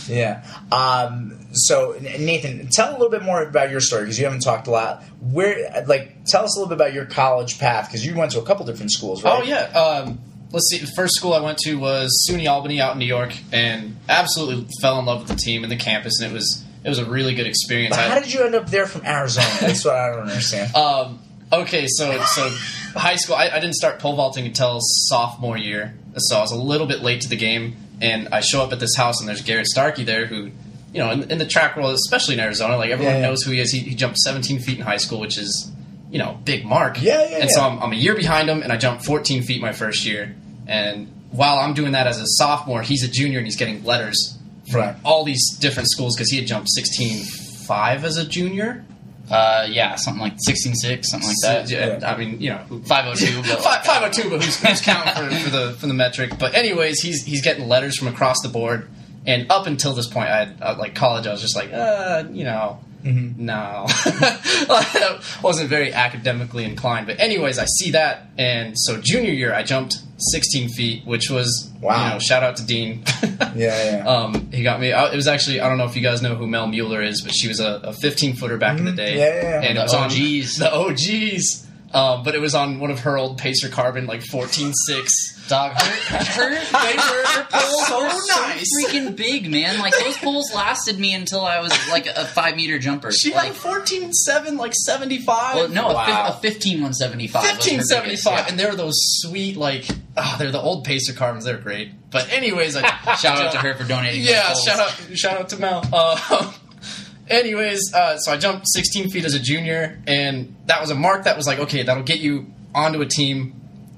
yeah. 0.08 0.44
Um, 0.72 1.32
so 1.52 1.96
Nathan, 2.00 2.68
tell 2.68 2.90
a 2.90 2.92
little 2.92 3.10
bit 3.10 3.22
more 3.22 3.42
about 3.42 3.70
your 3.70 3.80
story 3.80 4.02
because 4.02 4.18
you 4.18 4.24
haven't 4.24 4.40
talked 4.40 4.66
a 4.66 4.70
lot. 4.70 5.02
Where, 5.20 5.84
like, 5.86 6.24
tell 6.26 6.44
us 6.44 6.56
a 6.56 6.60
little 6.60 6.68
bit 6.68 6.80
about 6.80 6.94
your 6.94 7.06
college 7.06 7.58
path 7.58 7.88
because 7.88 8.04
you 8.06 8.14
went 8.14 8.32
to 8.32 8.40
a 8.40 8.44
couple 8.44 8.64
different 8.66 8.92
schools, 8.92 9.22
right? 9.24 9.40
Oh 9.40 9.42
yeah. 9.44 9.62
Um, 9.78 10.20
let's 10.56 10.68
see. 10.70 10.78
The 10.78 10.90
first 10.96 11.14
school 11.14 11.34
I 11.34 11.40
went 11.40 11.58
to 11.58 11.74
was 11.76 12.26
SUNY 12.28 12.48
Albany 12.48 12.80
out 12.80 12.92
in 12.94 12.98
New 12.98 13.06
York, 13.06 13.34
and 13.52 13.96
absolutely 14.08 14.66
fell 14.80 14.98
in 14.98 15.04
love 15.06 15.20
with 15.20 15.28
the 15.28 15.36
team 15.36 15.62
and 15.62 15.70
the 15.70 15.76
campus, 15.76 16.20
and 16.20 16.30
it 16.30 16.34
was 16.34 16.64
it 16.84 16.88
was 16.88 16.98
a 16.98 17.04
really 17.04 17.34
good 17.34 17.46
experience. 17.46 17.94
But 17.96 18.08
how 18.10 18.18
did 18.20 18.32
you 18.32 18.42
end 18.44 18.54
up 18.54 18.68
there 18.70 18.86
from 18.86 19.04
Arizona? 19.04 19.46
That's 19.60 19.84
what 19.84 19.94
I 19.94 20.10
don't 20.10 20.20
understand. 20.28 20.72
Um, 20.76 21.18
okay, 21.52 21.86
so 21.86 22.20
so 22.24 22.48
high 22.98 23.16
school. 23.16 23.36
I, 23.36 23.48
I 23.50 23.60
didn't 23.60 23.74
start 23.74 23.98
pole 24.00 24.16
vaulting 24.16 24.46
until 24.46 24.78
sophomore 24.80 25.56
year, 25.58 25.94
so 26.16 26.38
I 26.38 26.40
was 26.40 26.52
a 26.52 26.56
little 26.60 26.86
bit 26.86 27.00
late 27.02 27.20
to 27.22 27.28
the 27.28 27.36
game. 27.36 27.76
And 27.98 28.28
I 28.28 28.40
show 28.40 28.62
up 28.62 28.72
at 28.72 28.80
this 28.80 28.94
house, 28.94 29.20
and 29.20 29.28
there's 29.28 29.40
Garrett 29.40 29.66
Starkey 29.68 30.04
there, 30.04 30.26
who, 30.26 30.50
you 30.92 30.98
know, 31.00 31.10
in, 31.12 31.30
in 31.30 31.38
the 31.38 31.46
track 31.46 31.76
world, 31.78 31.94
especially 31.94 32.34
in 32.34 32.40
Arizona, 32.40 32.76
like 32.76 32.90
everyone 32.90 33.14
Yeah, 33.14 33.20
yeah. 33.20 33.26
knows 33.28 33.42
who 33.42 33.52
he 33.52 33.60
is. 33.60 33.72
He, 33.72 33.78
he 33.78 33.94
jumped 33.94 34.18
17 34.18 34.58
feet 34.60 34.76
in 34.76 34.84
high 34.84 34.98
school, 34.98 35.18
which 35.18 35.38
is, 35.38 35.72
you 36.10 36.18
know, 36.18 36.38
big 36.44 36.66
mark. 36.66 37.00
Yeah, 37.00 37.22
yeah, 37.22 37.36
And 37.36 37.44
yeah. 37.44 37.56
so 37.56 37.62
I'm, 37.62 37.82
I'm 37.82 37.92
a 37.92 37.96
year 37.96 38.14
behind 38.14 38.50
him, 38.50 38.62
and 38.62 38.70
I 38.70 38.76
jumped 38.76 39.06
14 39.06 39.44
feet 39.44 39.62
my 39.62 39.72
first 39.72 40.04
year. 40.04 40.36
And 40.66 41.08
while 41.30 41.58
I'm 41.58 41.74
doing 41.74 41.92
that 41.92 42.06
as 42.06 42.20
a 42.20 42.26
sophomore, 42.26 42.82
he's 42.82 43.02
a 43.04 43.08
junior, 43.08 43.38
and 43.38 43.46
he's 43.46 43.56
getting 43.56 43.84
letters 43.84 44.36
from 44.70 44.80
Right. 44.80 44.96
all 45.04 45.24
these 45.24 45.56
different 45.58 45.88
schools 45.90 46.16
because 46.16 46.30
he 46.30 46.38
had 46.38 46.46
jumped 46.46 46.68
16.5 46.76 48.04
as 48.04 48.16
a 48.16 48.24
junior. 48.26 48.84
Uh, 49.30 49.66
yeah, 49.68 49.96
something 49.96 50.20
like 50.22 50.34
sixteen 50.38 50.72
six, 50.76 51.10
something 51.10 51.28
like 51.28 51.36
that. 51.42 51.68
Yeah, 51.68 51.98
I 52.08 52.16
mean, 52.16 52.40
you 52.40 52.50
know, 52.50 52.58
who- 52.58 52.80
Five 52.84 53.06
oh 53.08 53.14
two. 53.14 53.42
Five 53.42 53.84
five 53.84 54.02
oh 54.04 54.08
two, 54.08 54.30
but 54.30 54.40
who's, 54.40 54.62
who's 54.62 54.80
counting 54.80 55.14
for, 55.14 55.28
for 55.44 55.50
the 55.50 55.72
for 55.80 55.88
the 55.88 55.94
metric? 55.94 56.34
But 56.38 56.54
anyways, 56.54 57.00
he's 57.00 57.24
he's 57.24 57.42
getting 57.42 57.66
letters 57.66 57.98
from 57.98 58.06
across 58.06 58.40
the 58.42 58.48
board, 58.48 58.88
and 59.26 59.50
up 59.50 59.66
until 59.66 59.94
this 59.94 60.06
point, 60.06 60.28
I 60.28 60.36
had, 60.44 60.58
uh, 60.62 60.76
like 60.78 60.94
college, 60.94 61.26
I 61.26 61.32
was 61.32 61.40
just 61.40 61.56
like, 61.56 61.72
uh, 61.72 62.22
you 62.30 62.44
know, 62.44 62.78
no, 63.02 63.86
I 63.88 65.20
wasn't 65.42 65.70
very 65.70 65.92
academically 65.92 66.64
inclined. 66.64 67.08
But 67.08 67.18
anyways, 67.18 67.58
I 67.58 67.64
see 67.64 67.90
that, 67.92 68.28
and 68.38 68.74
so 68.78 69.00
junior 69.00 69.32
year, 69.32 69.52
I 69.52 69.64
jumped 69.64 69.98
16 70.18 70.68
feet, 70.70 71.06
which 71.06 71.30
was 71.30 71.70
Wow. 71.80 72.06
You 72.06 72.12
know, 72.14 72.18
shout 72.18 72.42
out 72.42 72.56
to 72.56 72.66
Dean. 72.66 73.04
Yeah, 73.54 73.96
yeah. 73.96 74.06
Um, 74.06 74.50
he 74.52 74.62
got 74.62 74.80
me. 74.80 74.92
I, 74.92 75.10
it 75.12 75.16
was 75.16 75.26
actually 75.28 75.60
I 75.60 75.68
don't 75.68 75.78
know 75.78 75.84
if 75.86 75.96
you 75.96 76.02
guys 76.02 76.20
know 76.22 76.34
who 76.34 76.46
Mel 76.46 76.66
Mueller 76.66 77.02
is, 77.02 77.22
but 77.22 77.34
she 77.34 77.48
was 77.48 77.58
a, 77.60 77.80
a 77.84 77.92
15 77.94 78.36
footer 78.36 78.56
back 78.58 78.78
in 78.78 78.84
the 78.84 78.92
day. 78.92 79.12
Mm-hmm. 79.12 79.18
Yeah, 79.18 79.34
yeah, 79.34 79.60
yeah. 79.62 79.68
And 79.68 79.76
The 79.76 79.80
it 79.80 79.84
was 79.84 79.94
on- 79.94 80.08
the 80.58 80.74
OGs. 80.74 81.66
Um, 81.94 82.24
but 82.24 82.34
it 82.34 82.40
was 82.40 82.54
on 82.54 82.80
one 82.80 82.90
of 82.90 83.00
her 83.00 83.16
old 83.16 83.38
Pacer 83.38 83.68
Carbon, 83.70 84.06
like 84.06 84.20
14.6. 84.20 85.48
Dog, 85.48 85.72
her, 85.80 86.16
her, 86.18 86.56
her, 86.56 86.56
her 86.60 87.46
poles 87.48 87.86
So 87.86 88.02
were 88.02 88.10
so 88.10 88.40
nice. 88.42 88.66
freaking 88.76 89.14
big, 89.16 89.48
man. 89.50 89.78
Like 89.78 89.96
those 89.96 90.16
poles 90.18 90.52
lasted 90.54 90.98
me 90.98 91.14
until 91.14 91.40
I 91.44 91.60
was 91.60 91.72
like 91.88 92.06
a 92.06 92.24
five 92.26 92.56
meter 92.56 92.78
jumper. 92.78 93.12
She 93.12 93.32
like, 93.32 93.54
had 93.54 93.56
14.7, 93.56 94.58
like 94.58 94.72
75. 94.74 95.54
well, 95.54 95.68
no, 95.68 95.86
Wow. 95.92 96.26
a, 96.28 96.32
fif- 96.32 96.36
a 96.36 96.52
fifteen 96.52 96.82
one 96.82 96.92
seventy 96.92 97.28
five. 97.28 97.44
1575, 97.44 98.48
and 98.48 98.58
they 98.58 98.66
were 98.66 98.74
those 98.74 98.96
sweet, 99.20 99.56
like, 99.56 99.86
oh, 100.16 100.36
they're 100.38 100.50
the 100.50 100.60
old 100.60 100.84
Pacer 100.84 101.12
Carbons. 101.12 101.44
They're 101.44 101.58
great. 101.58 101.92
But 102.10 102.32
anyways, 102.32 102.76
I 102.76 102.82
Shout 103.16 103.38
out 103.38 103.52
to 103.52 103.58
her 103.58 103.74
for 103.74 103.84
donating. 103.84 104.22
Yeah, 104.22 104.46
poles. 104.46 104.64
shout 104.64 104.78
out, 104.80 105.16
shout 105.16 105.38
out 105.38 105.48
to 105.50 105.58
Mel. 105.58 105.82
Uh, 105.92 106.52
anyways, 107.28 107.92
uh, 107.94 108.18
so 108.18 108.32
I 108.32 108.36
jumped 108.36 108.66
16 108.68 109.10
feet 109.10 109.24
as 109.24 109.34
a 109.34 109.40
junior, 109.40 110.00
and 110.06 110.56
that 110.66 110.80
was 110.80 110.90
a 110.90 110.94
mark 110.94 111.24
that 111.24 111.36
was 111.36 111.46
like, 111.46 111.58
okay, 111.58 111.82
that'll 111.82 112.02
get 112.02 112.20
you 112.20 112.46
onto 112.74 113.00
a 113.00 113.06
team. 113.06 113.54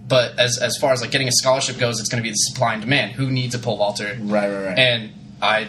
But 0.07 0.39
as 0.39 0.59
as 0.59 0.79
far 0.79 0.93
as 0.93 1.03
like 1.03 1.11
getting 1.11 1.29
a 1.29 1.33
scholarship 1.33 1.79
goes, 1.79 2.01
it's 2.01 2.09
going 2.09 2.23
to 2.23 2.27
be 2.27 2.31
the 2.31 2.37
supply 2.37 2.73
and 2.73 2.83
demand. 2.83 3.13
Who 3.13 3.31
needs 3.31 3.55
a 3.55 3.59
pole 3.59 3.77
vaulter? 3.77 4.17
right, 4.23 4.49
right, 4.49 4.65
right. 4.69 4.79
And 4.79 5.13
I, 5.43 5.69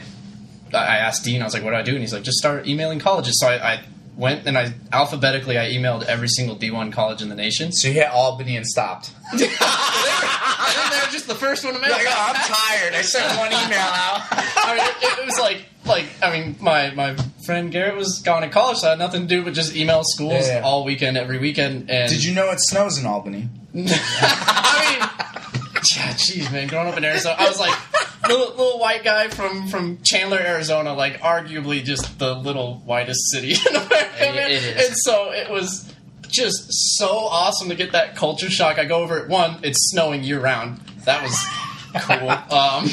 I 0.74 0.98
asked 0.98 1.26
Dean, 1.26 1.42
I 1.42 1.46
was 1.46 1.54
like, 1.54 1.62
"What 1.64 1.72
do 1.72 1.76
I 1.76 1.82
do?" 1.82 1.92
And 1.92 2.00
he's 2.00 2.14
like, 2.14 2.24
"Just 2.24 2.38
start 2.38 2.66
emailing 2.66 3.00
colleges." 3.00 3.38
So 3.38 3.50
I, 3.50 3.74
I 3.74 3.84
went 4.20 4.46
and 4.46 4.58
I 4.58 4.74
alphabetically 4.92 5.58
I 5.58 5.72
emailed 5.72 6.04
every 6.04 6.28
single 6.28 6.56
D1 6.58 6.92
college 6.92 7.22
in 7.22 7.30
the 7.30 7.36
nation. 7.36 7.72
so 7.72 7.88
you 7.88 7.94
hit 7.96 8.10
Albany 8.10 8.58
and 8.58 8.66
stopped. 8.68 9.12
and 9.32 9.40
then 9.40 9.50
they're 10.92 11.10
just 11.12 11.28
the 11.28 11.36
first 11.36 11.64
one 11.64 11.74
to 11.74 11.80
mail. 11.80 11.90
Like, 11.92 12.06
oh, 12.08 12.26
I'm 12.30 12.36
tired. 12.36 12.94
I 12.94 13.02
sent 13.02 13.26
one 13.40 13.48
email 13.48 13.80
out. 13.80 14.22
I 14.32 14.76
mean, 14.76 14.86
it, 14.86 15.20
it 15.20 15.26
was 15.26 15.40
like, 15.40 15.66
like 15.86 16.06
I 16.22 16.32
mean, 16.38 16.56
my 16.60 16.92
my 16.92 17.16
friend 17.46 17.72
Garrett 17.72 17.96
was 17.96 18.22
gone 18.22 18.42
to 18.44 18.50
college, 18.50 18.78
so 18.80 18.88
I 18.88 18.90
had 18.92 19.00
nothing 19.00 19.22
to 19.22 19.28
do 19.28 19.44
but 19.44 19.54
just 19.54 19.76
email 19.76 20.02
schools 20.04 20.48
Yeah, 20.48 20.60
yeah. 20.60 20.66
all 20.66 20.84
weekend, 20.84 21.18
every 21.18 21.40
weekend. 21.40 21.90
And 21.90 22.10
Did 22.12 22.24
you 22.24 22.34
know 22.36 22.52
it 22.52 22.60
snows 22.60 22.98
in 23.00 23.06
Albany? 23.06 23.48
I 23.76 23.80
mean, 25.00 25.29
yeah, 25.96 26.14
jeez, 26.14 26.52
man. 26.52 26.68
Growing 26.68 26.88
up 26.88 26.98
in 26.98 27.04
Arizona, 27.06 27.36
I 27.38 27.48
was 27.48 27.60
like 27.60 27.78
little, 28.28 28.50
little 28.50 28.80
white 28.80 29.04
guy 29.04 29.28
from 29.30 29.68
from 29.68 30.00
Chandler, 30.04 30.40
Arizona, 30.40 30.94
like 30.94 31.20
arguably 31.22 31.84
just 31.84 32.20
the 32.20 32.34
little 32.36 32.80
whitest 32.86 33.32
city 33.32 33.52
in 33.70 33.76
America. 33.76 33.96
It- 34.20 34.36
man. 34.36 34.52
it 34.52 34.64
is. 34.64 34.88
And 34.88 34.98
so 34.98 35.32
it 35.32 35.50
was 35.50 35.92
just 36.28 36.68
so 36.98 37.08
awesome 37.10 37.70
to 37.70 37.76
get 37.76 37.94
that 37.94 38.16
culture 38.16 38.50
shock. 38.50 38.78
I 38.78 38.86
go 38.86 39.02
over 39.02 39.18
it. 39.18 39.30
One, 39.30 39.60
it's 39.64 39.90
snowing 39.92 40.24
year 40.24 40.40
round. 40.40 40.80
That 41.06 41.24
was 41.24 41.38
cool. 42.04 42.30
Um, 42.58 42.88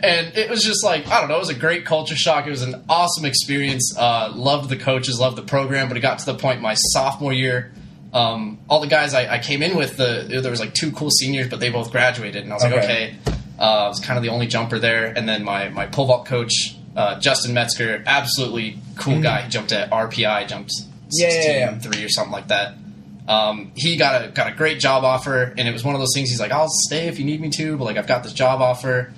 and 0.00 0.36
it 0.36 0.50
was 0.50 0.62
just 0.62 0.84
like 0.84 1.08
I 1.08 1.20
don't 1.20 1.30
know. 1.30 1.36
It 1.36 1.40
was 1.40 1.48
a 1.48 1.54
great 1.54 1.86
culture 1.86 2.16
shock. 2.16 2.46
It 2.46 2.50
was 2.50 2.62
an 2.62 2.84
awesome 2.90 3.24
experience. 3.24 3.94
Uh, 3.96 4.32
loved 4.34 4.68
the 4.68 4.76
coaches, 4.76 5.18
loved 5.18 5.36
the 5.36 5.42
program. 5.42 5.88
But 5.88 5.96
it 5.96 6.00
got 6.00 6.18
to 6.18 6.26
the 6.26 6.34
point 6.34 6.60
my 6.60 6.74
sophomore 6.74 7.32
year. 7.32 7.72
Um, 8.14 8.60
all 8.70 8.80
the 8.80 8.86
guys 8.86 9.12
I, 9.12 9.34
I 9.34 9.38
came 9.40 9.62
in 9.62 9.76
with, 9.76 9.96
the 9.96 10.26
there 10.40 10.50
was 10.50 10.60
like 10.60 10.72
two 10.72 10.92
cool 10.92 11.10
seniors, 11.10 11.48
but 11.48 11.60
they 11.60 11.68
both 11.70 11.90
graduated, 11.90 12.44
and 12.44 12.52
I 12.52 12.54
was 12.54 12.62
like, 12.64 12.72
Okay. 12.74 12.84
okay. 12.84 13.16
Uh, 13.58 13.84
I 13.84 13.88
was 13.88 14.00
kind 14.00 14.16
of 14.16 14.22
the 14.22 14.30
only 14.30 14.46
jumper 14.46 14.78
there, 14.78 15.06
and 15.06 15.28
then 15.28 15.44
my 15.44 15.68
my 15.68 15.86
pole 15.86 16.06
vault 16.06 16.24
coach, 16.26 16.76
uh, 16.96 17.18
Justin 17.20 17.54
Metzger, 17.54 18.02
absolutely 18.06 18.78
cool 18.96 19.20
guy. 19.20 19.42
He 19.42 19.48
jumped 19.50 19.72
at 19.72 19.90
RPI, 19.90 20.48
jumped 20.48 20.70
Mm-hmm. 20.70 20.90
Yeah, 21.10 21.26
yeah, 21.26 21.32
sixteen 21.32 21.58
yeah. 21.60 21.78
three 21.78 22.04
or 22.04 22.08
something 22.08 22.32
like 22.32 22.48
that. 22.48 22.74
Um, 23.28 23.72
he 23.76 23.96
got 23.96 24.24
a 24.24 24.28
got 24.28 24.48
a 24.48 24.54
great 24.54 24.80
job 24.80 25.04
offer, 25.04 25.54
and 25.56 25.68
it 25.68 25.72
was 25.72 25.84
one 25.84 25.94
of 25.94 26.00
those 26.00 26.12
things. 26.14 26.30
He's 26.30 26.40
like, 26.40 26.50
"I'll 26.52 26.68
stay 26.68 27.08
if 27.08 27.18
you 27.18 27.24
need 27.24 27.40
me 27.40 27.50
to," 27.50 27.76
but 27.76 27.84
like 27.84 27.96
I've 27.96 28.06
got 28.06 28.22
this 28.22 28.32
job 28.32 28.60
offer, 28.60 29.12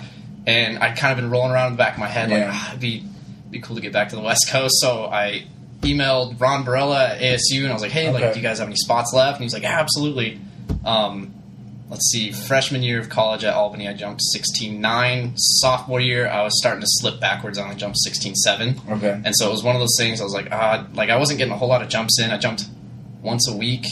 and 0.47 0.79
I'd 0.79 0.97
kind 0.99 1.13
of 1.13 1.19
been 1.23 1.31
rolling 1.31 1.53
around 1.53 1.69
in 1.69 1.73
the 1.75 1.79
back 1.79 1.95
of 1.95 1.99
my 2.01 2.07
head 2.09 2.31
like, 2.31 2.45
ah, 2.49 2.69
it'd 2.71 2.81
be 2.81 3.05
be 3.51 3.61
cool 3.61 3.77
to 3.77 3.83
get 3.83 3.93
back 3.93 4.11
to 4.11 4.17
the 4.17 4.23
West 4.23 4.49
Coast. 4.51 4.75
So 4.81 5.05
I 5.07 5.47
emailed 5.83 6.41
Ron 6.41 6.65
Barella 6.65 7.11
at 7.11 7.21
ASU, 7.21 7.63
and 7.63 7.69
I 7.69 7.73
was 7.73 7.83
like, 7.83 7.93
"Hey, 7.93 8.09
Okay. 8.09 8.23
like, 8.25 8.33
do 8.35 8.39
you 8.41 8.43
guys 8.47 8.59
have 8.59 8.69
any 8.69 8.77
spots 8.77 9.13
left?" 9.13 9.37
And 9.37 9.45
he's 9.45 9.55
like, 9.55 9.65
absolutely." 9.65 10.41
Um, 10.85 11.33
let's 11.89 12.09
see, 12.11 12.33
freshman 12.33 12.83
year 12.83 12.99
of 12.99 13.09
college 13.09 13.45
at 13.45 13.55
Albany, 13.55 13.87
I 13.89 13.93
jumped 13.93 14.21
16.9. 14.35 15.33
Sophomore 15.37 16.01
year, 16.01 16.29
I 16.29 16.43
was 16.43 16.59
starting 16.59 16.81
to 16.81 16.87
slip 16.89 17.21
backwards. 17.21 17.59
I 17.59 17.63
only 17.65 17.77
jumped 17.77 17.99
16.7. 18.05 18.77
Okay. 18.97 19.21
And 19.25 19.35
so 19.37 19.47
it 19.49 19.53
was 19.53 19.63
one 19.63 19.77
of 19.77 19.81
those 19.81 19.97
things. 19.99 20.21
I 20.21 20.25
was 20.25 20.33
like, 20.35 20.49
ah, 20.51 20.87
like 20.95 21.11
I 21.11 21.17
wasn't 21.17 21.39
getting 21.39 21.53
a 21.55 21.57
whole 21.57 21.69
lot 21.69 21.83
of 21.83 21.89
jumps 21.89 22.21
in. 22.21 22.31
I 22.31 22.39
jumped 22.39 22.65
once 23.23 23.49
a 23.49 23.57
week, 23.57 23.87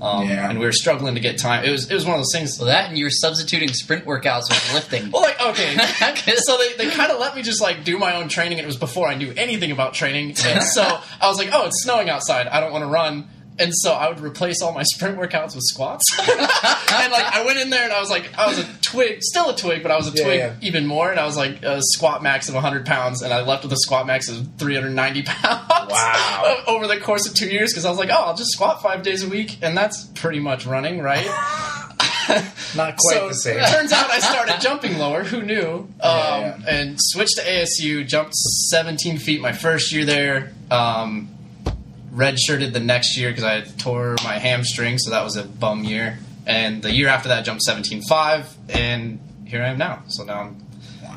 um, 0.00 0.28
Yeah. 0.28 0.48
and 0.50 0.58
we 0.58 0.64
were 0.66 0.72
struggling 0.72 1.14
to 1.14 1.20
get 1.20 1.38
time. 1.38 1.64
It 1.64 1.70
was 1.70 1.90
it 1.90 1.94
was 1.94 2.04
one 2.04 2.14
of 2.14 2.20
those 2.20 2.32
things. 2.32 2.58
Well, 2.58 2.66
that 2.68 2.88
and 2.88 2.98
you 2.98 3.04
were 3.04 3.10
substituting 3.10 3.68
sprint 3.72 4.04
workouts 4.04 4.48
with 4.48 4.74
lifting. 4.74 5.10
Well, 5.12 5.22
like 5.22 5.40
okay, 5.40 5.76
so 6.36 6.58
they, 6.58 6.74
they 6.74 6.90
kind 6.90 7.10
of 7.10 7.18
let 7.18 7.34
me 7.34 7.42
just 7.42 7.60
like 7.62 7.84
do 7.84 7.98
my 7.98 8.16
own 8.16 8.28
training. 8.28 8.58
It 8.58 8.66
was 8.66 8.76
before 8.76 9.08
I 9.08 9.14
knew 9.14 9.32
anything 9.36 9.70
about 9.70 9.94
training, 9.94 10.34
and 10.44 10.62
so 10.74 10.82
I 10.82 11.28
was 11.28 11.38
like, 11.38 11.48
oh, 11.52 11.66
it's 11.66 11.82
snowing 11.82 12.08
outside. 12.10 12.46
I 12.46 12.60
don't 12.60 12.72
want 12.72 12.82
to 12.82 12.88
run. 12.88 13.28
And 13.58 13.72
so 13.74 13.92
I 13.92 14.08
would 14.08 14.20
replace 14.20 14.60
all 14.62 14.72
my 14.72 14.82
sprint 14.94 15.18
workouts 15.18 15.54
with 15.54 15.64
squats. 15.64 16.04
and 16.20 16.28
like 17.12 17.24
I 17.24 17.42
went 17.46 17.58
in 17.58 17.70
there 17.70 17.84
and 17.84 17.92
I 17.92 18.00
was 18.00 18.10
like, 18.10 18.36
I 18.38 18.46
was 18.46 18.58
a 18.58 18.66
twig, 18.82 19.22
still 19.22 19.50
a 19.50 19.56
twig, 19.56 19.82
but 19.82 19.90
I 19.90 19.96
was 19.96 20.08
a 20.12 20.16
Yeah, 20.16 20.24
twig 20.24 20.38
yeah. 20.38 20.54
even 20.62 20.86
more. 20.86 21.10
And 21.10 21.18
I 21.18 21.24
was 21.24 21.36
like 21.36 21.62
a 21.62 21.80
squat 21.82 22.22
max 22.22 22.48
of 22.48 22.54
100 22.54 22.84
pounds, 22.86 23.22
and 23.22 23.32
I 23.32 23.42
left 23.42 23.62
with 23.64 23.72
a 23.72 23.76
squat 23.78 24.06
max 24.06 24.28
of 24.28 24.46
390 24.58 25.22
pounds. 25.22 25.90
Wow. 25.90 26.62
over 26.66 26.86
the 26.86 26.98
course 26.98 27.26
of 27.28 27.34
two 27.34 27.48
years, 27.48 27.72
because 27.72 27.84
I 27.84 27.90
was 27.90 27.98
like, 27.98 28.10
oh, 28.10 28.14
I'll 28.26 28.36
just 28.36 28.50
squat 28.52 28.82
five 28.82 29.02
days 29.02 29.22
a 29.22 29.28
week, 29.28 29.58
and 29.62 29.76
that's 29.76 30.04
pretty 30.14 30.40
much 30.40 30.66
running, 30.66 31.00
right? 31.00 31.26
Not 32.74 32.96
quite 32.96 33.14
so 33.14 33.28
the 33.28 33.34
same. 33.34 33.58
it 33.58 33.68
turns 33.68 33.92
out 33.92 34.10
I 34.10 34.18
started 34.18 34.60
jumping 34.60 34.98
lower. 34.98 35.22
Who 35.22 35.42
knew? 35.42 35.74
Um, 35.78 35.88
yeah. 36.00 36.58
And 36.68 36.96
switched 36.98 37.36
to 37.36 37.42
ASU. 37.42 38.06
Jumped 38.06 38.34
17 38.34 39.18
feet 39.18 39.40
my 39.40 39.52
first 39.52 39.92
year 39.92 40.04
there. 40.04 40.52
Um, 40.70 41.28
redshirted 42.16 42.72
the 42.72 42.80
next 42.80 43.16
year 43.16 43.28
because 43.30 43.44
I 43.44 43.60
tore 43.60 44.16
my 44.24 44.38
hamstring, 44.38 44.98
so 44.98 45.10
that 45.10 45.22
was 45.22 45.36
a 45.36 45.44
bum 45.44 45.84
year. 45.84 46.18
And 46.46 46.82
the 46.82 46.90
year 46.92 47.08
after 47.08 47.28
that, 47.28 47.40
I 47.40 47.42
jumped 47.42 47.62
17.5, 47.68 48.46
and 48.70 49.18
here 49.46 49.62
I 49.62 49.68
am 49.68 49.78
now. 49.78 50.02
So 50.08 50.24
now 50.24 50.40
I'm 50.40 50.56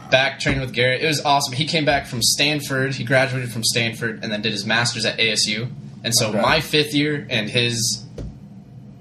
back 0.10 0.40
training 0.40 0.62
with 0.62 0.74
Garrett. 0.74 1.02
It 1.04 1.08
was 1.08 1.24
awesome. 1.24 1.54
He 1.54 1.66
came 1.66 1.86
back 1.86 2.08
from 2.08 2.22
Stanford. 2.22 2.96
He 2.96 3.04
graduated 3.04 3.52
from 3.52 3.64
Stanford 3.64 4.24
and 4.24 4.32
then 4.32 4.42
did 4.42 4.52
his 4.52 4.66
master's 4.66 5.06
at 5.06 5.18
ASU. 5.20 5.70
And 6.04 6.16
so 6.16 6.30
Okay. 6.30 6.42
my 6.42 6.62
fifth 6.62 6.94
year 6.96 7.28
and 7.30 7.50
his 7.50 8.04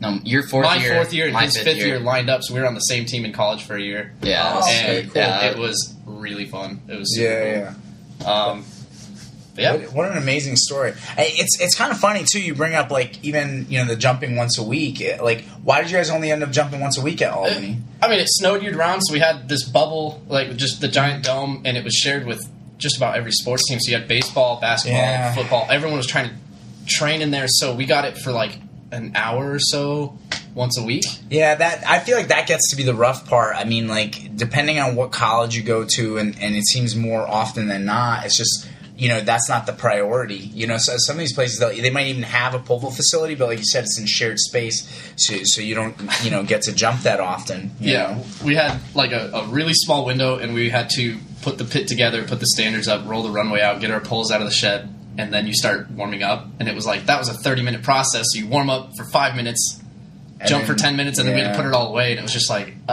no, 0.01 0.21
your 0.23 0.47
fourth 0.47 0.65
my 0.67 0.77
year, 0.77 0.95
fourth 0.95 1.13
year 1.13 1.25
and 1.25 1.35
my 1.35 1.45
his 1.45 1.57
fifth 1.57 1.77
year. 1.79 1.99
lined 1.99 2.31
up, 2.31 2.43
so 2.45 2.55
we 2.55 2.61
were 2.61 2.67
on 2.67 2.75
the 2.75 2.81
same 2.81 3.05
team 3.05 3.25
in 3.25 3.33
college 3.33 3.63
for 3.65 3.75
a 3.75 3.81
year. 3.81 4.13
Yeah, 4.23 4.53
Oh, 4.63 4.69
and 4.69 5.11
cool. 5.13 5.21
yeah, 5.23 5.41
Yeah, 5.45 5.51
it 5.51 5.59
was 5.59 5.95
really 6.07 6.45
fun. 6.45 6.81
It 6.89 6.97
was 6.99 7.17
super 7.17 7.29
Yeah, 7.29 7.45
yeah. 7.59 7.75
cool. 8.21 8.29
Um, 8.29 8.59
but 8.61 8.78
yeah, 9.59 9.73
What, 9.77 9.93
what 9.95 10.11
an 10.11 10.17
amazing 10.19 10.57
story! 10.57 10.95
It's 11.17 11.61
it's 11.61 11.75
kind 11.75 11.93
of 11.93 11.99
funny 11.99 12.25
too. 12.25 12.41
You 12.41 12.55
bring 12.55 12.75
up 12.75 12.91
like 12.91 13.23
even 13.25 13.67
you 13.69 13.79
know 13.79 13.85
the 13.87 13.97
jumping 13.97 14.37
once 14.37 14.59
a 14.59 14.63
week. 14.63 15.01
Eh, 15.01 15.19
like, 15.23 15.45
why 15.63 15.81
did 15.81 15.91
you 15.91 15.97
guys 15.97 16.11
only 16.11 16.31
end 16.31 16.43
up 16.43 16.51
jumping 16.51 16.81
once 16.81 16.99
a 16.99 17.03
week 17.03 17.21
at 17.23 17.33
Albany? 17.33 17.79
Uh, 18.03 18.07
I 18.07 18.09
mean, 18.11 18.21
it 18.21 18.29
snowed 18.29 18.63
year 18.63 18.77
round, 18.77 19.03
so 19.05 19.13
we 19.13 19.21
had 19.21 19.49
this 19.49 19.65
bubble, 19.69 20.23
like 20.29 20.55
just 20.57 20.81
the 20.81 20.89
giant 20.89 21.25
dome, 21.25 21.63
and 21.65 21.77
it 21.77 21.85
was 21.85 21.95
shared 21.95 22.27
with 22.27 22.49
just 22.79 22.97
about 22.97 23.17
every 23.17 23.33
sports 23.33 23.69
team. 23.69 23.81
So 23.81 23.91
you 23.91 23.99
had 23.99 24.07
baseball, 24.09 24.61
basketball, 24.61 25.01
Yeah. 25.01 25.35
football. 25.35 25.67
Everyone 25.71 25.97
was 25.97 26.07
trying 26.07 26.29
to 26.31 26.35
train 26.87 27.23
in 27.23 27.31
there, 27.31 27.47
so 27.49 27.75
we 27.75 27.85
got 27.87 28.05
it 28.05 28.17
for 28.19 28.31
like 28.33 28.59
an 28.93 29.13
hour 29.15 29.53
or 29.53 29.59
so 29.59 30.17
once 30.55 30.79
a 30.79 30.83
week. 30.83 31.05
Yeah, 31.29 31.55
that 31.57 31.85
I 31.87 31.99
feel 31.99 32.17
like 32.17 32.29
that 32.29 32.47
gets 32.47 32.71
to 32.71 32.77
be 32.77 32.83
the 32.85 32.95
rough 32.95 33.29
part. 33.29 33.55
I 33.57 33.65
mean, 33.65 33.87
like 33.89 34.35
depending 34.37 34.79
on 34.79 34.97
what 34.97 35.11
college 35.13 35.55
you 35.57 35.63
go 35.63 35.85
to, 35.85 36.17
and 36.19 36.37
and 36.41 36.55
it 36.57 36.65
seems 36.67 36.95
more 36.97 37.27
often 37.29 37.69
than 37.69 37.85
not, 37.85 38.25
it's 38.25 38.37
just 38.39 38.67
you 38.99 39.09
know 39.09 39.21
that's 39.21 39.49
not 39.49 39.65
the 39.67 39.73
priority. 39.73 40.35
You 40.53 40.67
know, 40.67 40.77
so 40.77 40.95
some 40.99 41.15
of 41.17 41.21
these 41.21 41.33
places 41.33 41.59
they'll- 41.59 41.93
might 41.93 42.09
even 42.09 42.25
have 42.25 42.53
a 42.55 42.59
pole 42.59 42.81
vault 42.81 42.97
facility, 42.97 43.35
but 43.37 43.47
like 43.49 43.59
you 43.59 43.65
said, 43.65 43.85
it's 43.85 43.99
in 43.99 44.07
shared 44.07 44.39
space, 44.39 44.87
so 45.17 45.37
so 45.45 45.61
you 45.63 45.75
don't 45.75 45.97
you 46.25 46.31
know 46.31 46.43
get 46.43 46.63
to 46.63 46.73
jump 46.73 47.03
that 47.03 47.21
often. 47.21 47.71
you 47.81 47.93
Yeah, 47.93 48.15
know? 48.15 48.25
we 48.45 48.57
had 48.57 48.79
like 48.95 49.13
a, 49.13 49.31
a 49.33 49.47
really 49.47 49.73
small 49.75 50.05
window, 50.05 50.37
and 50.39 50.53
we 50.53 50.69
had 50.71 50.91
to 50.97 51.17
put 51.43 51.57
the 51.59 51.65
pit 51.65 51.87
together, 51.89 52.25
put 52.25 52.41
the 52.41 52.47
standards 52.47 52.89
up, 52.89 53.07
roll 53.09 53.23
the 53.23 53.31
runway 53.31 53.61
out, 53.61 53.81
get 53.81 53.91
our 53.93 54.01
poles 54.01 54.33
out 54.33 54.41
of 54.41 54.47
the 54.49 54.53
shed, 54.53 54.93
and 55.17 55.33
then 55.33 55.47
you 55.47 55.55
start 55.55 55.89
warming 55.93 56.23
up. 56.25 56.47
And 56.59 56.69
it 56.69 56.75
was 56.75 56.85
like 56.85 57.07
that 57.07 57.19
was 57.21 57.29
a 57.29 57.35
thirty 57.35 57.63
minute 57.63 57.83
process. 57.85 58.27
So 58.33 58.41
you 58.41 58.49
warm 58.49 58.69
up 58.69 58.91
for 58.97 59.05
five 59.05 59.37
minutes, 59.37 59.81
And 60.41 60.49
jump 60.49 60.65
for 60.67 60.75
ten 60.75 60.97
minutes, 60.97 61.19
and 61.19 61.29
then 61.29 61.37
we 61.37 61.41
had 61.43 61.53
to 61.53 61.57
put 61.57 61.67
it 61.67 61.73
all 61.73 61.89
away. 61.89 62.11
And 62.11 62.19
it 62.19 62.23
was 62.23 62.33
just 62.33 62.51
like, 62.51 62.75
uh, 62.89 62.93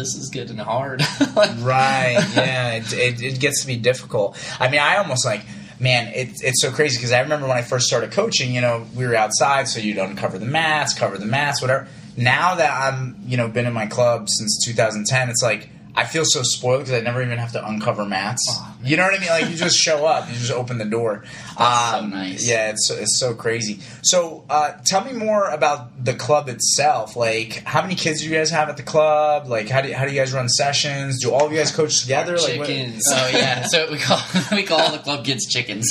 this 0.00 0.14
is 0.16 0.30
getting 0.30 0.56
hard. 0.56 1.02
Right. 1.60 2.18
Yeah. 2.34 2.72
It, 2.72 2.92
it, 2.92 3.22
it 3.22 3.40
gets 3.40 3.60
to 3.62 3.66
be 3.66 3.76
difficult. 3.76 4.36
I 4.58 4.68
mean, 4.68 4.80
I 4.80 4.96
almost 4.96 5.24
like, 5.24 5.42
man, 5.78 6.08
it, 6.14 6.42
it's 6.42 6.62
so 6.62 6.70
crazy 6.70 6.96
because 6.96 7.12
I 7.12 7.20
remember 7.20 7.46
when 7.46 7.56
I 7.56 7.62
first 7.62 7.86
started 7.86 8.12
coaching, 8.12 8.54
you 8.54 8.60
know, 8.60 8.86
we 8.94 9.06
were 9.06 9.14
outside, 9.14 9.68
so 9.68 9.80
you'd 9.80 9.98
uncover 9.98 10.38
the 10.38 10.46
mats, 10.46 10.94
cover 10.94 11.18
the 11.18 11.26
mats, 11.26 11.60
whatever. 11.60 11.86
Now 12.16 12.54
that 12.56 12.72
I'm, 12.72 13.16
you 13.26 13.36
know, 13.36 13.48
been 13.48 13.66
in 13.66 13.72
my 13.72 13.86
club 13.86 14.28
since 14.28 14.64
2010, 14.64 15.30
it's 15.30 15.42
like, 15.42 15.68
I 15.94 16.04
feel 16.06 16.24
so 16.24 16.42
spoiled 16.42 16.80
because 16.84 16.94
I 16.94 17.00
never 17.00 17.22
even 17.22 17.38
have 17.38 17.52
to 17.52 17.66
uncover 17.66 18.04
mats. 18.04 18.42
you 18.82 18.96
know 18.96 19.02
what 19.04 19.14
I 19.14 19.18
mean? 19.18 19.28
Like 19.28 19.48
you 19.50 19.56
just 19.56 19.76
show 19.76 20.06
up, 20.06 20.28
you 20.28 20.34
just 20.36 20.52
open 20.52 20.78
the 20.78 20.84
door. 20.84 21.24
That's 21.58 21.90
so 21.90 21.98
Um, 21.98 22.10
nice. 22.10 22.48
Yeah, 22.48 22.70
it's 22.70 22.90
it's 22.90 23.18
so 23.18 23.34
crazy. 23.34 23.80
So, 24.02 24.44
uh, 24.48 24.72
tell 24.86 25.04
me 25.04 25.12
more 25.12 25.48
about 25.50 26.04
the 26.04 26.14
club 26.14 26.48
itself. 26.48 27.16
Like, 27.16 27.62
how 27.64 27.82
many 27.82 27.94
kids 27.94 28.20
do 28.20 28.28
you 28.28 28.34
guys 28.34 28.50
have 28.50 28.68
at 28.68 28.76
the 28.76 28.82
club? 28.82 29.46
Like, 29.48 29.68
how 29.68 29.80
do 29.82 29.92
how 29.92 30.04
do 30.06 30.12
you 30.12 30.18
guys 30.18 30.32
run 30.32 30.48
sessions? 30.48 31.20
Do 31.22 31.32
all 31.32 31.46
of 31.46 31.52
you 31.52 31.58
guys 31.58 31.70
coach 31.72 32.00
together? 32.02 32.36
Like, 32.38 32.58
what- 32.58 32.66
Chickens. 32.68 33.02
Oh 33.12 33.28
yeah, 33.34 33.62
so 33.66 33.90
we 33.90 33.98
call 33.98 34.20
we 34.52 34.62
call 34.62 34.80
all 34.80 34.92
the 34.92 34.98
club 34.98 35.24
kids 35.24 35.46
chickens. 35.46 35.90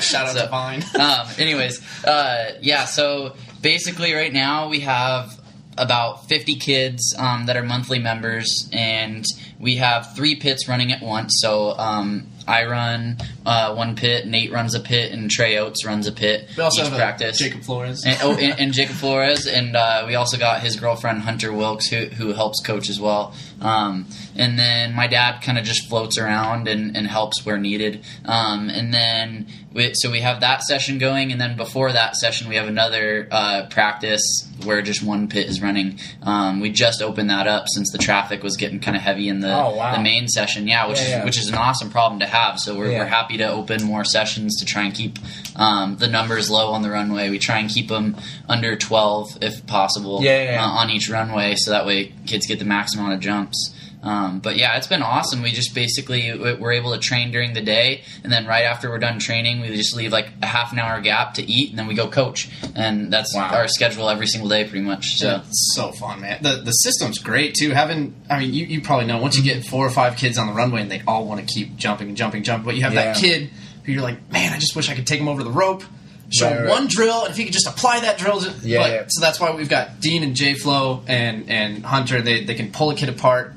Shout 0.00 0.26
out 0.26 0.36
So, 0.36 0.42
to 0.44 0.48
Vine. 0.48 0.84
um, 0.98 1.26
anyways, 1.38 1.80
uh, 2.04 2.52
yeah. 2.60 2.84
So 2.84 3.34
basically, 3.62 4.12
right 4.12 4.32
now 4.32 4.68
we 4.68 4.80
have 4.80 5.40
about 5.78 6.28
50 6.28 6.56
kids 6.56 7.14
um, 7.18 7.46
that 7.46 7.56
are 7.56 7.62
monthly 7.62 7.98
members, 7.98 8.68
and 8.72 9.24
we 9.58 9.76
have 9.76 10.14
three 10.14 10.36
pits 10.36 10.68
running 10.68 10.92
at 10.92 11.02
once. 11.02 11.38
So 11.40 11.76
um, 11.76 12.26
I 12.46 12.66
run 12.66 13.18
uh, 13.46 13.74
one 13.74 13.96
pit, 13.96 14.26
Nate 14.26 14.52
runs 14.52 14.74
a 14.74 14.80
pit, 14.80 15.12
and 15.12 15.30
Trey 15.30 15.56
Oates 15.56 15.84
runs 15.86 16.06
a 16.06 16.12
pit. 16.12 16.48
We 16.56 16.62
also 16.62 16.82
each 16.82 16.88
have 16.88 16.98
practice. 16.98 17.38
Jacob 17.38 17.62
Flores. 17.62 18.04
And, 18.04 18.18
oh, 18.22 18.32
and, 18.32 18.60
and 18.60 18.72
Jacob 18.74 18.96
Flores, 19.02 19.46
and 19.46 19.74
uh, 19.76 20.04
we 20.06 20.16
also 20.16 20.36
got 20.36 20.60
his 20.60 20.76
girlfriend 20.76 21.20
Hunter 21.22 21.52
Wilkes, 21.52 21.86
who 21.88 22.06
who 22.06 22.32
helps 22.34 22.60
coach 22.60 22.90
as 22.90 23.00
well. 23.00 23.32
Um, 23.60 24.06
and 24.36 24.58
then 24.58 24.92
my 24.94 25.06
dad 25.06 25.40
kind 25.40 25.56
of 25.56 25.64
just 25.64 25.88
floats 25.88 26.18
around 26.18 26.68
and, 26.68 26.94
and 26.94 27.06
helps 27.06 27.46
where 27.46 27.56
needed. 27.56 28.04
Um, 28.26 28.68
and 28.68 28.92
then 28.92 29.46
we, 29.72 29.92
so 29.94 30.10
we 30.10 30.20
have 30.20 30.40
that 30.40 30.62
session 30.62 30.98
going, 30.98 31.32
and 31.32 31.40
then 31.40 31.56
before 31.56 31.90
that 31.92 32.16
session, 32.16 32.48
we 32.50 32.56
have 32.56 32.68
another 32.68 33.28
uh, 33.30 33.66
practice 33.70 34.22
where 34.64 34.82
just 34.82 35.02
one 35.02 35.28
pit 35.28 35.48
is 35.48 35.62
running. 35.62 35.98
Um, 36.22 36.60
we 36.60 36.70
just 36.70 37.00
opened 37.00 37.30
that 37.30 37.46
up 37.46 37.64
since 37.68 37.90
the 37.92 37.98
traffic 37.98 38.42
was 38.42 38.56
getting 38.56 38.80
kind 38.80 38.96
of 38.96 39.02
heavy 39.02 39.28
in 39.28 39.40
the 39.40 39.54
Oh, 39.54 39.74
wow. 39.76 39.96
the 39.96 40.02
main 40.02 40.28
session. 40.28 40.66
Yeah, 40.66 40.86
which 40.88 41.00
Yeah, 41.00 41.20
is 41.20 41.24
which 41.24 41.38
is 41.38 41.48
an 41.48 41.54
awesome 41.54 41.90
problem 41.90 42.20
to 42.20 42.26
have. 42.26 42.58
So 42.58 42.76
we're, 42.76 42.90
Yeah. 42.90 42.98
we're 43.00 43.04
happy 43.06 43.35
to 43.36 43.48
open 43.50 43.82
more 43.84 44.04
sessions 44.04 44.56
to 44.60 44.64
try 44.64 44.84
and 44.84 44.94
keep 44.94 45.18
um, 45.56 45.96
the 45.96 46.08
numbers 46.08 46.50
low 46.50 46.72
on 46.72 46.82
the 46.82 46.90
runway. 46.90 47.30
We 47.30 47.38
try 47.38 47.58
and 47.58 47.68
keep 47.68 47.88
them 47.88 48.16
under 48.48 48.76
12 48.76 49.38
if 49.42 49.66
possible 49.66 50.22
Yeah, 50.22 50.42
yeah, 50.42 50.52
yeah. 50.52 50.64
Uh, 50.64 50.68
on 50.68 50.90
each 50.90 51.08
runway, 51.08 51.54
so 51.56 51.70
that 51.70 51.86
way 51.86 52.12
kids 52.26 52.46
get 52.46 52.58
the 52.58 52.64
maximum 52.64 53.06
amount 53.06 53.18
of 53.18 53.22
jumps. 53.22 53.74
Um, 54.06 54.38
but 54.38 54.54
yeah, 54.56 54.76
it's 54.76 54.86
been 54.86 55.02
awesome. 55.02 55.42
We 55.42 55.50
just 55.50 55.74
basically 55.74 56.32
we're 56.38 56.72
able 56.72 56.92
to 56.92 56.98
train 56.98 57.32
during 57.32 57.54
the 57.54 57.60
day, 57.60 58.02
and 58.22 58.32
then 58.32 58.46
right 58.46 58.62
after 58.64 58.88
we're 58.88 58.98
done 59.00 59.18
training, 59.18 59.60
we 59.60 59.68
just 59.74 59.96
leave 59.96 60.12
like 60.12 60.28
a 60.42 60.46
half 60.46 60.72
an 60.72 60.78
hour 60.78 61.00
gap 61.00 61.34
to 61.34 61.42
eat, 61.42 61.70
and 61.70 61.78
then 61.78 61.88
we 61.88 61.94
go 61.94 62.06
coach, 62.08 62.48
and 62.76 63.12
that's 63.12 63.34
Wow. 63.34 63.50
our 63.52 63.66
schedule 63.66 64.08
every 64.08 64.26
single 64.28 64.48
day, 64.48 64.62
pretty 64.64 64.84
much. 64.84 65.16
So. 65.16 65.42
It's 65.48 65.72
so 65.74 65.90
fun, 65.92 66.20
man. 66.20 66.38
The 66.42 66.56
the 66.62 66.70
system's 66.70 67.18
great 67.18 67.54
too. 67.54 67.70
Having, 67.70 68.14
I 68.30 68.38
mean, 68.38 68.54
you, 68.54 68.66
you 68.66 68.80
probably 68.80 69.06
know 69.06 69.18
once 69.18 69.36
you 69.36 69.42
get 69.42 69.64
four 69.66 69.84
or 69.84 69.90
five 69.90 70.16
kids 70.16 70.38
on 70.38 70.46
the 70.46 70.52
runway 70.52 70.82
and 70.82 70.90
they 70.90 71.02
all 71.06 71.26
want 71.26 71.40
to 71.40 71.46
keep 71.52 71.76
jumping 71.76 72.08
and 72.08 72.16
jumping, 72.16 72.44
jumping, 72.44 72.64
but 72.64 72.76
you 72.76 72.82
have 72.82 72.94
that 72.94 73.16
kid 73.16 73.50
who 73.84 73.92
you're 73.92 74.02
like, 74.02 74.30
man, 74.30 74.52
I 74.52 74.58
just 74.58 74.76
wish 74.76 74.88
I 74.88 74.94
could 74.94 75.06
take 75.06 75.20
him 75.20 75.28
over 75.28 75.42
the 75.42 75.50
rope, 75.50 75.82
show 76.30 76.46
Right, 76.46 76.56
him 76.56 76.62
right. 76.62 76.70
one 76.70 76.86
drill, 76.88 77.22
and 77.22 77.30
if 77.30 77.36
he 77.36 77.44
could 77.44 77.52
just 77.52 77.66
apply 77.66 78.00
that 78.00 78.18
drill. 78.18 78.40
To, 78.40 78.52
Yeah, 78.62 78.78
but- 78.82 78.90
yeah. 78.92 79.04
So 79.08 79.20
that's 79.20 79.40
why 79.40 79.50
we've 79.54 79.68
got 79.68 80.00
Dean 80.00 80.22
and 80.22 80.36
J 80.36 80.54
Flow 80.54 81.02
and 81.08 81.50
and 81.50 81.84
Hunter. 81.84 82.22
They 82.22 82.44
they 82.44 82.54
can 82.54 82.70
pull 82.70 82.90
a 82.90 82.94
kid 82.94 83.08
apart, 83.08 83.54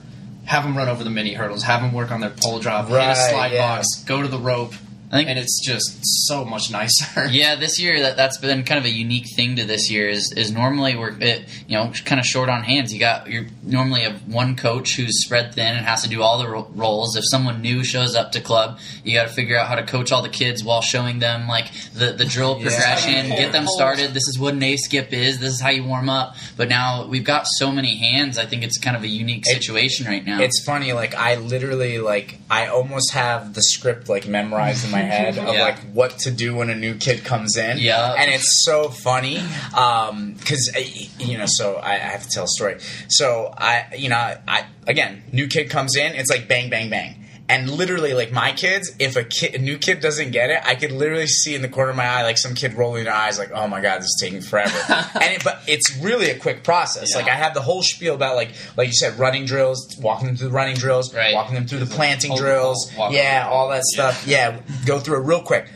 have 0.50 0.64
them 0.64 0.76
run 0.76 0.90
over 0.90 1.04
the 1.04 1.12
mini 1.12 1.34
hurdles, 1.36 1.62
have 1.62 1.82
them 1.82 1.94
work 1.94 2.10
on 2.10 2.22
their 2.22 2.32
pole 2.32 2.58
drop, 2.58 2.88
hit 2.88 2.98
a 2.98 3.16
slide 3.16 3.52
yeah. 3.52 3.76
box, 3.76 4.04
go 4.06 4.20
to 4.24 4.28
the 4.28 4.40
rope, 4.40 4.74
think- 5.18 5.30
and 5.30 5.40
it's 5.40 5.60
just 5.66 6.00
so 6.28 6.46
much 6.46 6.72
nicer. 6.72 7.26
Yeah, 7.32 7.56
this 7.56 7.80
year 7.80 8.00
that 8.02 8.16
that's 8.18 8.38
been 8.38 8.64
kind 8.64 8.78
of 8.80 8.86
a 8.86 8.90
unique 8.90 9.28
thing 9.36 9.56
to 9.58 9.66
this 9.66 9.90
year 9.90 10.08
is 10.10 10.32
is 10.36 10.52
normally 10.52 10.96
we're 10.96 11.16
it, 11.20 11.46
you 11.68 11.78
know 11.78 11.92
kind 12.06 12.20
of 12.20 12.26
short 12.26 12.50
on 12.50 12.64
hands. 12.64 12.94
You 12.94 13.00
got 13.00 13.28
you 13.30 13.48
normally 13.64 14.02
have 14.02 14.28
one 14.28 14.56
coach 14.56 14.96
who's 14.96 15.24
spread 15.24 15.54
thin 15.56 15.76
and 15.78 15.86
has 15.86 16.04
to 16.04 16.10
do 16.10 16.22
all 16.22 16.38
the 16.40 16.48
ro- 16.48 16.68
roles. 16.74 17.16
If 17.16 17.24
someone 17.28 17.62
new 17.62 17.84
shows 17.84 18.16
up 18.16 18.32
to 18.34 18.42
club, 18.42 18.80
you 19.04 19.14
got 19.14 19.28
to 19.28 19.34
figure 19.34 19.58
out 19.58 19.68
how 19.68 19.76
to 19.76 19.84
coach 19.84 20.12
all 20.12 20.22
the 20.22 20.30
kids 20.30 20.64
while 20.64 20.82
showing 20.82 21.20
them 21.20 21.48
like 21.48 21.72
the 21.94 22.12
the 22.14 22.26
drill 22.26 22.58
Yeah. 22.60 22.68
progression, 22.70 23.30
get 23.30 23.52
them 23.52 23.68
started. 23.68 24.14
This 24.14 24.28
is 24.28 24.38
what 24.40 24.54
an 24.54 24.64
A 24.64 24.78
skip 24.78 25.14
is. 25.14 25.40
This 25.40 25.54
is 25.54 25.62
how 25.62 25.70
you 25.70 25.84
warm 25.84 26.10
up. 26.10 26.36
But 26.58 26.70
now 26.70 27.06
we've 27.08 27.24
got 27.24 27.46
so 27.48 27.72
many 27.72 27.98
hands. 27.98 28.38
I 28.38 28.46
think 28.46 28.64
it's 28.64 28.78
kind 28.78 28.96
of 28.96 29.04
a 29.04 29.08
unique 29.08 29.44
It- 29.48 29.54
situation 29.62 30.06
right 30.08 30.26
now. 30.26 30.42
It's 30.42 30.64
funny, 30.64 30.94
like 30.94 31.14
I 31.16 31.36
literally 31.36 32.00
like 32.00 32.38
I 32.50 32.68
almost 32.68 33.12
have 33.14 33.54
the 33.54 33.62
script 33.62 34.10
like 34.10 34.28
memorized 34.28 34.86
in 34.86 34.92
my 34.92 34.99
my 35.00 35.06
head 35.16 35.38
of 35.38 35.54
Yeah. 35.54 35.64
like 35.64 35.80
what 35.94 36.18
to 36.20 36.32
do 36.32 36.56
when 36.56 36.70
a 36.70 36.76
new 36.76 36.96
kid 36.96 37.24
comes 37.24 37.58
in. 37.58 37.78
Yeah. 37.78 38.16
and 38.18 38.30
it's 38.32 38.64
so 38.66 38.90
funny 38.90 39.42
Um, 39.76 40.34
because 40.34 40.72
you 41.20 41.38
know. 41.38 41.46
So 41.48 41.76
I, 41.76 41.94
I 41.94 41.98
have 41.98 42.24
to 42.24 42.30
tell 42.30 42.44
a 42.46 42.48
story. 42.48 42.78
So 43.10 43.54
I, 43.58 43.86
you 43.98 44.10
know, 44.10 44.38
I 44.48 44.66
again, 44.88 45.24
new 45.32 45.48
kid 45.48 45.70
comes 45.70 45.96
in, 45.96 46.14
it's 46.16 46.30
like 46.30 46.48
bang, 46.48 46.70
bang, 46.70 46.90
bang. 46.90 47.16
And 47.52 47.68
literally, 47.68 48.14
like 48.14 48.32
my 48.32 48.52
kids, 48.52 48.92
if 49.00 49.16
a 49.16 49.24
kid, 49.24 49.56
a 49.56 49.58
new 49.58 49.80
kid 49.80 50.02
doesn't 50.02 50.30
get 50.30 50.52
it, 50.52 50.62
I 50.64 50.76
could 50.76 50.92
literally 50.92 51.26
see 51.26 51.56
in 51.56 51.64
the 51.64 51.68
corner 51.68 51.90
of 51.90 51.96
my 51.98 52.06
eye, 52.06 52.22
like 52.22 52.38
some 52.38 52.54
kid 52.54 52.76
rolling 52.76 53.06
their 53.06 53.14
eyes, 53.14 53.40
like, 53.40 53.50
"Oh 53.52 53.68
my 53.68 53.82
god, 53.82 53.98
this 54.02 54.06
is 54.06 54.18
taking 54.22 54.42
forever." 54.42 54.78
and 55.16 55.34
it, 55.34 55.44
but 55.44 55.64
it's 55.68 55.98
really 55.98 56.30
a 56.30 56.38
quick 56.38 56.64
process. 56.64 57.16
Like 57.16 57.28
I 57.28 57.34
have 57.34 57.56
the 57.56 57.62
whole 57.62 57.82
spiel 57.82 58.14
about 58.14 58.36
like, 58.36 58.52
like 58.78 58.88
you 58.90 58.94
said, 58.94 59.18
running 59.18 59.46
drills, 59.46 59.98
walking 60.00 60.28
them 60.28 60.38
through 60.38 60.50
the 60.50 60.54
running 60.54 60.76
drills, 60.76 61.12
Right. 61.12 61.34
walking 61.34 61.56
them 61.56 61.66
through 61.66 61.80
the 61.80 61.88
planting 61.88 62.36
drills, 62.36 62.92
yeah, 63.10 63.48
all 63.50 63.70
that 63.70 63.84
stuff. 63.84 64.28
Yeah, 64.28 64.60
go 64.86 65.00
through 65.00 65.24
it 65.24 65.26
real 65.26 65.42
quick. 65.42 65.68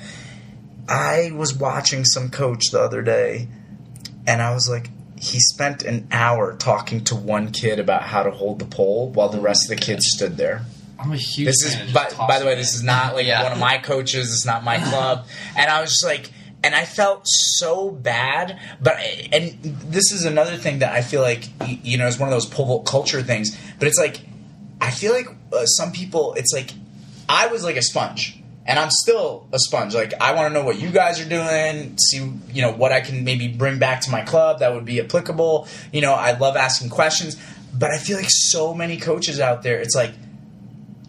I 0.88 1.32
was 1.34 1.56
watching 1.58 2.06
some 2.06 2.30
coach 2.30 2.66
the 2.72 2.82
other 2.82 3.02
day, 3.02 3.48
and 4.28 4.42
I 4.44 4.54
was 4.54 4.70
like, 4.70 4.90
he 5.18 5.40
spent 5.40 5.82
an 5.84 6.08
hour 6.12 6.56
talking 6.56 7.04
to 7.06 7.16
one 7.16 7.52
kid 7.52 7.80
about 7.80 8.04
how 8.04 8.22
to 8.24 8.30
hold 8.32 8.60
the 8.60 8.66
pole 8.66 9.10
while 9.10 9.30
the 9.30 9.40
rest 9.40 9.72
of 9.72 9.76
the 9.76 9.82
kids 9.84 10.06
stood 10.08 10.38
there. 10.38 10.66
I'm 11.04 11.12
a 11.12 11.18
huge. 11.18 11.48
This 11.48 11.64
is, 11.64 11.94
by, 11.94 12.10
by 12.28 12.40
the 12.40 12.46
way, 12.46 12.56
this 12.56 12.74
is 12.74 12.84
not 12.84 13.16
like 13.16 13.26
Yeah. 13.26 13.44
one 13.44 13.52
of 13.52 13.60
my 13.60 13.78
coaches. 13.78 14.34
It's 14.34 14.46
not 14.46 14.64
my 14.64 14.78
club, 14.90 15.26
and 15.58 15.70
I 15.70 15.82
was 15.82 15.92
just 15.92 16.06
like, 16.06 16.32
and 16.64 16.74
I 16.74 16.86
felt 16.86 17.24
so 17.26 17.92
bad. 17.92 18.60
But 18.82 18.98
and 19.34 19.58
this 19.62 20.12
is 20.12 20.26
another 20.26 20.56
thing 20.58 20.80
that 20.80 20.94
I 20.94 21.02
feel 21.02 21.22
like 21.22 21.48
you 21.68 21.98
know 21.98 22.08
is 22.08 22.18
one 22.18 22.30
of 22.30 22.34
those 22.34 22.46
pole 22.46 22.66
vault 22.66 22.86
culture 22.86 23.22
things. 23.22 23.58
But 23.80 23.88
it's 23.88 24.00
like 24.00 24.22
I 24.80 24.92
feel 24.92 25.14
like 25.14 25.28
uh, 25.52 25.66
some 25.66 25.92
people, 25.92 26.34
it's 26.36 26.54
like 26.54 26.72
I 27.28 27.48
was 27.48 27.64
like 27.64 27.76
a 27.76 27.82
sponge. 27.82 28.40
And 28.66 28.80
I'm 28.80 28.92
still 28.92 29.46
a 29.52 29.60
sponge. 29.60 29.94
Like 29.94 30.14
I 30.22 30.32
want 30.34 30.54
to 30.54 30.58
know 30.58 30.66
what 30.66 30.80
you 30.80 30.90
guys 30.90 31.20
are 31.20 31.28
doing, 31.28 31.98
see 31.98 32.32
you 32.54 32.62
know 32.62 32.72
what 32.72 32.94
I 32.94 33.02
can 33.02 33.26
maybe 33.26 33.50
bring 33.50 33.78
back 33.78 34.00
to 34.02 34.10
my 34.10 34.22
club 34.22 34.60
that 34.60 34.74
would 34.74 34.86
be 34.86 35.02
applicable. 35.02 35.68
You 35.92 36.00
know, 36.00 36.14
I 36.14 36.38
love 36.38 36.56
asking 36.56 36.90
questions, 36.90 37.36
but 37.78 37.92
I 37.92 37.98
feel 37.98 38.16
like 38.16 38.30
so 38.30 38.74
many 38.74 38.96
coaches 38.96 39.42
out 39.42 39.64
there, 39.64 39.82
it's 39.82 39.96
like 39.96 40.14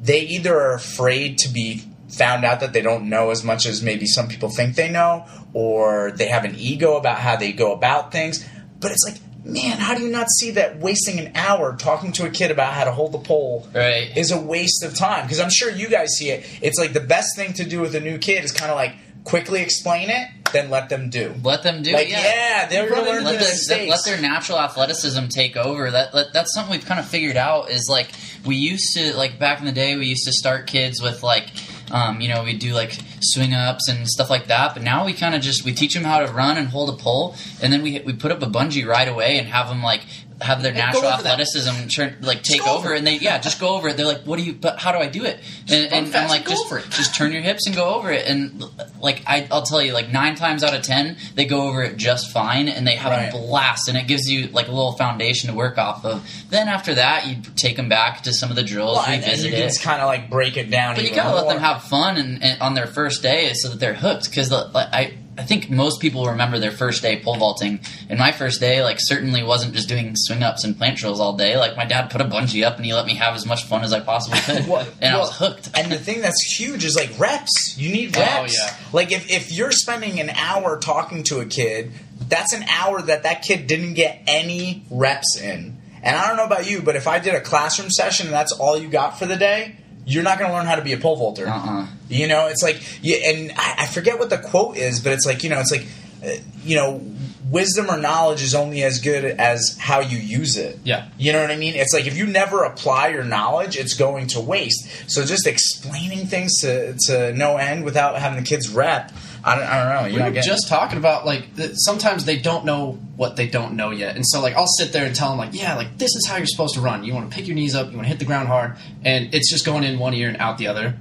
they 0.04 0.20
either 0.20 0.54
are 0.58 0.74
afraid 0.74 1.38
to 1.38 1.48
be 1.48 1.82
found 2.08 2.44
out 2.44 2.60
that 2.60 2.72
they 2.72 2.82
don't 2.82 3.08
know 3.08 3.30
as 3.30 3.42
much 3.42 3.66
as 3.66 3.82
maybe 3.82 4.06
some 4.06 4.28
people 4.28 4.48
think 4.48 4.76
they 4.76 4.90
know, 4.90 5.24
or 5.52 6.12
they 6.12 6.26
have 6.28 6.44
an 6.44 6.54
ego 6.56 6.96
about 6.96 7.18
how 7.18 7.34
they 7.36 7.52
go 7.52 7.72
about 7.72 8.12
things. 8.12 8.46
But 8.78 8.92
it's 8.92 9.04
like, 9.08 9.18
man, 9.44 9.78
how 9.78 9.94
do 9.94 10.02
you 10.04 10.10
not 10.10 10.28
see 10.38 10.52
that 10.52 10.78
wasting 10.78 11.18
an 11.18 11.32
hour 11.34 11.74
talking 11.76 12.12
to 12.12 12.26
a 12.26 12.30
kid 12.30 12.50
about 12.50 12.72
how 12.74 12.84
to 12.84 12.92
hold 12.92 13.12
the 13.12 13.18
pole 13.18 13.66
Right. 13.74 14.16
is 14.16 14.30
a 14.30 14.40
waste 14.40 14.84
of 14.84 14.94
time? 14.94 15.24
Because 15.24 15.40
I'm 15.40 15.50
sure 15.50 15.70
you 15.70 15.88
guys 15.88 16.10
see 16.16 16.30
it. 16.30 16.46
It's 16.62 16.78
like 16.78 16.92
the 16.92 17.00
best 17.00 17.34
thing 17.34 17.54
to 17.54 17.64
do 17.64 17.80
with 17.80 17.94
a 17.94 18.00
new 18.00 18.18
kid 18.18 18.44
is 18.44 18.52
kind 18.52 18.70
of 18.70 18.76
like 18.76 18.92
quickly 19.24 19.60
explain 19.62 20.10
it, 20.10 20.28
then 20.54 20.70
let 20.70 20.88
them 20.88 21.10
do. 21.10 21.34
Let 21.42 21.62
them 21.62 21.82
do 21.82 21.92
Like, 21.92 22.06
it. 22.06 22.12
yeah, 22.12 22.66
they're 22.68 22.88
gonna 22.88 23.02
learn 23.02 23.24
let, 23.24 23.32
the 23.32 23.44
the, 23.44 23.50
mistakes. 23.50 23.90
let 23.90 24.04
their 24.06 24.18
natural 24.22 24.58
athleticism 24.58 25.26
take 25.26 25.58
over. 25.58 25.90
That, 25.90 26.12
that 26.12 26.32
that's 26.32 26.54
something 26.54 26.72
we've 26.72 26.86
kind 26.86 26.98
of 26.98 27.06
figured 27.06 27.36
out. 27.36 27.70
Is 27.70 27.86
like 27.90 28.08
we 28.46 28.56
used 28.56 28.94
to 28.94 29.14
like 29.14 29.38
back 29.38 29.58
in 29.60 29.66
the 29.66 29.72
day, 29.72 29.96
we 29.96 30.06
used 30.06 30.24
to 30.24 30.32
start 30.32 30.66
kids 30.66 31.02
with 31.02 31.22
like. 31.22 31.50
Um, 31.92 32.22
you 32.22 32.28
know, 32.28 32.42
we 32.42 32.54
do 32.56 32.72
like 32.72 32.98
swing 33.20 33.52
ups 33.52 33.90
and 33.90 34.08
stuff 34.08 34.30
like 34.30 34.46
that, 34.46 34.72
but 34.72 34.82
now 34.82 35.04
we 35.04 35.12
kind 35.12 35.34
of 35.34 35.42
just 35.42 35.66
we 35.66 35.74
teach 35.74 35.92
them 35.92 36.02
how 36.02 36.20
to 36.20 36.32
run 36.32 36.56
and 36.56 36.66
hold 36.68 36.88
a 36.88 36.94
pole, 36.94 37.36
and 37.62 37.70
then 37.70 37.82
we 37.82 38.00
we 38.00 38.14
put 38.14 38.32
up 38.32 38.42
a 38.42 38.46
bungee 38.46 38.86
right 38.86 39.06
away 39.06 39.36
and 39.38 39.46
have 39.48 39.68
them 39.68 39.82
like 39.82 40.00
have 40.44 40.62
their 40.62 40.72
natural 40.72 41.04
athleticism 41.06 41.88
turn, 41.88 42.16
like 42.20 42.42
take 42.42 42.62
over, 42.66 42.88
over 42.88 42.94
and 42.94 43.06
they 43.06 43.16
yeah 43.16 43.38
just 43.38 43.60
go 43.60 43.74
over 43.76 43.88
it. 43.88 43.96
They're 43.96 44.06
like, 44.06 44.22
what 44.22 44.38
do 44.38 44.44
you? 44.44 44.52
But 44.52 44.78
how 44.78 44.92
do 44.92 44.98
I 44.98 45.06
do 45.06 45.24
it? 45.24 45.40
And, 45.70 45.92
and 45.92 46.14
I'm 46.16 46.28
like, 46.28 46.40
and 46.42 46.48
just 46.50 46.66
over 46.66 46.78
it. 46.78 46.84
just 46.90 47.16
turn 47.16 47.32
your 47.32 47.42
hips 47.42 47.66
and 47.66 47.74
go 47.74 47.94
over 47.94 48.10
it. 48.12 48.26
And 48.26 48.62
like 49.00 49.22
I, 49.26 49.48
I'll 49.50 49.62
tell 49.62 49.82
you, 49.82 49.92
like 49.92 50.10
nine 50.12 50.34
times 50.36 50.62
out 50.62 50.74
of 50.74 50.82
ten, 50.82 51.16
they 51.34 51.44
go 51.46 51.62
over 51.68 51.82
it 51.82 51.96
just 51.96 52.30
fine, 52.30 52.68
and 52.68 52.86
they 52.86 52.96
have 52.96 53.10
Right. 53.12 53.28
a 53.28 53.32
blast. 53.36 53.88
And 53.88 53.96
it 53.98 54.06
gives 54.06 54.30
you 54.30 54.48
like 54.48 54.68
a 54.68 54.72
little 54.72 54.92
foundation 54.92 55.50
to 55.50 55.56
work 55.56 55.78
off 55.78 56.04
of. 56.04 56.28
Then 56.50 56.68
after 56.68 56.94
that, 56.94 57.26
you 57.26 57.36
take 57.56 57.76
them 57.76 57.88
back 57.88 58.22
to 58.22 58.32
some 58.32 58.50
of 58.50 58.56
the 58.56 58.62
drills, 58.62 58.96
Well, 58.98 59.06
and, 59.06 59.24
and 59.24 59.40
you 59.40 59.50
can 59.50 59.60
it. 59.60 59.62
just 59.68 59.82
kind 59.82 60.00
of 60.00 60.06
like 60.06 60.30
break 60.30 60.56
it 60.56 60.70
down. 60.70 60.94
But 60.94 61.02
you 61.04 61.10
even 61.10 61.22
gotta 61.22 61.36
let 61.36 61.48
them 61.48 61.58
have 61.62 61.84
fun 61.84 62.16
and, 62.18 62.42
and 62.42 62.60
on 62.60 62.74
their 62.74 62.86
first 62.86 63.22
day 63.22 63.52
so 63.54 63.70
that 63.70 63.80
they're 63.80 63.94
hooked. 63.94 64.28
Because 64.30 64.50
like, 64.50 64.74
I, 64.74 65.14
I 65.36 65.42
think 65.42 65.68
most 65.68 66.00
people 66.00 66.26
remember 66.26 66.58
their 66.60 66.70
first 66.70 67.02
day 67.02 67.20
pole 67.20 67.36
vaulting. 67.36 67.80
And 68.08 68.18
my 68.18 68.30
first 68.30 68.60
day, 68.60 68.82
like, 68.84 68.98
certainly 69.00 69.42
wasn't 69.42 69.74
just 69.74 69.88
doing 69.88 70.12
swing 70.14 70.42
ups 70.44 70.62
and 70.64 70.76
plant 70.78 70.96
drills 70.98 71.18
all 71.18 71.36
day. 71.36 71.56
Like, 71.56 71.76
my 71.76 71.84
dad 71.84 72.10
put 72.10 72.20
a 72.20 72.24
bungee 72.24 72.64
up 72.64 72.76
and 72.76 72.84
he 72.84 72.94
let 72.94 73.04
me 73.06 73.14
have 73.16 73.34
as 73.34 73.44
much 73.44 73.64
fun 73.64 73.82
as 73.82 73.92
I 73.92 73.98
possibly 74.00 74.38
could, 74.40 74.66
Well- 74.68 74.86
and 75.00 75.14
I 75.14 75.18
was 75.18 75.36
hooked. 75.36 75.70
And 75.76 75.90
the 75.90 75.98
thing 75.98 76.20
that's 76.20 76.40
huge 76.56 76.84
is 76.84 76.94
like 76.94 77.18
reps. 77.18 77.74
You 77.76 77.92
need 77.92 78.16
Oh, 78.16 78.20
reps. 78.20 78.54
yeah. 78.56 78.76
Like 78.92 79.10
if, 79.10 79.28
if 79.30 79.50
you're 79.52 79.72
spending 79.72 80.20
an 80.20 80.30
hour 80.30 80.78
talking 80.78 81.24
to 81.24 81.40
a 81.40 81.46
kid, 81.46 81.90
that's 82.28 82.52
an 82.52 82.62
hour 82.64 83.02
that 83.02 83.24
that 83.24 83.42
kid 83.42 83.66
didn't 83.66 83.94
get 83.94 84.22
any 84.28 84.84
reps 84.90 85.36
in. 85.40 85.76
And 86.02 86.16
I 86.16 86.28
don't 86.28 86.36
know 86.36 86.44
about 86.44 86.70
you, 86.70 86.80
but 86.82 86.96
if 86.96 87.08
I 87.08 87.18
did 87.18 87.34
a 87.34 87.40
classroom 87.40 87.90
session 87.90 88.26
and 88.26 88.34
that's 88.34 88.52
all 88.52 88.78
you 88.78 88.88
got 88.88 89.18
for 89.18 89.26
the 89.26 89.36
day, 89.36 89.76
you're 90.06 90.22
not 90.22 90.38
going 90.38 90.50
to 90.50 90.56
learn 90.56 90.66
how 90.66 90.76
to 90.76 90.82
be 90.82 90.92
a 90.92 90.98
pole 90.98 91.16
vaulter. 91.16 91.46
Uh-uh. 91.48 91.86
You 92.08 92.28
know, 92.28 92.48
it's 92.48 92.62
like, 92.62 92.82
yeah, 93.02 93.16
and 93.28 93.52
I, 93.56 93.74
I 93.80 93.86
forget 93.86 94.18
what 94.18 94.30
the 94.30 94.38
quote 94.38 94.76
is, 94.76 95.00
but 95.00 95.12
it's 95.12 95.26
like, 95.26 95.42
you 95.44 95.50
know, 95.50 95.60
it's 95.60 95.70
like, 95.70 95.86
uh, 96.24 96.40
you 96.62 96.76
know, 96.76 97.02
wisdom 97.50 97.90
or 97.90 97.98
knowledge 97.98 98.42
is 98.42 98.54
only 98.54 98.82
as 98.82 99.00
good 99.00 99.24
as 99.24 99.76
how 99.78 100.00
you 100.00 100.18
use 100.18 100.56
it. 100.56 100.78
Yeah. 100.82 101.08
You 101.18 101.32
know 101.32 101.40
what 101.40 101.50
I 101.50 101.56
mean? 101.56 101.74
It's 101.74 101.92
like 101.92 102.06
if 102.06 102.16
you 102.16 102.26
never 102.26 102.64
apply 102.64 103.08
your 103.08 103.24
knowledge, 103.24 103.76
it's 103.76 103.94
going 103.94 104.28
to 104.28 104.40
waste. 104.40 105.10
So 105.10 105.24
just 105.24 105.46
explaining 105.46 106.26
things 106.26 106.60
to, 106.60 106.94
to 107.06 107.32
no 107.34 107.56
end 107.56 107.84
without 107.84 108.18
having 108.18 108.42
the 108.42 108.48
kids 108.48 108.68
rep, 108.68 109.12
I 109.46 109.56
don't, 109.56 109.64
I 109.64 109.78
don't 109.78 110.02
know. 110.02 110.08
You're 110.08 110.18
we 110.20 110.28
were 110.30 110.34
getting 110.34 110.50
just 110.50 110.68
talking 110.68 110.96
about 110.96 111.26
like 111.26 111.48
sometimes 111.74 112.24
they 112.24 112.38
don't 112.38 112.64
know 112.64 112.92
what 113.16 113.36
they 113.36 113.46
don't 113.46 113.74
know 113.74 113.90
yet, 113.90 114.16
and 114.16 114.24
so 114.26 114.40
like 114.40 114.54
I'll 114.54 114.66
sit 114.66 114.92
there 114.92 115.04
and 115.04 115.14
tell 115.14 115.28
them 115.28 115.38
like, 115.38 115.52
yeah, 115.52 115.76
like 115.76 115.98
this 115.98 116.14
is 116.16 116.26
how 116.26 116.36
you're 116.38 116.46
supposed 116.46 116.74
to 116.74 116.80
run. 116.80 117.04
You 117.04 117.12
want 117.14 117.30
to 117.30 117.36
pick 117.36 117.46
your 117.46 117.54
knees 117.54 117.74
up, 117.74 117.90
you 117.90 117.96
want 117.96 118.06
to 118.06 118.08
hit 118.08 118.18
the 118.18 118.24
ground 118.24 118.48
hard, 118.48 118.76
and 119.04 119.34
it's 119.34 119.50
just 119.50 119.66
going 119.66 119.84
in 119.84 119.98
one 119.98 120.14
ear 120.14 120.28
and 120.28 120.38
out 120.38 120.56
the 120.56 120.68
other. 120.68 120.94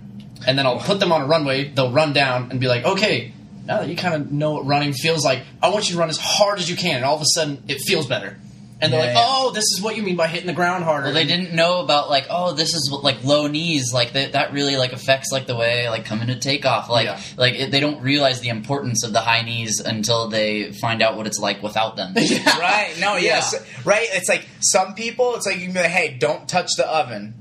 And 0.45 0.57
then 0.57 0.65
I'll 0.65 0.79
put 0.79 0.99
them 0.99 1.13
on 1.13 1.21
a 1.21 1.25
runway. 1.25 1.69
They'll 1.69 1.93
run 1.93 2.11
down 2.11 2.51
and 2.51 2.59
be 2.59 2.67
like, 2.67 2.83
okay, 2.83 3.31
now 3.65 3.79
that 3.79 3.87
you 3.87 3.95
kind 3.95 4.13
of 4.13 4.29
know 4.31 4.51
what 4.51 4.65
running 4.65 4.91
feels 4.91 5.23
like, 5.23 5.43
I 5.61 5.69
want 5.69 5.87
you 5.89 5.93
to 5.95 5.99
run 5.99 6.09
as 6.09 6.17
hard 6.17 6.59
as 6.59 6.69
you 6.69 6.75
can. 6.75 6.97
And 6.97 7.05
all 7.05 7.15
of 7.15 7.21
a 7.21 7.25
sudden, 7.33 7.63
it 7.69 7.79
feels 7.79 8.07
better. 8.07 8.37
And 8.83 8.91
they're 8.93 8.99
Yeah, 8.99 9.05
like, 9.07 9.15
yeah. 9.15 9.23
oh, 9.25 9.51
this 9.51 9.63
is 9.63 9.81
what 9.81 9.95
you 9.95 10.03
mean 10.03 10.15
by 10.15 10.27
hitting 10.27 10.47
the 10.47 10.53
ground 10.53 10.83
harder. 10.83 11.05
Well, 11.05 11.13
they 11.13 11.25
didn't 11.25 11.53
know 11.53 11.79
about 11.81 12.09
like, 12.09 12.27
oh, 12.29 12.53
this 12.53 12.73
is 12.73 12.89
what, 12.91 13.03
like 13.03 13.23
low 13.23 13.47
knees, 13.47 13.93
like 13.93 14.13
that. 14.13 14.33
That 14.33 14.51
really 14.53 14.75
like 14.77 14.93
affects 14.93 15.31
like 15.31 15.47
the 15.47 15.55
way 15.55 15.89
like 15.89 16.05
coming 16.05 16.27
to 16.27 16.35
takeoff. 16.39 16.89
Like, 16.89 17.05
Yeah. 17.05 17.19
like 17.37 17.53
it, 17.55 17.71
they 17.71 17.79
don't 17.79 18.01
realize 18.01 18.41
the 18.41 18.49
importance 18.49 19.03
of 19.03 19.13
the 19.13 19.21
high 19.21 19.41
knees 19.41 19.79
until 19.79 20.27
they 20.27 20.71
find 20.73 21.01
out 21.01 21.15
what 21.17 21.25
it's 21.27 21.39
like 21.39 21.63
without 21.63 21.95
them. 21.95 22.13
right. 22.45 22.93
No, 22.99 23.15
Yeah. 23.15 23.21
yes, 23.39 23.55
right. 23.85 24.07
It's 24.11 24.27
like 24.29 24.45
some 24.59 24.93
people. 24.95 25.35
It's 25.35 25.45
like 25.45 25.55
you 25.57 25.63
can 25.65 25.73
be 25.73 25.79
like, 25.79 25.89
hey, 25.91 26.17
don't 26.19 26.47
touch 26.47 26.71
the 26.77 26.87
oven. 26.87 27.35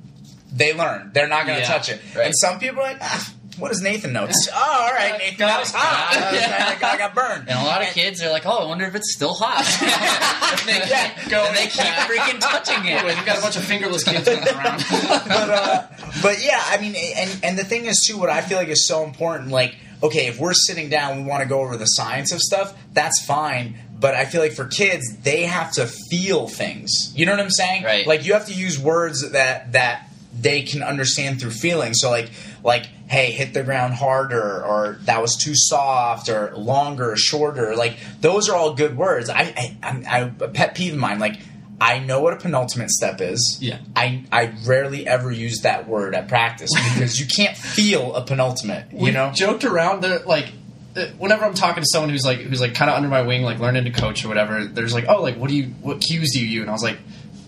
They 0.53 0.75
learn. 0.75 1.11
They're 1.15 1.29
not 1.29 1.47
going 1.47 1.57
to 1.57 1.63
Yeah, 1.63 1.69
touch 1.69 1.89
it. 1.89 2.01
right. 2.15 2.27
And 2.27 2.35
some 2.37 2.59
people 2.59 2.81
are 2.81 2.93
like, 2.93 2.99
ah, 3.01 3.33
what 3.59 3.69
does 3.69 3.83
Nathan 3.83 4.13
know? 4.13 4.25
It's- 4.25 4.49
oh, 4.53 4.57
all 4.89 4.93
right, 4.95 5.19
Nathan. 5.19 5.39
That 5.39 5.61
was 5.61 5.73
hot. 5.73 6.15
That 6.15 6.81
was- 6.81 6.83
I 6.83 6.97
got 6.99 7.15
burned. 7.15 7.49
And 7.49 7.59
a 7.59 7.63
lot 7.65 7.83
of 7.83 7.89
kids 7.89 8.23
are 8.23 8.31
like, 8.31 8.47
"Oh, 8.47 8.59
I 8.59 8.65
wonder 8.67 8.85
if 8.87 8.95
it's 8.95 9.13
still 9.15 9.35
hot." 9.35 9.65
and 10.61 10.69
they, 10.69 10.89
Yeah. 10.89 11.47
and 11.47 11.57
they 11.57 11.67
keep 11.67 11.93
freaking 12.09 12.41
touching 12.41 12.89
Anyway, 12.89 13.13
it. 13.13 13.17
we've 13.17 13.27
got 13.27 13.39
a 13.39 13.43
bunch 13.43 13.57
of 13.57 13.65
fingerless 13.65 14.05
kids 14.05 14.27
running 14.29 14.49
around. 14.49 14.85
but 14.91 15.51
uh, 15.51 15.87
but 16.23 16.43
yeah, 16.45 16.63
I 16.67 16.79
mean, 16.81 16.95
and 16.97 17.41
and 17.43 17.59
the 17.59 17.65
thing 17.65 17.85
is 17.87 18.05
too, 18.07 18.19
what 18.19 18.31
I 18.31 18.41
feel 18.41 18.59
like 18.59 18.69
is 18.69 18.87
so 18.87 19.05
important. 19.05 19.51
Like, 19.51 19.75
okay, 20.03 20.27
if 20.27 20.39
we're 20.39 20.55
sitting 20.55 20.89
down, 20.89 21.17
we 21.23 21.29
want 21.29 21.43
to 21.43 21.49
go 21.49 21.61
over 21.61 21.77
the 21.77 21.87
science 21.87 22.33
of 22.33 22.41
stuff. 22.41 22.75
That's 22.93 23.23
fine. 23.25 23.77
But 23.99 24.15
I 24.15 24.25
feel 24.25 24.41
like 24.41 24.53
for 24.53 24.65
kids, 24.67 25.17
they 25.19 25.43
have 25.45 25.73
to 25.75 25.87
feel 25.87 26.49
things. 26.49 27.13
You 27.15 27.25
know 27.27 27.33
what 27.33 27.41
I'm 27.41 27.51
saying? 27.51 27.85
Right. 27.85 28.05
Like 28.07 28.25
you 28.27 28.33
have 28.33 28.47
to 28.47 28.53
use 28.55 28.79
words 28.79 29.31
that 29.31 29.73
that 29.73 30.09
they 30.35 30.63
can 30.63 30.83
understand 30.83 31.41
through 31.41 31.51
feeling. 31.53 31.95
So 31.95 32.11
like 32.11 32.31
like 32.65 32.87
hey, 33.09 33.31
hit 33.31 33.53
the 33.53 33.63
ground 33.63 33.93
harder, 33.93 34.65
or 34.65 34.99
that 35.03 35.21
was 35.21 35.37
too 35.37 35.53
soft, 35.55 36.31
or 36.31 36.55
longer, 36.57 37.13
or 37.13 37.17
shorter. 37.17 37.77
Like 37.77 37.99
those 38.21 38.49
are 38.49 38.57
all 38.57 38.75
good 38.75 38.97
words. 38.97 39.29
I 39.29 39.43
I, 39.43 39.77
I, 39.83 40.19
I 40.19 40.45
a 40.45 40.49
pet 40.49 40.75
peeve 40.75 40.95
of 40.95 40.99
mine. 40.99 41.19
Like 41.19 41.39
I 41.81 41.99
know 41.99 42.21
what 42.21 42.33
a 42.33 42.37
penultimate 42.37 42.91
step 42.91 43.21
is. 43.21 43.59
Yeah. 43.61 43.79
I 43.97 44.25
I 44.31 44.55
rarely 44.65 45.07
ever 45.07 45.31
use 45.31 45.61
that 45.63 45.89
word 45.89 46.15
at 46.15 46.29
practice 46.29 46.71
because 46.75 47.19
you 47.19 47.27
can't 47.27 47.57
feel 47.57 48.15
a 48.15 48.25
penultimate. 48.25 48.93
You 48.93 48.99
we 48.99 49.11
know. 49.11 49.33
joked 49.35 49.65
around 49.65 50.03
that 50.03 50.27
like 50.27 50.53
uh, 50.95 51.07
whenever 51.19 51.45
I'm 51.45 51.55
talking 51.55 51.83
to 51.83 51.89
someone 51.91 52.11
who's 52.11 52.25
like 52.25 52.39
who's 52.39 52.61
like 52.61 52.75
kind 52.75 52.91
of 52.91 52.97
under 52.97 53.09
my 53.09 53.23
wing, 53.23 53.43
like 53.43 53.59
learning 53.59 53.85
to 53.85 53.91
coach 53.91 54.25
or 54.25 54.29
whatever, 54.29 54.65
there's 54.65 54.95
like, 54.95 55.07
oh, 55.09 55.23
like 55.23 55.37
what 55.37 55.49
do 55.49 55.57
you 55.57 55.67
what 55.81 56.01
cues 56.01 56.33
do 56.33 56.41
you 56.41 56.47
use? 56.47 56.61
And 56.63 56.71
I 56.71 56.73
was 56.73 56.83
like, 56.85 56.99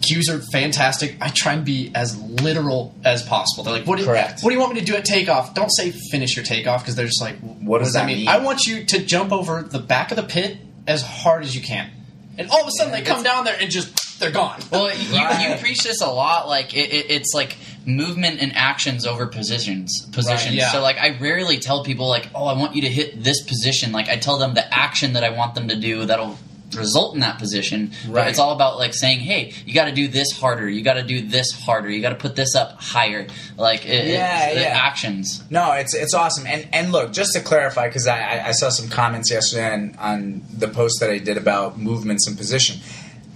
cues 0.07 0.29
are 0.29 0.41
fantastic. 0.53 1.17
I 1.21 1.31
try 1.35 1.55
and 1.55 1.65
be 1.65 1.91
as 1.95 2.17
literal 2.21 2.95
as 3.05 3.23
possible. 3.23 3.65
They're 3.65 3.75
like, 3.75 3.87
what 3.87 3.99
do, 3.99 4.05
Correct. 4.05 4.43
what 4.43 4.51
do 4.51 4.55
you 4.55 4.61
want 4.61 4.75
me 4.75 4.81
to 4.81 4.87
do 4.87 4.95
at 4.97 5.05
takeoff? 5.05 5.55
Don't 5.55 5.71
say 5.71 5.91
finish 5.91 6.37
your 6.37 6.45
takeoff 6.45 6.83
because 6.83 6.95
they're 6.97 7.07
just 7.07 7.21
like, 7.21 7.39
what, 7.41 7.79
does 7.79 7.95
that 7.95 8.07
mean? 8.07 8.29
I 8.29 8.39
want 8.39 8.67
you 8.67 8.85
to 8.85 9.05
jump 9.05 9.33
over 9.33 9.63
the 9.63 9.79
back 9.79 10.11
of 10.11 10.17
the 10.17 10.23
pit 10.23 10.59
as 10.87 11.03
hard 11.03 11.45
as 11.45 11.55
you 11.57 11.63
can, 11.63 11.91
and 12.39 12.51
all 12.51 12.61
of 12.61 12.69
a 12.69 12.71
sudden 12.73 12.93
they 12.93 13.03
come 13.03 13.23
down 13.23 13.45
there 13.45 13.57
and 13.59 13.71
just 13.71 14.21
they're 14.21 14.31
gone. 14.31 14.61
Well, 14.71 14.95
you, 14.95 15.49
you 15.51 15.57
preach 15.59 15.83
this 15.83 16.01
a 16.01 16.11
lot. 16.11 16.47
Like 16.47 16.75
it, 16.75 16.93
it, 16.93 17.11
it's 17.11 17.33
like 17.35 17.57
movement 17.87 18.41
and 18.41 18.57
actions 18.57 19.07
over 19.07 19.27
positions 19.27 20.07
positions 20.13 20.53
Right, 20.53 20.55
yeah. 20.55 20.73
so 20.73 20.81
like 20.81 20.97
i 20.97 21.19
rarely 21.19 21.59
tell 21.59 21.85
people 21.85 22.09
like 22.09 22.29
oh 22.35 22.47
i 22.47 22.55
want 22.55 22.75
you 22.75 22.81
to 22.81 22.89
hit 22.89 23.23
this 23.23 23.43
position 23.43 23.93
like 23.93 24.09
i 24.09 24.17
tell 24.17 24.39
them 24.39 24.55
the 24.55 24.75
action 24.75 25.13
that 25.13 25.23
i 25.23 25.29
want 25.29 25.55
them 25.55 25.69
to 25.69 25.77
do 25.77 26.07
that'll 26.07 26.39
result 26.77 27.15
in 27.15 27.21
that 27.21 27.39
position 27.39 27.91
but 28.07 28.13
Right. 28.13 28.29
it's 28.29 28.39
all 28.39 28.53
about 28.53 28.79
like 28.79 28.95
saying 28.95 29.21
hey 29.21 29.53
you 29.67 29.75
got 29.75 29.87
to 29.87 29.93
do 29.93 30.09
this 30.09 30.33
harder 30.33 30.69
you 30.69 30.83
got 30.83 30.95
to 30.95 31.03
do 31.03 31.27
this 31.27 31.51
harder 31.53 31.91
you 31.91 32.01
got 32.03 32.11
to 32.11 32.15
put 32.17 32.37
this 32.37 32.55
up 32.55 32.81
higher 32.81 33.27
like 33.57 33.85
it, 33.87 34.07
Yeah, 34.09 34.47
it's 34.47 34.55
the 34.57 34.61
yeah. 34.63 34.81
actions 34.83 35.43
No, 35.51 35.73
it's 35.73 35.95
it's 35.95 36.15
awesome. 36.15 36.47
And 36.47 36.69
and 36.73 36.93
look, 36.93 37.13
just 37.13 37.33
to 37.35 37.41
clarify, 37.41 37.87
because 37.89 38.07
I, 38.07 38.19
I 38.19 38.49
I 38.49 38.53
saw 38.53 38.69
some 38.69 38.89
comments 38.89 39.31
yesterday 39.31 39.73
on, 39.73 39.95
on 39.99 40.43
the 40.53 40.69
post 40.69 41.01
that 41.01 41.11
I 41.11 41.19
did 41.19 41.37
about 41.37 41.79
movements 41.79 42.27
and 42.27 42.37
position. 42.37 42.81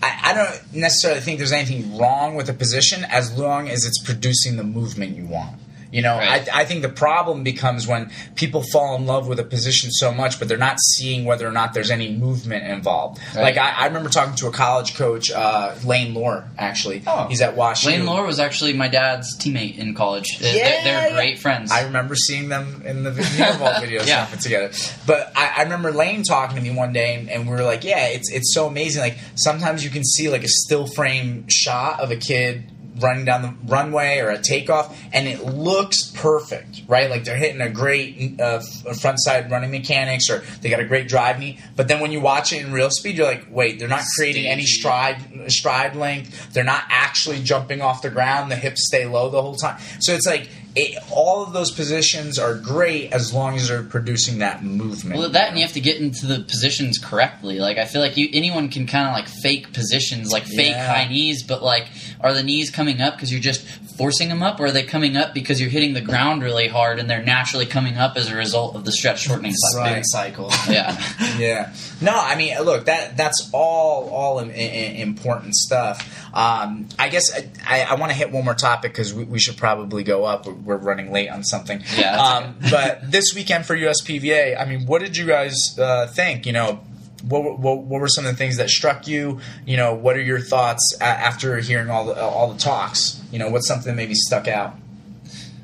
I, 0.02 0.10
I 0.30 0.34
don't 0.34 0.74
necessarily 0.74 1.20
think 1.20 1.38
there's 1.38 1.52
anything 1.52 1.96
wrong 1.98 2.34
with 2.36 2.48
a 2.48 2.52
position 2.52 3.04
as 3.04 3.36
long 3.36 3.68
as 3.68 3.84
it's 3.84 3.98
producing 4.02 4.56
the 4.56 4.64
movement 4.64 5.16
you 5.16 5.26
want. 5.26 5.56
You 5.90 6.02
know, 6.02 6.16
Right. 6.18 6.46
I, 6.52 6.60
I 6.60 6.64
think 6.64 6.82
the 6.82 6.88
problem 6.88 7.42
becomes 7.44 7.86
when 7.86 8.10
people 8.34 8.62
fall 8.62 8.94
in 8.96 9.06
love 9.06 9.26
with 9.26 9.38
a 9.40 9.44
position 9.44 9.90
so 9.90 10.12
much, 10.12 10.38
but 10.38 10.46
they're 10.48 10.58
not 10.58 10.78
seeing 10.80 11.24
whether 11.24 11.46
or 11.48 11.52
not 11.52 11.72
there's 11.74 11.90
any 11.90 12.12
movement 12.14 12.64
involved. 12.66 13.20
Right. 13.34 13.42
Like 13.42 13.56
I, 13.56 13.70
I 13.72 13.86
remember 13.86 14.10
talking 14.10 14.34
to 14.36 14.48
a 14.48 14.50
college 14.52 14.94
coach, 14.96 15.30
uh, 15.30 15.74
Lane 15.84 16.12
Lohr. 16.14 16.44
Actually, 16.58 17.02
Oh. 17.06 17.26
he's 17.28 17.40
at 17.40 17.56
Washington. 17.56 18.00
Lane 18.06 18.06
Lohr 18.14 18.26
was 18.26 18.38
actually 18.38 18.74
my 18.74 18.88
dad's 18.88 19.38
teammate 19.38 19.78
in 19.78 19.94
college. 19.94 20.38
They're- 20.38 20.54
Yeah, 20.54 20.84
they're, 20.84 21.08
yeah. 21.08 21.14
great 21.14 21.38
friends. 21.38 21.72
I 21.72 21.84
remember 21.84 22.14
seeing 22.16 22.48
them 22.48 22.82
in 22.84 23.02
the 23.04 23.10
videos 23.12 24.06
Yeah. 24.06 24.06
yeah. 24.06 24.24
put 24.26 24.40
together. 24.40 24.70
But 25.06 25.32
I, 25.36 25.52
I 25.58 25.62
remember 25.62 25.90
Lane 25.92 26.22
talking 26.22 26.56
to 26.56 26.62
me 26.62 26.70
one 26.70 26.92
day, 26.92 27.14
and, 27.14 27.30
and 27.30 27.46
we 27.48 27.52
were 27.54 27.62
like, 27.62 27.84
"Yeah, 27.84 28.08
it's 28.08 28.30
it's 28.30 28.52
so 28.52 28.66
amazing. 28.66 29.00
Like 29.02 29.16
sometimes 29.36 29.84
you 29.84 29.90
can 29.90 30.04
see 30.04 30.28
like 30.28 30.44
a 30.44 30.48
still 30.48 30.86
frame 30.86 31.46
shot 31.48 32.00
of 32.00 32.10
a 32.10 32.16
kid." 32.16 32.64
Running 33.00 33.24
down 33.24 33.42
the 33.42 33.54
runway 33.66 34.18
or 34.18 34.30
a 34.30 34.38
takeoff 34.38 34.98
and 35.12 35.26
it 35.28 35.44
looks 35.44 36.10
perfect 36.12 36.82
right? 36.88 37.10
Like 37.10 37.24
they're 37.24 37.36
hitting 37.36 37.60
a 37.60 37.70
great 37.70 38.40
uh, 38.40 38.60
front 39.00 39.20
side 39.20 39.50
running 39.50 39.70
mechanics 39.70 40.30
or 40.30 40.38
they 40.60 40.70
got 40.70 40.80
a 40.80 40.84
great 40.84 41.08
drive 41.08 41.38
knee 41.38 41.58
but 41.76 41.88
then 41.88 42.00
when 42.00 42.12
you 42.12 42.20
watch 42.20 42.52
it 42.52 42.64
in 42.64 42.72
real 42.72 42.90
speed 42.90 43.16
you're 43.16 43.26
like 43.26 43.46
wait 43.50 43.78
they're 43.78 43.88
not 43.88 44.04
creating 44.16 44.46
any 44.46 44.64
stride 44.64 45.18
stride 45.48 45.96
length. 45.96 46.52
They're 46.52 46.64
not 46.64 46.84
actually 46.88 47.42
jumping 47.42 47.80
off 47.80 48.02
the 48.02 48.10
ground. 48.10 48.50
The 48.50 48.56
hips 48.56 48.86
stay 48.86 49.06
low 49.06 49.30
the 49.30 49.42
whole 49.42 49.56
time. 49.56 49.78
So 50.00 50.12
it's 50.12 50.26
like 50.26 50.48
it, 50.76 51.02
all 51.10 51.42
of 51.42 51.52
those 51.52 51.70
positions 51.70 52.38
are 52.38 52.54
great 52.54 53.12
as 53.12 53.32
long 53.34 53.56
as 53.56 53.68
they're 53.68 53.82
producing 53.82 54.38
that 54.38 54.62
movement 54.62 55.18
Well, 55.18 55.30
that 55.30 55.48
and 55.48 55.58
you 55.58 55.64
have 55.64 55.74
to 55.74 55.80
get 55.80 56.00
into 56.00 56.26
the 56.26 56.40
positions 56.40 56.98
correctly. 56.98 57.58
Like 57.58 57.78
I 57.78 57.84
feel 57.84 58.00
like 58.00 58.16
you 58.16 58.28
anyone 58.32 58.68
can 58.68 58.86
kind 58.86 59.08
of 59.08 59.12
like 59.14 59.28
fake 59.28 59.72
positions, 59.72 60.30
like 60.30 60.44
fake 60.44 60.72
Yeah. 60.72 60.94
high 60.94 61.08
knees. 61.08 61.42
But 61.42 61.62
like, 61.62 61.88
are 62.20 62.32
the 62.32 62.42
knees 62.42 62.70
coming 62.70 63.00
up 63.00 63.14
because 63.16 63.32
you're 63.32 63.40
just 63.40 63.62
forcing 63.98 64.28
them 64.28 64.42
up, 64.44 64.60
or 64.60 64.66
are 64.66 64.70
they 64.70 64.84
coming 64.84 65.16
up 65.16 65.34
because 65.34 65.60
you're 65.60 65.70
hitting 65.70 65.92
the 65.94 66.00
ground 66.00 66.42
really 66.42 66.68
hard 66.68 67.00
and 67.00 67.10
they're 67.10 67.22
naturally 67.24 67.66
coming 67.66 67.96
up 67.96 68.16
as 68.16 68.30
a 68.30 68.36
result 68.36 68.76
of 68.76 68.84
the 68.84 68.92
stretch 68.92 69.22
shortening 69.22 69.52
cycle? 69.54 69.84
Right. 69.94 70.02
Cycle. 70.06 70.52
Yeah, 70.68 70.96
yeah 71.38 71.72
no 72.00 72.12
i 72.14 72.36
mean 72.36 72.56
look 72.62 72.84
that 72.86 73.16
that's 73.16 73.50
all 73.52 74.08
all 74.10 74.38
im- 74.38 74.50
i- 74.50 74.52
i- 74.52 75.00
important 75.02 75.54
stuff 75.56 76.26
um, 76.34 76.86
i 76.98 77.08
guess 77.08 77.24
i, 77.34 77.48
I, 77.66 77.82
I 77.84 77.94
want 77.94 78.12
to 78.12 78.16
hit 78.18 78.30
one 78.30 78.44
more 78.44 78.54
topic 78.54 78.92
because 78.92 79.12
we, 79.14 79.24
we 79.24 79.38
should 79.40 79.56
probably 79.56 80.04
go 80.04 80.24
up 80.24 80.46
we're, 80.64 80.76
running 80.76 81.12
late 81.12 81.28
on 81.28 81.42
something 81.44 81.82
Yeah, 81.96 82.16
um, 82.16 82.56
but 82.70 83.10
this 83.10 83.34
weekend 83.34 83.66
for 83.66 83.76
uspva 83.76 84.60
i 84.60 84.64
mean 84.64 84.86
what 84.86 85.00
did 85.02 85.16
you 85.16 85.26
guys 85.26 85.78
uh, 85.78 86.06
think 86.06 86.46
you 86.46 86.52
know 86.52 86.80
what, 87.24 87.42
were- 87.42 87.54
what, 87.54 87.78
what 87.82 88.00
were 88.00 88.08
some 88.08 88.24
of 88.26 88.30
the 88.32 88.36
things 88.38 88.58
that 88.58 88.70
struck 88.70 89.08
you? 89.08 89.40
You 89.66 89.76
know, 89.76 89.92
what 89.92 90.16
are 90.16 90.22
your 90.22 90.38
thoughts 90.38 90.96
after 91.00 91.58
hearing 91.58 91.90
all 91.90 92.06
the 92.06 92.14
all 92.22 92.52
the 92.52 92.58
talks? 92.60 93.20
You 93.32 93.40
know, 93.40 93.50
what's 93.50 93.66
something 93.66 93.90
that 93.90 93.96
maybe 93.96 94.14
stuck 94.14 94.46
out? 94.46 94.76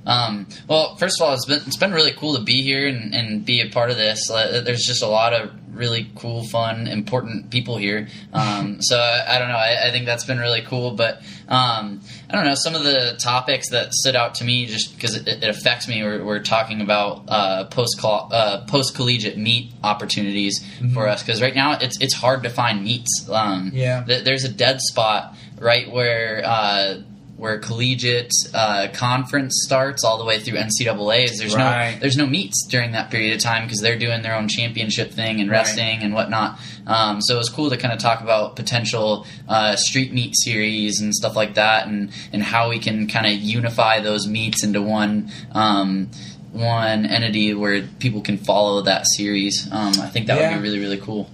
Um, 0.07 0.47
well, 0.68 0.97
first 0.97 1.20
of 1.20 1.26
all, 1.26 1.34
it's 1.34 1.47
been 1.47 1.62
it's 1.66 1.76
been 1.76 1.92
really 1.92 2.12
cool 2.12 2.34
to 2.36 2.42
be 2.42 2.62
here 2.62 2.88
and, 2.88 3.14
and 3.14 3.45
be 3.47 3.61
a 3.61 3.70
part 3.70 3.90
of 3.90 3.97
this. 3.97 4.30
Uh, 4.30 4.62
There's 4.64 4.84
just 4.84 5.03
a 5.03 5.07
lot 5.07 5.32
of 5.32 5.53
really 5.72 6.11
cool, 6.16 6.45
fun, 6.45 6.86
important 6.86 7.51
people 7.51 7.76
here. 7.76 8.09
Um, 8.32 8.78
so 8.82 8.99
I, 8.99 9.36
I 9.36 9.38
don't 9.38 9.49
know. 9.49 9.57
I, 9.57 9.88
I 9.88 9.90
think 9.92 10.07
that's 10.07 10.24
been 10.24 10.38
really 10.38 10.62
cool. 10.62 10.90
But 10.92 11.22
um, 11.49 12.01
I 12.35 12.37
don't 12.37 12.47
know 12.47 12.55
some 12.57 12.74
of 12.74 12.82
the 12.82 13.16
topics 13.20 13.70
that 13.70 13.93
stood 13.95 14.16
out 14.16 14.35
to 14.37 14.45
me 14.45 14.66
just 14.66 14.95
because 14.95 15.14
it, 15.14 15.28
it 15.28 15.45
affects 15.45 15.87
me. 15.87 16.03
We're, 16.03 16.24
we're 16.24 16.43
talking 16.43 16.80
about 16.80 17.24
uh, 17.28 17.64
post 17.66 18.01
uh, 18.03 18.64
post 18.66 18.95
collegiate 18.97 19.39
meet 19.39 19.72
opportunities 19.85 20.64
for 20.93 21.07
us 21.09 21.22
because 21.22 21.41
right 21.41 21.55
now 21.55 21.78
it's 21.78 22.01
it's 22.01 22.14
hard 22.14 22.43
to 22.43 22.51
find 22.51 22.82
meets. 22.82 23.28
Um, 23.30 23.70
Yeah. 23.72 24.03
th- 24.05 24.24
there's 24.24 24.45
a 24.45 24.49
dead 24.53 24.80
spot 24.80 25.37
right 25.59 25.91
where. 25.91 26.43
Uh, 26.45 27.03
where 27.37 27.59
collegiate 27.59 28.30
uh, 28.55 28.87
conference 28.95 29.62
starts 29.66 30.05
all 30.05 30.18
the 30.18 30.24
way 30.24 30.39
through 30.39 30.57
NCAA's. 30.57 31.39
There's 31.39 31.55
Right. 31.55 31.95
no 31.95 32.01
there's 32.01 32.16
no 32.16 32.26
meets 32.26 32.66
during 32.68 32.93
that 32.93 33.11
period 33.11 33.35
of 33.35 33.41
time 33.41 33.64
because 33.64 33.80
they're 33.80 33.99
doing 33.99 34.22
their 34.22 34.35
own 34.37 34.49
championship 34.49 35.11
thing 35.12 35.41
and 35.41 35.51
Right. 35.51 35.59
resting 35.59 36.03
and 36.03 36.14
whatnot. 36.14 36.59
Um, 36.87 37.20
so 37.20 37.35
it 37.35 37.39
was 37.39 37.49
cool 37.49 37.70
to 37.70 37.76
kind 37.76 37.93
of 37.93 37.99
talk 37.99 38.20
about 38.20 38.55
potential 38.57 39.26
uh, 39.49 39.74
street 39.76 40.12
meet 40.12 40.35
series 40.37 41.01
and 41.01 41.14
stuff 41.14 41.35
like 41.35 41.55
that, 41.55 41.87
and 41.89 42.11
and 42.32 42.43
how 42.43 42.70
we 42.70 42.78
can 42.78 43.09
kind 43.09 43.26
of 43.26 43.32
unify 43.32 44.01
those 44.01 44.26
meets 44.26 44.62
into 44.62 44.80
one. 44.80 45.30
Um, 45.53 46.11
one 46.53 47.05
entity 47.07 47.53
where 47.53 47.82
people 47.99 48.20
can 48.20 48.39
follow 48.39 48.80
that 48.82 49.05
series. 49.16 49.66
Um, 49.72 49.93
I 50.01 50.07
think 50.07 50.28
that 50.28 50.39
Yeah. 50.39 50.51
would 50.51 50.62
be 50.62 50.68
really, 50.68 50.78
really 50.78 50.99
cool. 50.99 51.28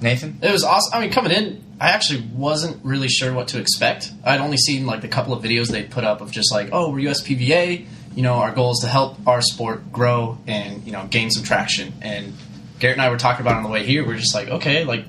Nathan? 0.00 0.36
It 0.42 0.50
was 0.50 0.64
awesome. 0.64 0.90
I 0.98 1.00
mean, 1.00 1.10
coming 1.12 1.30
in, 1.30 1.62
I 1.80 1.90
actually 1.90 2.22
wasn't 2.32 2.84
really 2.84 3.08
sure 3.08 3.32
what 3.32 3.48
to 3.48 3.58
expect. 3.60 4.10
I'd 4.24 4.40
only 4.40 4.56
seen 4.56 4.86
like 4.86 5.00
the 5.00 5.08
couple 5.08 5.32
of 5.32 5.42
videos 5.42 5.68
they 5.68 5.82
put 5.82 6.04
up 6.04 6.20
of 6.20 6.30
just 6.30 6.52
like, 6.52 6.70
oh, 6.72 6.90
we're 6.90 7.10
USPVA. 7.10 7.86
You 8.14 8.22
know, 8.22 8.34
our 8.34 8.52
goal 8.52 8.72
is 8.72 8.78
to 8.82 8.88
help 8.88 9.16
our 9.26 9.42
sport 9.42 9.92
grow 9.92 10.38
and 10.46 10.84
you 10.86 10.92
know 10.92 11.06
gain 11.10 11.30
some 11.30 11.42
traction. 11.42 11.92
And 12.00 12.32
Garrett 12.78 12.96
and 12.98 13.02
I 13.02 13.10
were 13.10 13.18
talking 13.18 13.40
about 13.44 13.54
it 13.54 13.56
on 13.58 13.62
the 13.64 13.68
way 13.70 13.84
here. 13.84 14.06
We're 14.06 14.16
just 14.18 14.34
like, 14.34 14.48
okay, 14.48 14.84
like 14.84 15.04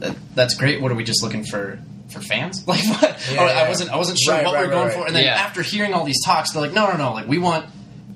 that, 0.00 0.16
that's 0.34 0.54
great. 0.54 0.80
What 0.82 0.92
are 0.92 0.94
we 0.94 1.04
just 1.04 1.22
looking 1.22 1.44
for? 1.44 1.78
For 2.10 2.20
fans, 2.20 2.62
like 2.68 2.84
what? 2.84 3.02
Yeah, 3.32 3.40
Oh, 3.40 3.46
yeah. 3.46 3.52
I 3.64 3.68
wasn't. 3.70 3.90
I 3.90 3.96
wasn't 3.96 4.18
sure 4.18 4.34
Right, 4.34 4.44
what 4.44 4.52
right, 4.54 4.60
we 4.60 4.66
were 4.66 4.72
going 4.74 4.88
right, 4.88 4.94
for. 4.96 5.06
And 5.06 5.16
then 5.16 5.24
Yeah. 5.24 5.32
after 5.34 5.62
hearing 5.62 5.94
all 5.94 6.04
these 6.04 6.22
talks, 6.22 6.50
they're 6.52 6.60
like, 6.60 6.74
no, 6.74 6.90
no, 6.90 6.98
no. 6.98 7.12
Like 7.14 7.26
we 7.26 7.38
want 7.38 7.64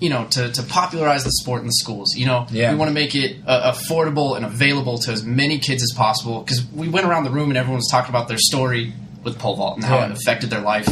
you 0.01 0.11
know, 0.11 0.27
to, 0.31 0.53
to 0.53 0.63
popularize 0.63 1.25
the 1.25 1.31
sport 1.33 1.61
in 1.63 1.67
the 1.67 1.73
schools. 1.73 2.15
You 2.17 2.27
know, 2.27 2.47
Yeah. 2.51 2.73
we 2.73 2.79
want 2.79 2.91
to 2.91 2.95
make 2.95 3.15
it 3.15 3.37
uh, 3.47 3.73
affordable 3.73 4.37
and 4.37 4.45
available 4.45 4.99
to 4.99 5.13
as 5.13 5.23
many 5.25 5.59
kids 5.59 5.83
as 5.83 5.93
possible. 5.97 6.41
Because 6.43 6.65
we 6.73 6.89
went 6.89 7.07
around 7.07 7.25
the 7.25 7.31
room 7.31 7.49
and 7.51 7.57
everyone 7.57 7.79
was 7.79 7.89
talking 7.91 8.11
about 8.11 8.29
their 8.29 8.39
story 8.39 8.93
with 9.25 9.39
pole 9.39 9.57
vault 9.57 9.77
and 9.77 9.85
how 9.85 9.99
Yeah. 9.99 10.07
it 10.07 10.13
affected 10.13 10.51
their 10.51 10.61
life. 10.61 10.89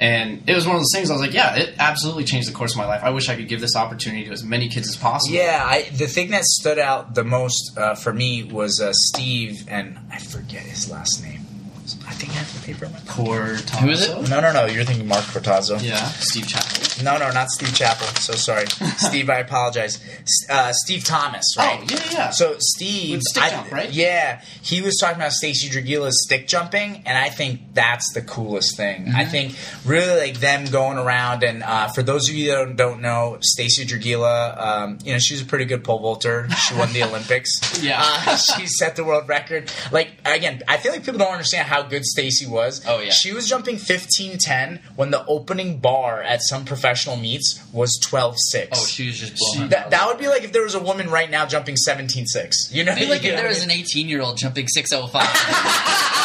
And 0.00 0.42
it 0.48 0.54
was 0.56 0.66
one 0.66 0.74
of 0.74 0.80
those 0.80 0.90
things. 0.92 1.10
I 1.10 1.12
was 1.12 1.20
like, 1.22 1.32
yeah, 1.34 1.54
it 1.54 1.76
absolutely 1.78 2.24
changed 2.24 2.48
the 2.48 2.52
course 2.52 2.72
of 2.72 2.78
my 2.78 2.86
life. 2.86 3.02
I 3.04 3.10
wish 3.10 3.28
I 3.28 3.36
could 3.36 3.46
give 3.46 3.60
this 3.60 3.76
opportunity 3.76 4.24
to 4.24 4.32
as 4.32 4.42
many 4.42 4.68
kids 4.68 4.88
as 4.88 4.96
possible. 4.96 5.36
Yeah, 5.36 5.62
I, 5.64 5.82
the 5.94 6.08
thing 6.08 6.30
that 6.32 6.42
stood 6.42 6.80
out 6.80 7.14
the 7.14 7.22
most 7.22 7.78
uh, 7.78 7.94
for 7.94 8.12
me 8.12 8.42
was 8.42 8.80
uh, 8.80 8.92
Steve, 8.92 9.64
and 9.68 9.96
I 10.10 10.18
forget 10.18 10.62
his 10.62 10.90
last 10.90 11.22
name. 11.22 11.46
I 12.12 12.14
think 12.14 12.32
I 12.32 12.36
have 12.36 12.52
the 12.60 12.66
paper. 12.66 12.84
in 12.84 12.92
my- 12.92 12.98
Cortazzo. 13.00 13.78
Who 13.80 13.88
is 13.90 14.02
it? 14.08 14.28
No, 14.28 14.40
no, 14.40 14.52
no. 14.52 14.66
You're 14.66 14.84
thinking 14.84 15.08
Mark 15.08 15.24
Cortazzo. 15.24 15.82
Yeah, 15.82 15.96
Steve 16.20 16.46
Chappell. 16.46 17.02
No, 17.04 17.16
no, 17.18 17.30
not 17.32 17.48
Steve 17.50 17.74
Chappell. 17.74 18.06
So 18.20 18.34
sorry, 18.34 18.66
Steve. 18.98 19.30
I 19.30 19.38
apologize. 19.38 19.98
S- 20.20 20.46
Uh, 20.50 20.72
Steve 20.74 21.04
Thomas, 21.04 21.44
right? 21.56 21.80
Oh, 21.82 21.86
yeah, 21.88 22.00
yeah. 22.12 22.30
So 22.30 22.56
Steve, 22.58 23.12
With 23.16 23.22
stick 23.22 23.42
I- 23.44 23.50
jump, 23.50 23.72
right? 23.72 23.90
Yeah, 23.90 24.42
he 24.60 24.82
was 24.82 24.98
talking 24.98 25.16
about 25.16 25.32
Stacy 25.32 25.68
Dragila's 25.68 26.22
stick 26.24 26.46
jumping, 26.46 27.02
and 27.06 27.16
I 27.16 27.30
think 27.30 27.60
that's 27.74 28.12
the 28.12 28.20
coolest 28.22 28.76
thing. 28.76 29.06
Mm-hmm. 29.06 29.16
I 29.16 29.24
think 29.24 29.56
really 29.86 30.20
like 30.20 30.40
them 30.40 30.66
going 30.66 30.98
around, 30.98 31.42
and 31.42 31.62
uh, 31.62 31.88
for 31.88 32.02
those 32.02 32.28
of 32.28 32.34
you 32.34 32.48
that 32.48 32.56
don't, 32.56 32.76
don't 32.76 33.00
know, 33.00 33.38
Stacy 33.40 33.84
Dragila, 33.86 34.60
um, 34.60 34.98
you 35.04 35.12
know, 35.12 35.18
she's 35.18 35.40
a 35.40 35.46
pretty 35.46 35.64
good 35.64 35.82
pole 35.82 35.98
vaulter. 36.00 36.48
She 36.50 36.74
won 36.74 36.92
the 36.92 37.02
Olympics. 37.08 37.50
Yeah. 37.82 38.00
uh, 38.02 38.36
she 38.36 38.66
set 38.66 38.96
the 38.96 39.04
world 39.04 39.28
record. 39.28 39.72
Like 39.90 40.10
again, 40.24 40.62
I 40.68 40.76
feel 40.76 40.92
like 40.92 41.04
people 41.04 41.18
don't 41.18 41.32
understand 41.32 41.66
how 41.68 41.82
good 41.82 42.01
Stacy 42.04 42.46
was. 42.46 42.84
Oh, 42.86 43.00
yeah. 43.00 43.10
she 43.10 43.32
was 43.32 43.48
jumping 43.48 43.78
fifteen 43.78 44.38
ten 44.38 44.80
when 44.96 45.10
the 45.10 45.24
opening 45.26 45.78
bar 45.78 46.22
at 46.22 46.42
some 46.42 46.64
professional 46.64 47.16
meets 47.16 47.62
was 47.72 47.98
twelve 47.98 48.36
six. 48.38 48.78
Oh, 48.80 48.86
she 48.86 49.06
was 49.06 49.18
just 49.18 49.36
blowing. 49.36 49.70
That, 49.70 49.90
that 49.90 50.06
would 50.06 50.18
be 50.18 50.28
like 50.28 50.44
if 50.44 50.52
there 50.52 50.62
was 50.62 50.74
a 50.74 50.82
woman 50.82 51.10
right 51.10 51.30
now 51.30 51.46
jumping 51.46 51.76
17.6. 51.76 52.74
You 52.74 52.84
know, 52.84 52.94
Maybe 52.94 53.10
like 53.10 53.22
you 53.22 53.30
if 53.30 53.36
know 53.36 53.42
there 53.42 53.48
was 53.48 53.60
I 53.60 53.64
an 53.64 53.70
18 53.70 54.08
year 54.08 54.22
old 54.22 54.36
jumping 54.36 54.68
605. 54.68 55.22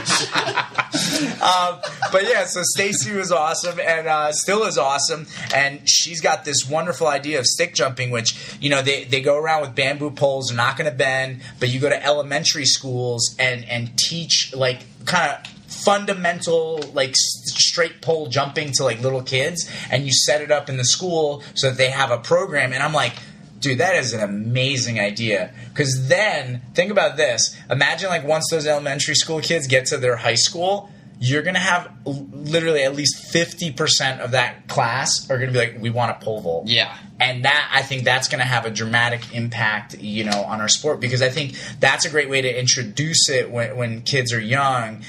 um, 1.42 1.80
but 2.12 2.28
yeah, 2.28 2.44
so 2.44 2.62
Stacy 2.62 3.14
was 3.14 3.32
awesome 3.32 3.78
and 3.80 4.06
uh, 4.06 4.32
still 4.32 4.64
is 4.64 4.78
awesome, 4.78 5.26
and 5.54 5.88
she's 5.88 6.20
got 6.20 6.44
this 6.44 6.68
wonderful 6.68 7.06
idea 7.06 7.38
of 7.38 7.46
stick 7.46 7.74
jumping, 7.74 8.10
which 8.10 8.56
you 8.60 8.70
know 8.70 8.82
they, 8.82 9.04
they 9.04 9.20
go 9.20 9.36
around 9.36 9.62
with 9.62 9.74
bamboo 9.74 10.10
poles, 10.10 10.48
they're 10.48 10.56
not 10.56 10.76
going 10.76 10.90
to 10.90 10.96
bend, 10.96 11.42
but 11.58 11.68
you 11.68 11.80
go 11.80 11.88
to 11.88 12.04
elementary 12.04 12.66
schools 12.66 13.34
and 13.38 13.64
and 13.64 13.96
teach 13.98 14.52
like 14.54 14.80
kind 15.06 15.30
of 15.30 15.46
fundamental 15.70 16.82
like 16.94 17.12
straight 17.14 18.02
pole 18.02 18.26
jumping 18.26 18.72
to 18.72 18.84
like 18.84 19.00
little 19.00 19.22
kids. 19.22 19.70
And 19.90 20.04
you 20.04 20.12
set 20.12 20.40
it 20.40 20.50
up 20.50 20.68
in 20.68 20.76
the 20.76 20.84
school 20.84 21.42
so 21.54 21.70
that 21.70 21.78
they 21.78 21.90
have 21.90 22.10
a 22.10 22.18
program. 22.18 22.72
And 22.72 22.82
i'm 22.82 22.92
like 22.92 23.14
dude 23.60 23.78
that 23.78 23.94
is 23.94 24.12
an 24.12 24.20
amazing 24.20 24.98
idea. 24.98 25.52
Because 25.68 26.08
then 26.08 26.62
think 26.74 26.90
about 26.90 27.16
this. 27.16 27.56
Imagine 27.70 28.08
like 28.08 28.24
once 28.24 28.48
those 28.50 28.66
elementary 28.66 29.14
school 29.14 29.40
kids 29.40 29.66
get 29.66 29.86
to 29.86 29.98
their 29.98 30.16
high 30.16 30.34
school 30.34 30.90
you're 31.22 31.42
going 31.42 31.54
to 31.54 31.60
have 31.60 31.92
literally 32.06 32.82
at 32.82 32.96
least 32.96 33.30
50% 33.32 34.20
of 34.20 34.30
that 34.30 34.68
class 34.68 35.30
are 35.30 35.36
going 35.36 35.48
to 35.48 35.52
be 35.52 35.58
like, 35.58 35.76
we 35.78 35.90
want 35.90 36.10
a 36.10 36.24
pole 36.24 36.40
vault. 36.40 36.66
Yeah. 36.66 36.96
And 37.20 37.44
that, 37.44 37.70
I 37.74 37.82
think 37.82 38.04
that's 38.04 38.28
going 38.28 38.38
to 38.38 38.46
have 38.46 38.64
a 38.64 38.70
dramatic 38.70 39.34
impact, 39.34 39.98
you 39.98 40.24
know, 40.24 40.42
on 40.42 40.62
our 40.62 40.68
sport 40.68 40.98
because 40.98 41.20
I 41.20 41.28
think 41.28 41.56
that's 41.78 42.06
a 42.06 42.10
great 42.10 42.30
way 42.30 42.40
to 42.40 42.58
introduce 42.58 43.28
it 43.28 43.50
when, 43.50 43.76
when 43.76 44.00
kids 44.00 44.32
are 44.32 44.40
young 44.40 45.02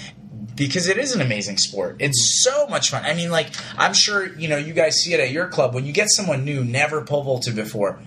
because 0.53 0.89
it 0.89 0.97
is 0.97 1.16
an 1.16 1.22
amazing 1.22 1.57
sport. 1.57 1.95
It's 1.99 2.43
so 2.43 2.68
much 2.68 2.89
fun. 2.89 3.05
I 3.05 3.14
mean, 3.14 3.32
like, 3.32 3.53
I'm 3.78 3.93
sure, 3.93 4.38
you 4.38 4.49
know, 4.49 4.57
you 4.57 4.74
guys 4.74 4.97
see 4.97 5.14
it 5.14 5.22
at 5.22 5.32
your 5.32 5.47
club. 5.47 5.74
When 5.74 5.86
you 5.86 5.93
get 5.93 6.09
someone 6.09 6.43
new, 6.43 6.66
never 6.66 7.01
pole 7.05 7.24
vaulted 7.24 7.55
before, 7.55 8.01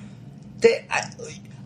they, 0.59 0.85
I, 0.91 1.11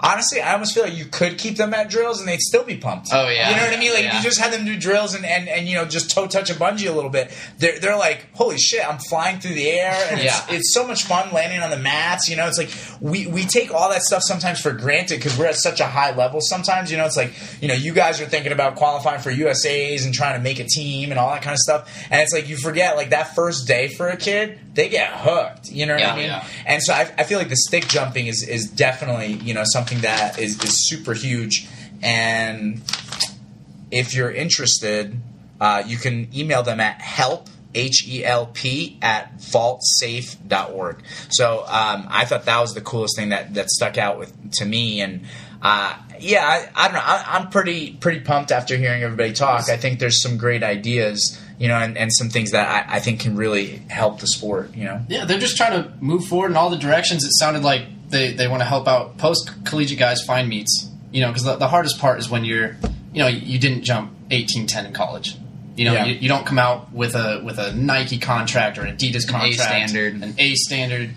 honestly, 0.00 0.40
I 0.40 0.52
almost 0.52 0.74
feel 0.74 0.84
like 0.84 0.96
you 0.96 1.04
could 1.06 1.38
keep 1.38 1.56
them 1.56 1.74
at 1.74 1.90
drills 1.90 2.20
and 2.20 2.28
they'd 2.28 2.40
still 2.40 2.64
be 2.64 2.76
pumped. 2.76 3.08
Oh, 3.12 3.28
yeah. 3.28 3.50
you 3.50 3.56
know 3.56 3.62
what 3.64 3.74
I 3.74 3.80
mean? 3.80 3.90
Like 3.92 4.04
if 4.04 4.12
Yeah. 4.12 4.16
you 4.18 4.22
just 4.22 4.38
had 4.40 4.52
them 4.52 4.64
do 4.64 4.76
drills 4.78 5.14
and, 5.14 5.24
and, 5.24 5.48
and 5.48 5.66
you 5.68 5.74
know 5.74 5.84
just 5.84 6.10
toe 6.10 6.26
touch 6.26 6.50
a 6.50 6.54
bungee 6.54 6.88
a 6.88 6.92
little 6.92 7.10
bit, 7.10 7.32
they're 7.58 7.78
they're 7.78 7.96
like, 7.96 8.26
holy 8.34 8.58
shit, 8.58 8.86
I'm 8.88 8.98
flying 8.98 9.40
through 9.40 9.54
the 9.54 9.68
air 9.70 10.06
and 10.10 10.20
Yeah. 10.20 10.36
it's, 10.48 10.52
it's 10.52 10.74
so 10.74 10.86
much 10.86 11.04
fun 11.04 11.32
landing 11.32 11.60
on 11.60 11.70
the 11.70 11.78
mats. 11.78 12.28
You 12.28 12.36
know, 12.36 12.46
it's 12.46 12.58
like 12.58 12.70
we 13.00 13.26
we 13.26 13.44
take 13.44 13.72
all 13.72 13.90
that 13.90 14.02
stuff 14.02 14.22
sometimes 14.22 14.60
for 14.60 14.72
granted 14.72 15.16
because 15.16 15.38
we're 15.38 15.46
at 15.46 15.56
such 15.56 15.80
a 15.80 15.86
high 15.86 16.14
level. 16.14 16.40
Sometimes 16.40 16.90
you 16.90 16.96
know 16.96 17.04
it's 17.06 17.16
like 17.16 17.32
you 17.60 17.68
know 17.68 17.74
you 17.74 17.92
guys 17.92 18.20
are 18.20 18.26
thinking 18.26 18.52
about 18.52 18.76
qualifying 18.76 19.20
for 19.20 19.30
USA's 19.30 20.04
and 20.04 20.14
trying 20.14 20.38
to 20.38 20.42
make 20.42 20.58
a 20.60 20.64
team 20.64 21.10
and 21.10 21.18
all 21.18 21.30
that 21.30 21.42
kind 21.42 21.54
of 21.54 21.58
stuff, 21.58 22.06
and 22.10 22.20
it's 22.20 22.32
like 22.32 22.48
you 22.48 22.56
forget 22.56 22.96
like 22.96 23.10
that 23.10 23.34
first 23.34 23.66
day 23.66 23.88
for 23.88 24.08
a 24.08 24.16
kid, 24.16 24.58
they 24.74 24.88
get 24.88 25.10
hooked. 25.12 25.70
You 25.70 25.86
know 25.86 25.94
what 25.94 26.00
Yeah, 26.00 26.12
I 26.12 26.16
mean? 26.16 26.50
And 26.66 26.82
so 26.82 26.92
I, 26.92 27.10
I 27.18 27.24
feel 27.24 27.38
like 27.38 27.48
the 27.48 27.56
stick 27.56 27.88
jumping 27.88 28.26
is, 28.26 28.42
is 28.46 28.68
definitely 28.70 29.32
you 29.34 29.54
know 29.54 29.62
something 29.64 29.87
that 29.96 30.38
is, 30.38 30.62
is 30.62 30.88
super 30.88 31.14
huge. 31.14 31.66
And 32.02 32.82
if 33.90 34.14
you're 34.14 34.30
interested, 34.30 35.18
uh, 35.60 35.82
you 35.86 35.96
can 35.96 36.28
email 36.34 36.62
them 36.62 36.80
at 36.80 37.00
help 37.00 37.48
H 37.74 38.06
E 38.06 38.24
L 38.24 38.46
P 38.46 38.98
at 39.02 39.38
vaultsafe.org. 39.38 41.02
So 41.30 41.60
um, 41.60 42.06
I 42.08 42.24
thought 42.24 42.44
that 42.44 42.60
was 42.60 42.74
the 42.74 42.80
coolest 42.80 43.16
thing 43.16 43.30
that, 43.30 43.54
that 43.54 43.70
stuck 43.70 43.98
out 43.98 44.18
with 44.18 44.52
to 44.52 44.64
me. 44.64 45.00
And 45.00 45.26
uh, 45.60 45.96
yeah, 46.20 46.44
I, 46.46 46.70
I 46.74 46.88
don't 46.88 46.94
know. 46.94 47.02
I, 47.02 47.24
I'm 47.26 47.50
pretty 47.50 47.92
pretty 47.92 48.20
pumped 48.20 48.52
after 48.52 48.76
hearing 48.76 49.02
everybody 49.02 49.32
talk. 49.32 49.68
I 49.68 49.76
think 49.76 49.98
there's 49.98 50.22
some 50.22 50.38
great 50.38 50.62
ideas, 50.62 51.40
you 51.58 51.68
know, 51.68 51.76
and, 51.76 51.98
and 51.98 52.12
some 52.12 52.28
things 52.28 52.52
that 52.52 52.88
I, 52.88 52.96
I 52.96 53.00
think 53.00 53.20
can 53.20 53.36
really 53.36 53.82
help 53.88 54.20
the 54.20 54.26
sport. 54.26 54.74
You 54.74 54.84
know. 54.84 55.04
Yeah, 55.08 55.24
they're 55.24 55.38
just 55.38 55.56
trying 55.56 55.82
to 55.82 55.92
move 56.00 56.24
forward 56.24 56.52
in 56.52 56.56
all 56.56 56.70
the 56.70 56.78
directions. 56.78 57.24
It 57.24 57.32
sounded 57.32 57.62
like 57.62 57.82
they, 58.08 58.32
they 58.32 58.48
want 58.48 58.60
to 58.60 58.64
help 58.66 58.86
out 58.88 59.18
post 59.18 59.50
collegiate 59.64 59.98
guys 59.98 60.22
find 60.22 60.48
meets. 60.48 60.90
You 61.12 61.22
know, 61.22 61.28
because 61.28 61.44
the, 61.44 61.56
the 61.56 61.68
hardest 61.68 61.98
part 61.98 62.18
is 62.18 62.28
when 62.28 62.44
you're, 62.44 62.76
you 63.12 63.20
know, 63.22 63.28
you 63.28 63.58
didn't 63.58 63.82
jump 63.84 64.12
eighteen 64.30 64.66
ten 64.66 64.84
in 64.86 64.92
college. 64.92 65.36
You 65.76 65.84
know, 65.86 65.92
Yeah. 65.94 66.04
you, 66.06 66.14
you 66.14 66.28
don't 66.28 66.44
come 66.44 66.58
out 66.58 66.92
with 66.92 67.14
a 67.14 67.40
with 67.44 67.58
a 67.58 67.72
Nike 67.72 68.18
contract 68.18 68.76
or 68.78 68.82
an 68.82 68.96
Adidas 68.96 69.26
contract 69.28 69.54
A 69.54 69.56
contract, 69.56 69.90
standard. 69.90 70.22
an 70.22 70.34
A 70.38 70.54
standard. 70.54 71.10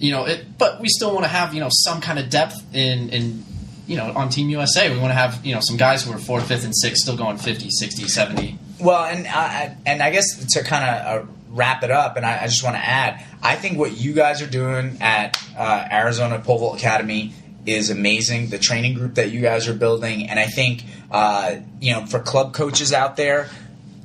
You 0.00 0.12
know, 0.12 0.24
it, 0.26 0.58
but 0.58 0.80
we 0.80 0.88
still 0.88 1.12
want 1.12 1.24
to 1.24 1.28
have 1.28 1.54
you 1.54 1.60
know 1.60 1.68
some 1.70 2.00
kind 2.00 2.18
of 2.18 2.30
depth 2.30 2.74
in 2.74 3.10
in 3.10 3.44
you 3.86 3.96
know 3.96 4.12
on 4.16 4.28
Team 4.28 4.48
USA. 4.48 4.90
We 4.92 4.98
want 4.98 5.10
to 5.10 5.14
have 5.14 5.44
you 5.44 5.54
know 5.54 5.60
some 5.62 5.76
guys 5.76 6.04
who 6.04 6.12
are 6.12 6.18
fourth, 6.18 6.48
fifth, 6.48 6.64
and 6.64 6.74
sixth 6.74 7.02
still 7.02 7.16
going 7.16 7.36
50, 7.36 7.68
60, 7.70 8.08
70. 8.08 8.58
Well, 8.80 9.04
and 9.04 9.26
I, 9.26 9.76
and 9.86 10.02
I 10.02 10.10
guess 10.10 10.24
to 10.54 10.62
kind 10.62 10.84
of 10.84 11.28
uh, 11.28 11.32
wrap 11.50 11.82
it 11.82 11.90
up, 11.90 12.16
and 12.16 12.24
I, 12.24 12.42
I 12.42 12.46
just 12.46 12.62
want 12.62 12.76
to 12.76 12.84
add, 12.84 13.24
I 13.42 13.56
think 13.56 13.78
what 13.78 13.96
you 13.96 14.12
guys 14.12 14.42
are 14.42 14.50
doing 14.50 14.98
at 15.00 15.36
uh, 15.56 15.88
Arizona 15.90 16.38
Pole 16.38 16.58
Vault 16.58 16.78
Academy 16.78 17.32
is 17.66 17.90
amazing. 17.90 18.48
The 18.48 18.58
training 18.58 18.94
group 18.94 19.14
that 19.14 19.30
you 19.30 19.40
guys 19.40 19.68
are 19.68 19.74
building, 19.74 20.28
and 20.28 20.38
I 20.38 20.46
think 20.46 20.84
uh, 21.10 21.56
you 21.80 21.92
know 21.92 22.06
for 22.06 22.18
club 22.18 22.54
coaches 22.54 22.92
out 22.92 23.16
there. 23.16 23.48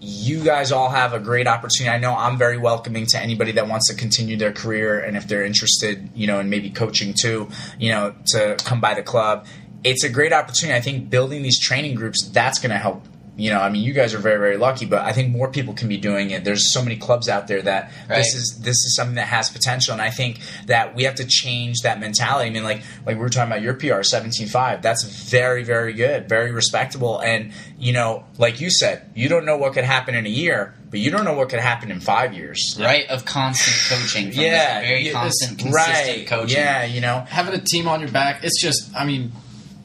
You 0.05 0.43
guys 0.43 0.73
all 0.73 0.89
have 0.89 1.13
a 1.13 1.19
great 1.19 1.47
opportunity. 1.47 1.95
I 1.95 1.97
know 1.97 2.13
I'm 2.13 2.37
very 2.37 2.57
welcoming 2.57 3.05
to 3.05 3.17
anybody 3.17 3.53
that 3.53 3.69
wants 3.69 3.87
to 3.89 3.95
continue 3.95 4.35
their 4.35 4.51
career, 4.51 4.99
and 4.99 5.15
if 5.15 5.29
they're 5.29 5.45
interested, 5.45 6.09
you 6.13 6.27
know, 6.27 6.41
in 6.41 6.49
maybe 6.49 6.69
coaching 6.71 7.13
too, 7.13 7.47
you 7.79 7.89
know, 7.89 8.13
to 8.33 8.57
come 8.65 8.81
by 8.81 8.95
the 8.95 9.03
club. 9.03 9.45
It's 9.85 10.03
a 10.03 10.09
great 10.09 10.33
opportunity. 10.33 10.77
I 10.77 10.81
think 10.81 11.09
building 11.09 11.41
these 11.41 11.59
training 11.59 11.95
groups 11.95 12.29
that's 12.29 12.59
going 12.59 12.71
to 12.71 12.77
help 12.77 13.05
you 13.35 13.49
know, 13.49 13.59
I 13.59 13.69
mean, 13.69 13.81
you 13.81 13.93
guys 13.93 14.13
are 14.13 14.19
very, 14.19 14.37
very 14.37 14.57
lucky, 14.57 14.85
but 14.85 15.01
I 15.03 15.11
think 15.11 15.31
more 15.31 15.47
people 15.49 15.73
can 15.73 15.87
be 15.87 15.97
doing 15.97 16.29
it. 16.29 16.43
There's 16.43 16.71
so 16.71 16.83
many 16.83 16.97
clubs 16.97 17.27
out 17.27 17.47
there 17.47 17.63
that 17.63 17.91
Right. 18.07 18.17
this 18.17 18.35
is 18.35 18.59
this 18.61 18.75
is 18.75 18.95
something 18.95 19.15
that 19.15 19.27
has 19.27 19.49
potential, 19.49 19.93
and 19.93 20.01
I 20.01 20.11
think 20.11 20.39
that 20.67 20.95
we 20.95 21.03
have 21.05 21.15
to 21.15 21.25
change 21.25 21.77
that 21.81 21.99
mentality. 21.99 22.47
I 22.49 22.53
mean, 22.53 22.63
like 22.63 22.83
like 23.05 23.15
we 23.15 23.21
were 23.21 23.29
talking 23.29 23.51
about 23.51 23.63
your 23.63 23.73
PR 23.73 24.03
seventeen 24.03 24.47
five. 24.47 24.81
That's 24.83 25.03
very, 25.03 25.63
very 25.63 25.93
good, 25.93 26.29
very 26.29 26.51
respectable, 26.51 27.19
and 27.19 27.51
you 27.79 27.91
know, 27.91 28.25
like 28.37 28.61
you 28.61 28.69
said, 28.69 29.09
you 29.15 29.29
don't 29.29 29.45
know 29.45 29.57
what 29.57 29.73
could 29.73 29.83
happen 29.83 30.13
in 30.13 30.25
a 30.27 30.29
year, 30.29 30.75
but 30.91 30.99
you 30.99 31.09
don't 31.09 31.25
know 31.25 31.33
what 31.33 31.49
could 31.49 31.59
happen 31.59 31.89
in 31.91 31.99
five 31.99 32.33
years. 32.33 32.77
Right 32.79 33.07
of 33.09 33.25
constant 33.25 33.75
coaching. 33.89 34.31
From 34.31 34.41
Yeah, 34.41 34.81
very 34.81 35.07
yeah, 35.07 35.11
constant, 35.11 35.57
consistent 35.59 36.17
right, 36.17 36.27
coaching. 36.27 36.57
Yeah, 36.57 36.83
you 36.85 37.01
know, 37.01 37.25
having 37.27 37.53
a 37.55 37.63
team 37.63 37.87
on 37.87 37.99
your 37.99 38.09
back, 38.11 38.43
it's 38.43 38.61
just, 38.61 38.89
I 38.95 39.05
mean, 39.05 39.31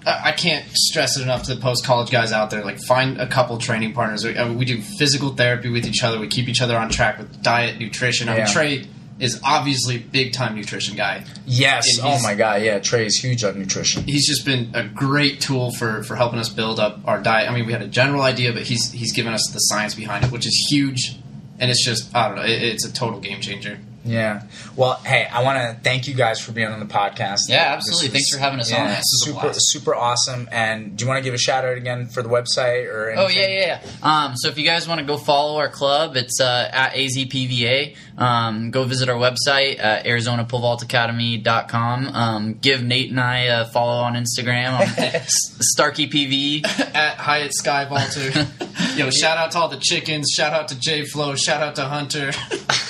I 0.09 0.32
can't 0.32 0.64
stress 0.74 1.16
it 1.18 1.22
enough 1.22 1.44
to 1.44 1.54
the 1.54 1.61
post 1.61 1.84
college 1.84 2.11
guys 2.11 2.32
out 2.32 2.50
there. 2.50 2.64
Like, 2.64 2.78
find 2.86 3.20
a 3.20 3.26
couple 3.26 3.59
training 3.59 3.92
partners. 3.94 4.24
We, 4.24 4.36
I 4.38 4.48
mean, 4.48 4.59
we 4.59 4.64
do 4.64 4.80
physical 4.80 5.30
therapy 5.30 5.68
with 5.70 5.86
each 5.86 6.02
other. 6.02 6.18
We 6.18 6.28
keep 6.28 6.48
each 6.48 6.61
other 6.62 6.76
on 6.76 6.88
track 6.90 7.18
with 7.18 7.42
diet, 7.42 7.78
nutrition. 7.78 8.28
I 8.28 8.32
mean, 8.32 8.40
Yeah. 8.40 8.52
Trey 8.52 8.86
is 9.20 9.40
obviously 9.44 9.98
big 9.98 10.32
time 10.32 10.54
nutrition 10.54 10.96
guy. 10.96 11.24
yes. 11.44 11.98
Oh 12.00 12.20
my 12.22 12.34
God, 12.36 12.62
yeah. 12.62 12.78
Trey 12.78 13.04
is 13.04 13.16
huge 13.18 13.42
on 13.42 13.59
nutrition. 13.59 14.04
He's 14.04 14.26
just 14.28 14.44
been 14.46 14.70
a 14.74 14.84
great 14.86 15.40
tool 15.40 15.72
for, 15.72 16.04
for 16.04 16.14
helping 16.14 16.38
us 16.38 16.48
build 16.48 16.78
up 16.78 17.00
our 17.04 17.20
diet. 17.20 17.50
I 17.50 17.54
mean, 17.54 17.66
we 17.66 17.72
had 17.72 17.82
a 17.82 17.88
general 17.88 18.22
idea, 18.22 18.52
but 18.52 18.62
he's 18.62 18.92
he's 18.92 19.12
given 19.12 19.32
us 19.32 19.44
the 19.52 19.59
science 19.59 19.94
behind 19.94 20.24
it, 20.24 20.30
which 20.30 20.46
is 20.46 20.68
huge. 20.70 21.16
And 21.59 21.68
it's 21.72 21.84
just, 21.84 22.14
I 22.14 22.28
don't 22.28 22.36
know, 22.36 22.44
it, 22.44 22.62
it's 22.62 22.84
a 22.86 22.92
total 22.92 23.18
game 23.18 23.40
changer. 23.40 23.80
Yeah. 24.09 24.42
Well, 24.76 24.94
hey, 25.04 25.26
I 25.30 25.42
want 25.42 25.59
to 25.59 25.76
thank 25.82 26.09
you 26.09 26.14
guys 26.14 26.40
for 26.40 26.52
being 26.52 26.68
on 26.68 26.80
the 26.80 26.86
podcast. 26.86 27.40
Yeah, 27.48 27.72
absolutely. 27.74 28.09
was- 28.09 28.12
Thanks 28.14 28.30
for 28.32 28.38
having 28.38 28.61
us 28.61 28.72
on. 28.72 28.86
This 28.88 28.98
is 29.00 29.22
super, 29.24 29.50
super 29.54 29.94
awesome. 29.94 30.48
And 30.50 30.96
do 30.96 31.04
you 31.04 31.09
want 31.09 31.18
to 31.18 31.24
give 31.24 31.34
a 31.34 31.38
shout 31.38 31.64
out 31.64 31.76
again 31.76 32.06
for 32.06 32.22
the 32.22 32.28
website 32.28 32.86
or? 32.86 33.12
Oh 33.16 33.28
yeah, 33.28 33.46
yeah, 33.46 33.80
yeah. 33.82 33.86
Um, 34.02 34.36
so 34.36 34.48
if 34.48 34.59
you 34.59 34.64
guys 34.64 34.88
want 34.88 35.00
to 35.00 35.06
go 35.06 35.16
follow 35.18 35.59
our 35.59 35.68
club, 35.68 36.16
it's 36.16 36.40
uh, 36.40 36.68
at 36.72 36.94
AZPVA. 36.94 37.96
Um, 38.16 38.70
go 38.70 38.84
visit 38.84 39.09
our 39.09 39.16
website 39.16 39.78
at 39.78 40.04
ArizonaPoleVaultAcademy.com. 40.06 42.09
Um, 42.09 42.54
give 42.54 42.82
Nate 42.82 43.11
and 43.11 43.20
I 43.20 43.38
a 43.44 43.66
follow 43.66 44.02
on 44.02 44.14
Instagram. 44.14 44.72
I'm 44.78 45.22
Starkey 45.26 46.09
PV. 46.09 46.64
At 46.94 47.18
Hiett 47.18 47.50
Skyvaulter. 47.62 48.96
Yo, 48.98 49.11
shout 49.11 49.36
out 49.38 49.52
to 49.52 49.59
all 49.59 49.68
the 49.68 49.76
chickens. 49.78 50.32
Shout 50.34 50.52
out 50.52 50.68
to 50.68 50.78
J 50.80 51.04
Flow. 51.04 51.34
Shout 51.36 51.62
out 51.62 51.76
to 51.76 51.84
Hunter. 51.84 52.32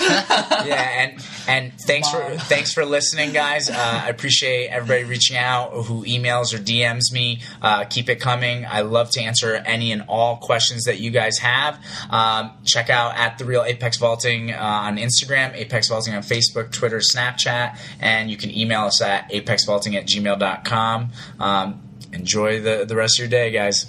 yeah, 0.00 1.02
and 1.02 1.07
and 1.46 1.72
thanks 1.80 2.10
for 2.10 2.22
thanks 2.38 2.72
for 2.72 2.84
listening, 2.84 3.32
guys. 3.32 3.70
Uh, 3.70 3.74
I 4.04 4.08
appreciate 4.08 4.68
everybody 4.68 5.04
reaching 5.04 5.36
out 5.36 5.70
who 5.84 6.04
emails 6.04 6.54
or 6.54 6.58
DMs 6.58 7.12
me. 7.12 7.40
Uh, 7.60 7.84
keep 7.84 8.08
it 8.08 8.16
coming. 8.20 8.66
I 8.66 8.82
love 8.82 9.10
to 9.10 9.20
answer 9.20 9.54
any 9.54 9.92
and 9.92 10.04
all 10.08 10.36
questions 10.36 10.84
that 10.84 11.00
you 11.00 11.10
guys 11.10 11.38
have. 11.38 11.78
Um, 12.10 12.52
check 12.64 12.90
out 12.90 13.16
at 13.16 13.38
the 13.38 13.44
Real 13.44 13.62
Apex 13.62 13.96
Vaulting 13.96 14.52
uh, 14.52 14.56
on 14.58 14.96
Instagram, 14.96 15.54
Apex 15.54 15.88
Vaulting 15.88 16.14
on 16.14 16.22
Facebook, 16.22 16.72
Twitter, 16.72 16.98
Snapchat, 16.98 17.78
and 18.00 18.30
you 18.30 18.36
can 18.36 18.50
email 18.56 18.82
us 18.82 19.00
at 19.02 19.30
apexvaulting 19.30 19.94
at 19.94 20.06
gmail.com. 20.06 21.10
Um, 21.40 21.82
enjoy 22.12 22.60
the, 22.60 22.84
the 22.86 22.96
rest 22.96 23.18
of 23.18 23.24
your 23.24 23.28
day, 23.28 23.50
guys. 23.50 23.86